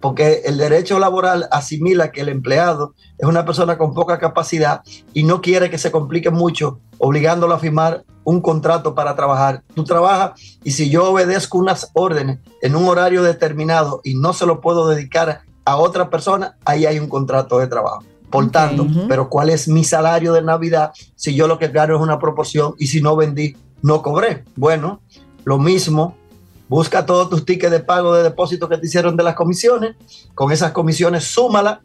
[0.00, 4.82] porque el derecho laboral asimila que el empleado es una persona con poca capacidad
[5.12, 9.62] y no quiere que se complique mucho obligándolo a firmar un contrato para trabajar.
[9.74, 14.46] Tú trabajas y si yo obedezco unas órdenes en un horario determinado y no se
[14.46, 18.04] lo puedo dedicar a otra persona, ahí hay un contrato de trabajo.
[18.30, 22.02] Por tanto, pero ¿cuál es mi salario de Navidad si yo lo que gano es
[22.02, 24.44] una proporción y si no vendí, no cobré?
[24.56, 25.02] Bueno,
[25.44, 26.16] lo mismo,
[26.70, 29.94] busca todos tus tickets de pago de depósito que te hicieron de las comisiones,
[30.34, 31.82] con esas comisiones súmala,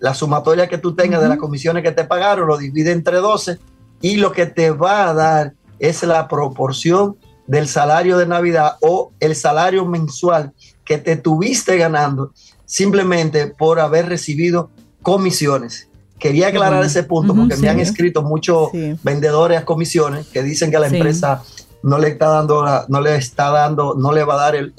[0.00, 3.56] la sumatoria que tú tengas de las comisiones que te pagaron, lo divide entre 12
[4.00, 7.16] y lo que te va a dar es la proporción
[7.46, 10.52] del salario de Navidad o el salario mensual
[10.84, 12.32] que te tuviste ganando
[12.64, 14.70] simplemente por haber recibido
[15.02, 15.87] comisiones.
[16.18, 18.70] Quería aclarar ese punto porque me han escrito muchos
[19.02, 21.42] vendedores a comisiones que dicen que la empresa
[21.82, 24.74] no le está dando, no le está dando, no le va a dar el,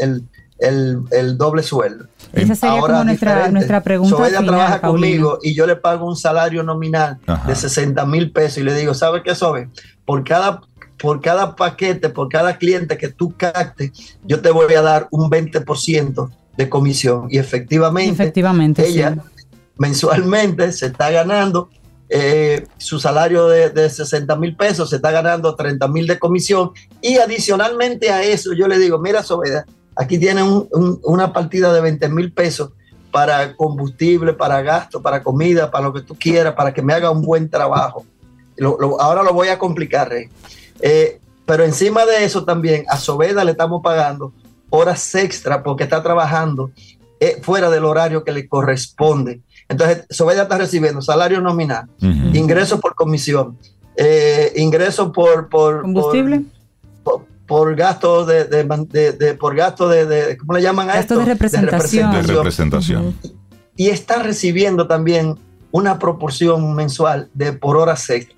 [0.60, 2.06] el, doble sueldo.
[2.34, 4.16] Esa sería como nuestra, nuestra pregunta.
[4.16, 7.18] Sobeida trabaja conmigo y yo le pago un salario nominal
[7.48, 9.70] de 60 mil pesos y le digo, ¿sabe qué, Sobe?
[10.06, 10.62] Por cada,
[10.98, 13.92] por cada paquete, por cada cliente que tú captes,
[14.24, 17.28] yo te voy a dar un 20% de comisión.
[17.30, 19.16] Y efectivamente, efectivamente ella
[19.80, 21.70] mensualmente se está ganando
[22.10, 26.72] eh, su salario de, de 60 mil pesos, se está ganando 30 mil de comisión
[27.02, 29.66] y adicionalmente a eso yo le digo, mira Sobeda,
[29.96, 32.72] aquí tiene una partida de 20 mil pesos
[33.12, 37.12] para combustible, para gasto, para comida, para lo que tú quieras, para que me haga
[37.12, 38.06] un buen trabajo.
[39.00, 40.30] ahora lo voy a complicar, Rey.
[40.82, 44.34] Eh, pero encima de eso también a Sobeda le estamos pagando
[44.70, 46.72] horas extra porque está trabajando
[47.20, 49.42] eh, fuera del horario que le corresponde.
[49.70, 51.88] Entonces, Sobella está recibiendo salario nominal,
[52.34, 53.58] ingresos por comisión,
[53.96, 56.44] eh, ingresos por, por combustible.
[57.48, 61.26] Por, gasto de, de, por gasto de, ¿cómo le llaman a gasto esto?
[61.26, 62.12] De representación.
[62.12, 63.16] De representación.
[63.76, 65.36] Y está recibiendo también
[65.72, 68.36] una proporción mensual de por horas extra.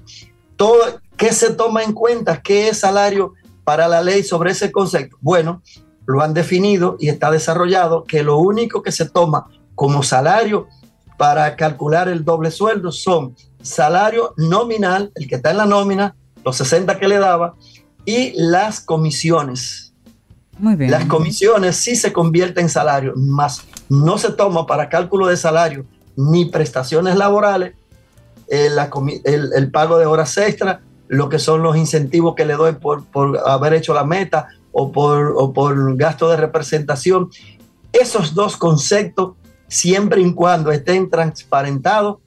[0.56, 0.80] Todo,
[1.22, 2.42] ¿Qué se toma en cuenta?
[2.42, 3.34] ¿Qué es salario
[3.64, 5.18] para la ley sobre ese concepto?
[5.22, 5.62] Bueno,
[6.08, 10.68] lo han definido y está desarrollado que lo único que se toma como salario
[11.22, 16.58] para calcular el doble sueldo son salario nominal, el que está en la nómina, los
[16.58, 17.54] 60 que le daba,
[18.06, 19.94] y las comisiones.
[20.58, 20.90] Muy bien.
[20.90, 25.86] Las comisiones sí se convierten en salario, más no se toma para cálculo de salario
[26.16, 27.76] ni prestaciones laborales,
[28.48, 28.70] eh,
[29.24, 33.04] el, pago de horas extra, lo que son los incentivos que le doy por,
[33.46, 37.30] haber hecho la meta o por, o por gasto de representación.
[37.94, 39.34] Esos dos conceptos
[39.72, 42.18] siempre y cuando estén transparentados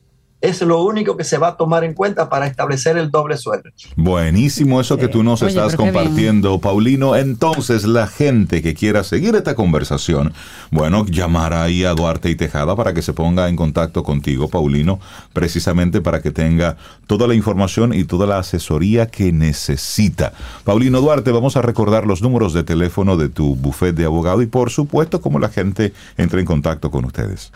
[0.44, 3.70] es lo único que se va a tomar en cuenta para establecer el doble sueldo.
[3.96, 7.16] Buenísimo eso que tú nos Oye, estás compartiendo, Paulino.
[7.16, 10.34] Entonces, la gente que quiera seguir esta conversación,
[10.70, 15.00] bueno, llamar ahí a Duarte y Tejada para que se ponga en contacto contigo, Paulino,
[15.32, 16.76] precisamente para que tenga
[17.06, 20.34] toda la información y toda la asesoría que necesita.
[20.64, 24.46] Paulino Duarte, vamos a recordar los números de teléfono de tu buffet de abogado y,
[24.46, 27.50] por supuesto, cómo la gente entra en contacto con ustedes.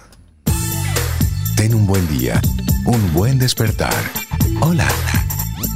[1.58, 2.40] Ten un buen día,
[2.84, 3.92] un buen despertar.
[4.60, 4.86] Hola.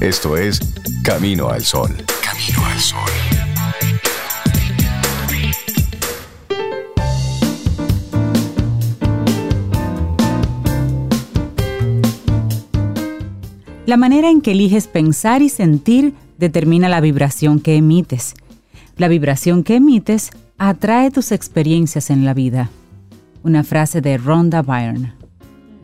[0.01, 0.61] Esto es
[1.03, 1.91] Camino al Sol.
[2.23, 3.01] Camino al Sol.
[13.85, 18.35] La manera en que eliges pensar y sentir determina la vibración que emites.
[18.99, 22.71] La vibración que emites atrae tus experiencias en la vida.
[23.43, 25.22] Una frase de Rhonda Byrne.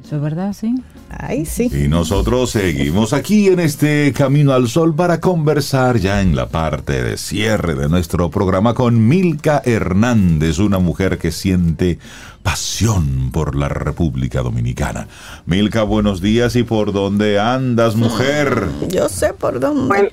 [0.09, 0.75] ¿Eso es verdad, sí?
[1.11, 1.71] Ay, sí.
[1.71, 7.03] Y nosotros seguimos aquí en este Camino al Sol para conversar ya en la parte
[7.03, 11.99] de cierre de nuestro programa con Milka Hernández, una mujer que siente
[12.43, 15.09] pasión por la República Dominicana.
[15.45, 18.67] Milka, buenos días y por dónde andas, mujer.
[18.89, 19.89] Yo sé por dónde.
[19.89, 20.09] Bueno,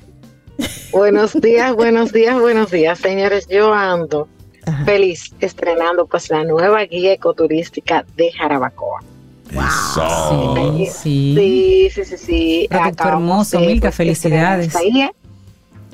[0.92, 3.48] buenos días, buenos días, buenos días, señores.
[3.48, 4.28] Yo ando
[4.84, 9.15] feliz estrenando pues la nueva guía ecoturística de Jarabacoa.
[9.50, 10.54] Eso.
[10.76, 11.34] Sí, sí.
[11.36, 12.16] Sí, sí, sí,
[13.08, 14.72] hermoso, de, Milka, pues, felicidades.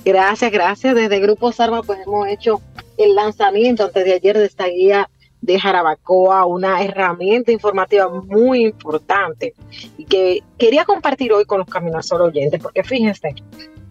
[0.05, 0.95] Gracias, gracias.
[0.95, 2.61] Desde Grupo Sarma pues hemos hecho
[2.99, 5.09] el lanzamiento antes de ayer de esta guía
[5.41, 9.55] de Jarabacoa, una herramienta informativa muy importante
[9.99, 13.35] y que quería compartir hoy con los Caminos Sol oyentes, porque fíjense,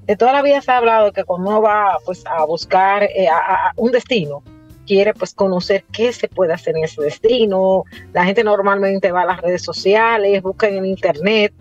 [0.06, 3.28] de toda la vida se ha hablado que cuando uno va pues a buscar eh,
[3.30, 4.44] a- a un destino,
[4.92, 7.86] quiere pues conocer qué se puede hacer en ese destino.
[8.12, 11.54] La gente normalmente va a las redes sociales, busca en internet,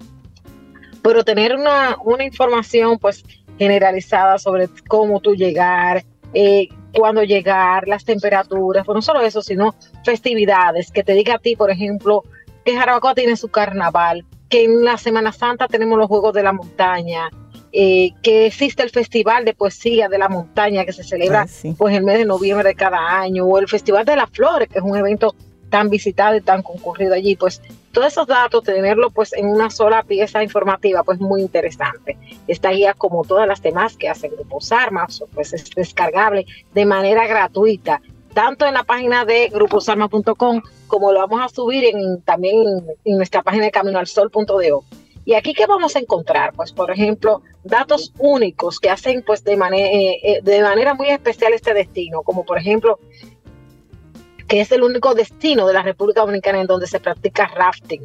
[1.00, 3.24] pero tener una, una información pues
[3.56, 6.02] generalizada sobre cómo tú llegar,
[6.34, 11.38] eh, cuándo llegar, las temperaturas, pues no solo eso, sino festividades, que te diga a
[11.38, 12.24] ti, por ejemplo,
[12.64, 16.52] que Jarabacoa tiene su carnaval, que en la Semana Santa tenemos los Juegos de la
[16.52, 17.30] Montaña,
[17.72, 21.74] eh, que existe el Festival de Poesía de la Montaña que se celebra Ay, sí.
[21.78, 24.78] pues el mes de noviembre de cada año, o el Festival de las Flores, que
[24.78, 25.34] es un evento
[25.70, 30.02] tan visitado y tan concurrido allí, pues todos esos datos, tenerlo pues en una sola
[30.02, 32.18] pieza informativa, pues muy interesante.
[32.46, 37.26] Esta guía, como todas las demás que hacen Grupos Armas, pues es descargable de manera
[37.26, 38.00] gratuita,
[38.34, 43.16] tanto en la página de gruposarma.com como lo vamos a subir en, también en, en
[43.16, 44.84] nuestra página de caminoalsol.do.
[45.24, 49.56] Y aquí qué vamos a encontrar, pues por ejemplo, datos únicos que hacen pues de,
[49.56, 49.90] manera
[50.42, 52.98] de manera muy especial este destino, como por ejemplo
[54.50, 58.04] que es el único destino de la República Dominicana en donde se practica rafting.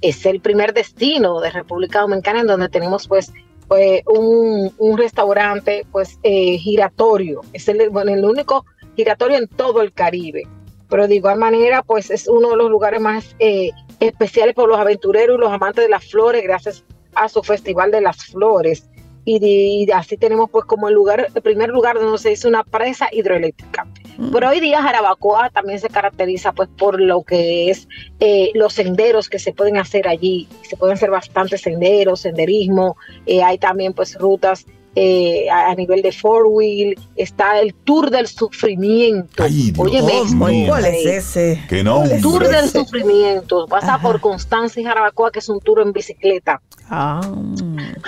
[0.00, 3.32] Es el primer destino de República Dominicana en donde tenemos pues,
[3.68, 7.42] pues, un, un restaurante pues eh, giratorio.
[7.52, 8.66] Es el, bueno, el único
[8.96, 10.48] giratorio en todo el Caribe.
[10.90, 13.70] Pero de igual manera pues es uno de los lugares más eh,
[14.00, 16.84] especiales por los aventureros y los amantes de las flores gracias
[17.18, 18.88] a su Festival de las Flores.
[19.24, 22.48] Y, de- y así tenemos pues como el lugar, el primer lugar donde se hizo
[22.48, 23.86] una presa hidroeléctrica.
[24.32, 27.86] Pero hoy día Jarabacoa también se caracteriza pues por lo que es
[28.20, 30.48] eh, los senderos que se pueden hacer allí.
[30.62, 32.96] Se pueden hacer bastantes senderos, senderismo.
[33.26, 34.64] eh, hay también pues rutas
[35.00, 36.98] eh, a, a nivel de four wheel.
[37.16, 39.42] Está el Tour del Sufrimiento.
[39.42, 40.24] Ay, Dios Óyeme mío.
[40.24, 41.64] esto, ¿Cuál es ese?
[41.68, 41.98] Que no.
[41.98, 42.78] ¿Cuál es Tour del ese?
[42.80, 43.66] Sufrimiento.
[43.66, 44.02] Pasa Ajá.
[44.02, 46.60] por Constanza y Jarabacoa, que es un tour en bicicleta
[46.90, 47.20] Ah,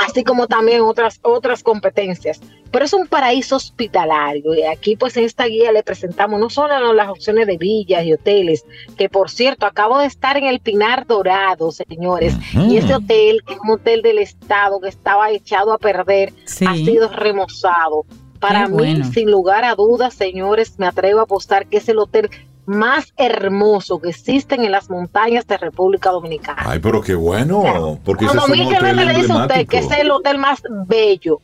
[0.07, 2.41] así como también otras, otras competencias.
[2.73, 6.93] Pero es un paraíso hospitalario y aquí pues en esta guía le presentamos no solo
[6.93, 8.65] las opciones de villas y hoteles,
[8.97, 13.55] que por cierto acabo de estar en el Pinar Dorado, señores, y ese hotel, que
[13.55, 16.65] es un hotel del estado que estaba echado a perder, Sí.
[16.69, 18.05] ha sido remozado.
[18.39, 19.05] Para Qué mí, bueno.
[19.13, 22.31] sin lugar a dudas, señores, me atrevo a apostar que es el hotel
[22.67, 26.63] más hermoso que existen en las montañas de República Dominicana.
[26.65, 27.99] Ay, pero qué bueno.
[28.05, 30.63] Porque ese Cuando es un hotel le dice a usted que es el hotel más
[30.87, 31.41] bello,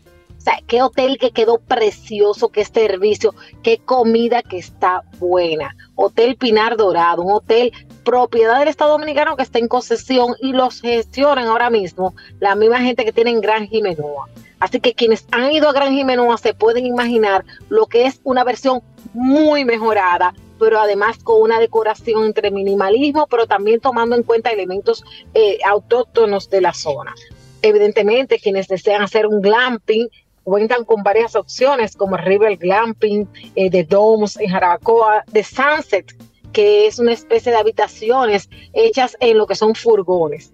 [0.47, 5.75] sea, qué hotel que quedó precioso, qué servicio, qué comida que está buena.
[5.97, 7.73] Hotel Pinar Dorado, un hotel
[8.05, 12.81] propiedad del Estado Dominicano que está en concesión y los gestionan ahora mismo la misma
[12.81, 14.29] gente que tiene en Gran Jimenoa.
[14.61, 18.45] Así que quienes han ido a Gran Jimenoa se pueden imaginar lo que es una
[18.45, 18.83] versión
[19.15, 25.03] muy mejorada, pero además con una decoración entre minimalismo, pero también tomando en cuenta elementos
[25.35, 27.15] eh, autóctonos de la zona.
[27.63, 30.09] Evidentemente, quienes desean hacer un glamping
[30.47, 36.17] cuentan con varias opciones como River Glamping, eh, de Domes en Jarabacoa, de Sunset,
[36.53, 40.53] que es una especie de habitaciones hechas en lo que son furgones.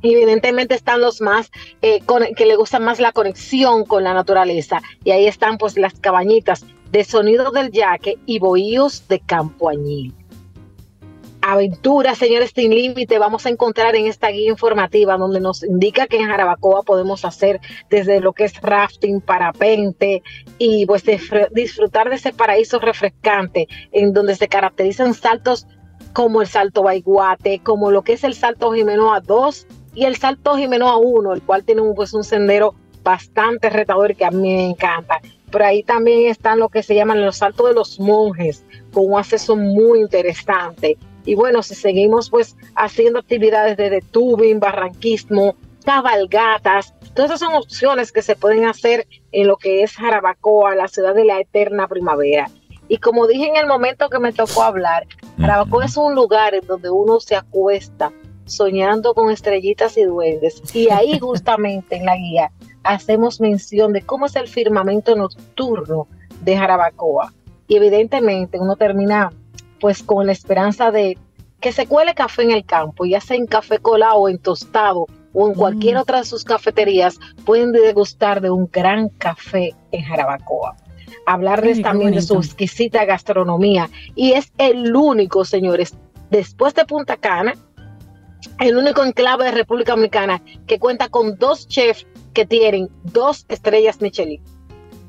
[0.00, 1.50] Evidentemente están los más
[1.82, 2.00] eh,
[2.34, 6.64] que le gusta más la conexión con la naturaleza y ahí están pues las cabañitas
[6.90, 10.14] de sonido del yaque y bohíos de campo añil
[11.50, 16.18] aventuras, señores, sin límite, vamos a encontrar en esta guía informativa donde nos indica que
[16.18, 17.58] en Jarabacoa podemos hacer
[17.88, 20.22] desde lo que es rafting, parapente
[20.58, 21.04] y pues
[21.52, 25.66] disfrutar de ese paraíso refrescante en donde se caracterizan saltos
[26.12, 30.54] como el salto Baiguate, como lo que es el salto Jimenoa 2 y el salto
[30.54, 34.66] Jimenoa 1, el cual tiene un, pues un sendero bastante retador que a mí me
[34.66, 35.18] encanta.
[35.50, 39.18] Por ahí también están lo que se llaman los saltos de los monjes, con un
[39.18, 40.98] acceso muy interesante.
[41.28, 48.12] Y bueno, si seguimos pues haciendo actividades de tubing, barranquismo, cabalgatas, todas esas son opciones
[48.12, 52.50] que se pueden hacer en lo que es Jarabacoa, la ciudad de la eterna primavera.
[52.88, 55.06] Y como dije en el momento que me tocó hablar,
[55.38, 58.10] Jarabacoa es un lugar en donde uno se acuesta
[58.46, 60.62] soñando con estrellitas y duendes.
[60.74, 62.52] Y ahí justamente en la guía
[62.84, 66.08] hacemos mención de cómo es el firmamento nocturno
[66.40, 67.34] de Jarabacoa.
[67.66, 69.30] Y evidentemente uno termina
[69.80, 71.18] pues con la esperanza de
[71.60, 75.06] que se cuele café en el campo, ya sea en café colado o en tostado
[75.32, 76.00] o en cualquier mm.
[76.00, 80.76] otra de sus cafeterías, pueden degustar de un gran café en Jarabacoa.
[81.26, 83.90] Hablarles también de su exquisita gastronomía.
[84.14, 85.94] Y es el único, señores,
[86.30, 87.54] después de Punta Cana,
[88.60, 94.00] el único enclave de República Dominicana que cuenta con dos chefs que tienen dos estrellas
[94.00, 94.42] Michelin.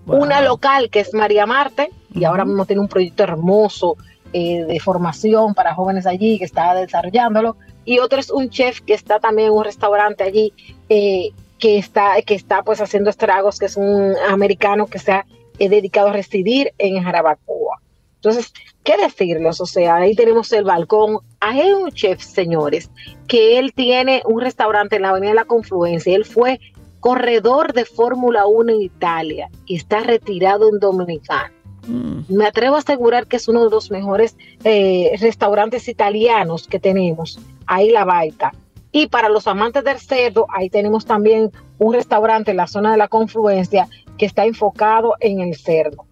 [0.08, 3.96] Una local que es María Marte, y ahora mismo tiene un proyecto hermoso
[4.32, 7.58] eh, de formación para jóvenes allí que está desarrollándolo.
[7.84, 10.54] Y otro es un chef que está también en un restaurante allí
[10.88, 15.26] eh, que está que está pues haciendo estragos que es un americano que se ha
[15.58, 17.82] eh, dedicado a residir en Jarabacoa.
[18.18, 18.54] Entonces
[18.84, 21.20] qué decirles o sea ahí tenemos el balcón.
[21.40, 22.92] Hay un chef señores
[23.28, 26.16] que él tiene un restaurante en la avenida de la Confluencia.
[26.16, 26.60] Él fue
[27.00, 31.52] corredor de Fórmula 1 en Italia y está retirado en Dominicana
[31.90, 32.22] Mm.
[32.30, 37.40] Me atrevo a asegurar que es uno de los mejores eh, restaurantes italianos que tenemos.
[37.66, 38.54] Ahí la baita.
[38.92, 42.98] Y para los amantes del cerdo, ahí tenemos también un restaurante en la zona de
[42.98, 43.88] la confluencia
[44.18, 46.06] que está enfocado en el cerdo.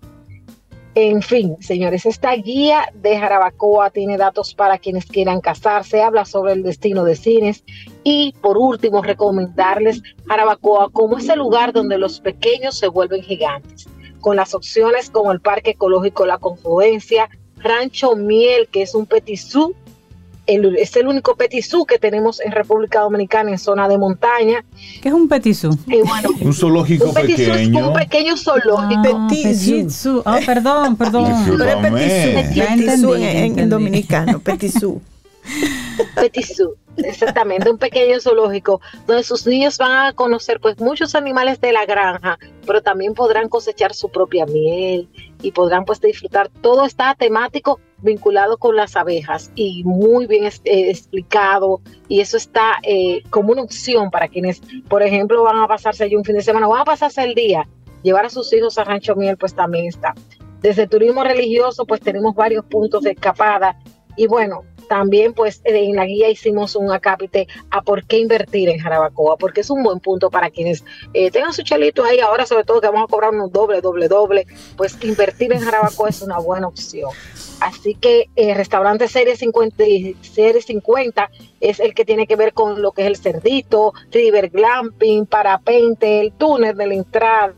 [0.94, 6.54] En fin, señores, esta guía de Jarabacoa tiene datos para quienes quieran casarse, habla sobre
[6.54, 7.64] el destino de cines
[8.04, 13.88] y por último recomendarles Jarabacoa como ese lugar donde los pequeños se vuelven gigantes
[14.20, 19.76] con las opciones como el Parque Ecológico La Confluencia, Rancho Miel, que es un petisú,
[20.48, 24.64] es el único petisú que tenemos en República Dominicana en zona de montaña.
[25.02, 25.78] ¿Qué es un petisú?
[26.42, 27.90] un zoológico pequeño.
[27.90, 29.02] un pequeño zoológico.
[29.14, 30.24] Ah, petisú.
[30.26, 31.34] Oh, perdón, perdón.
[31.58, 35.02] Pero petisú, en, en, dominicano, petisú.
[36.16, 36.76] Petisú.
[36.98, 41.86] Exactamente, un pequeño zoológico donde sus niños van a conocer pues muchos animales de la
[41.86, 45.08] granja, pero también podrán cosechar su propia miel
[45.42, 46.50] y podrán pues disfrutar.
[46.62, 52.78] Todo está temático vinculado con las abejas y muy bien eh, explicado y eso está
[52.84, 56.42] eh, como una opción para quienes, por ejemplo, van a pasarse allí un fin de
[56.42, 57.68] semana van a pasarse el día,
[58.02, 60.16] llevar a sus hijos a Rancho Miel pues también está.
[60.62, 63.78] Desde turismo religioso pues tenemos varios puntos de escapada
[64.16, 68.80] y bueno, también pues en la guía hicimos un acápite a por qué invertir en
[68.80, 70.84] Jarabacoa, porque es un buen punto para quienes
[71.14, 74.08] eh, tengan su chelito ahí, ahora sobre todo que vamos a cobrar unos doble, doble,
[74.08, 77.12] doble, pues invertir en Jarabacoa es una buena opción.
[77.60, 79.84] Así que el eh, restaurante Serie 50,
[80.22, 84.50] Serie 50 es el que tiene que ver con lo que es el cerdito, river
[84.50, 87.54] glamping, parapente, el túnel de la entrada,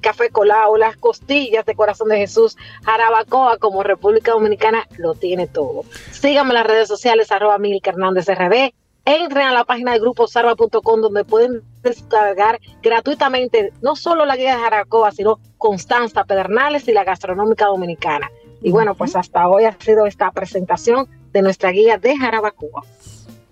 [0.00, 5.84] Café Colao, las costillas de Corazón de Jesús, Jarabacoa como República Dominicana, lo tiene todo.
[6.10, 8.72] Síganme en las redes sociales, arroba Mil Hernández RD.
[9.04, 14.62] Entren a la página de gruposarva.com donde pueden descargar gratuitamente no solo la guía de
[14.62, 18.30] Jarabacoa, sino Constanza Pedernales y la gastronómica dominicana.
[18.62, 22.84] Y bueno, pues hasta hoy ha sido esta presentación de nuestra guía de Jarabacoa.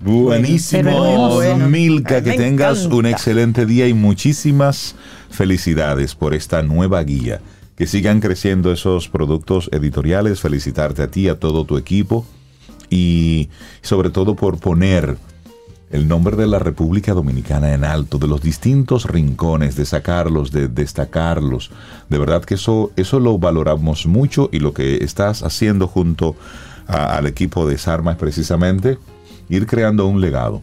[0.00, 1.68] Buenísimo, bueno.
[1.68, 4.94] Milka, que me tengas un excelente día y muchísimas
[5.30, 7.40] felicidades por esta nueva guía.
[7.76, 12.26] Que sigan creciendo esos productos editoriales, felicitarte a ti, a todo tu equipo
[12.90, 13.50] y
[13.82, 15.16] sobre todo por poner
[15.90, 20.68] el nombre de la República Dominicana en alto, de los distintos rincones, de sacarlos, de
[20.68, 21.70] destacarlos.
[22.08, 26.36] De verdad que eso, eso lo valoramos mucho y lo que estás haciendo junto
[26.86, 28.98] a- al equipo de Sarma es precisamente
[29.48, 30.62] ir creando un legado.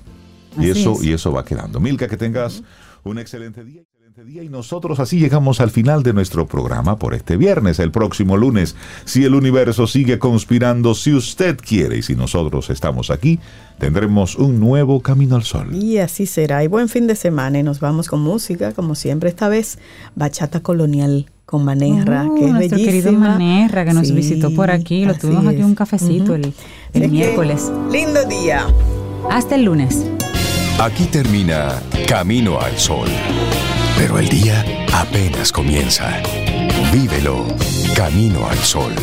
[0.58, 1.04] Y eso, es.
[1.04, 1.80] y eso va quedando.
[1.80, 2.64] Milka, que tengas
[3.04, 3.82] un excelente día.
[3.82, 4.44] excelente día.
[4.44, 7.80] Y nosotros así llegamos al final de nuestro programa por este viernes.
[7.80, 13.12] El próximo lunes, si el universo sigue conspirando, si usted quiere y si nosotros estamos
[13.12, 13.40] aquí,
[13.80, 15.76] tendremos un nuevo Camino al Sol.
[15.76, 16.64] Y así será.
[16.64, 17.60] Y buen fin de semana.
[17.60, 19.78] Y nos vamos con música, como siempre, esta vez
[20.16, 22.86] Bachata Colonial con Manerra, Oh, que es nuestro bellísima.
[22.86, 25.06] querido Manerra que nos Sí, visitó por aquí.
[25.06, 25.66] Lo tuvimos aquí es.
[25.66, 26.54] un cafecito el,
[26.94, 27.72] el miércoles.
[27.92, 28.66] Lindo día.
[29.30, 30.06] Hasta el lunes.
[30.80, 33.08] Aquí termina Camino al Sol.
[33.98, 36.22] Pero el día apenas comienza.
[36.92, 37.46] Vívelo
[37.96, 38.94] Camino al Sol.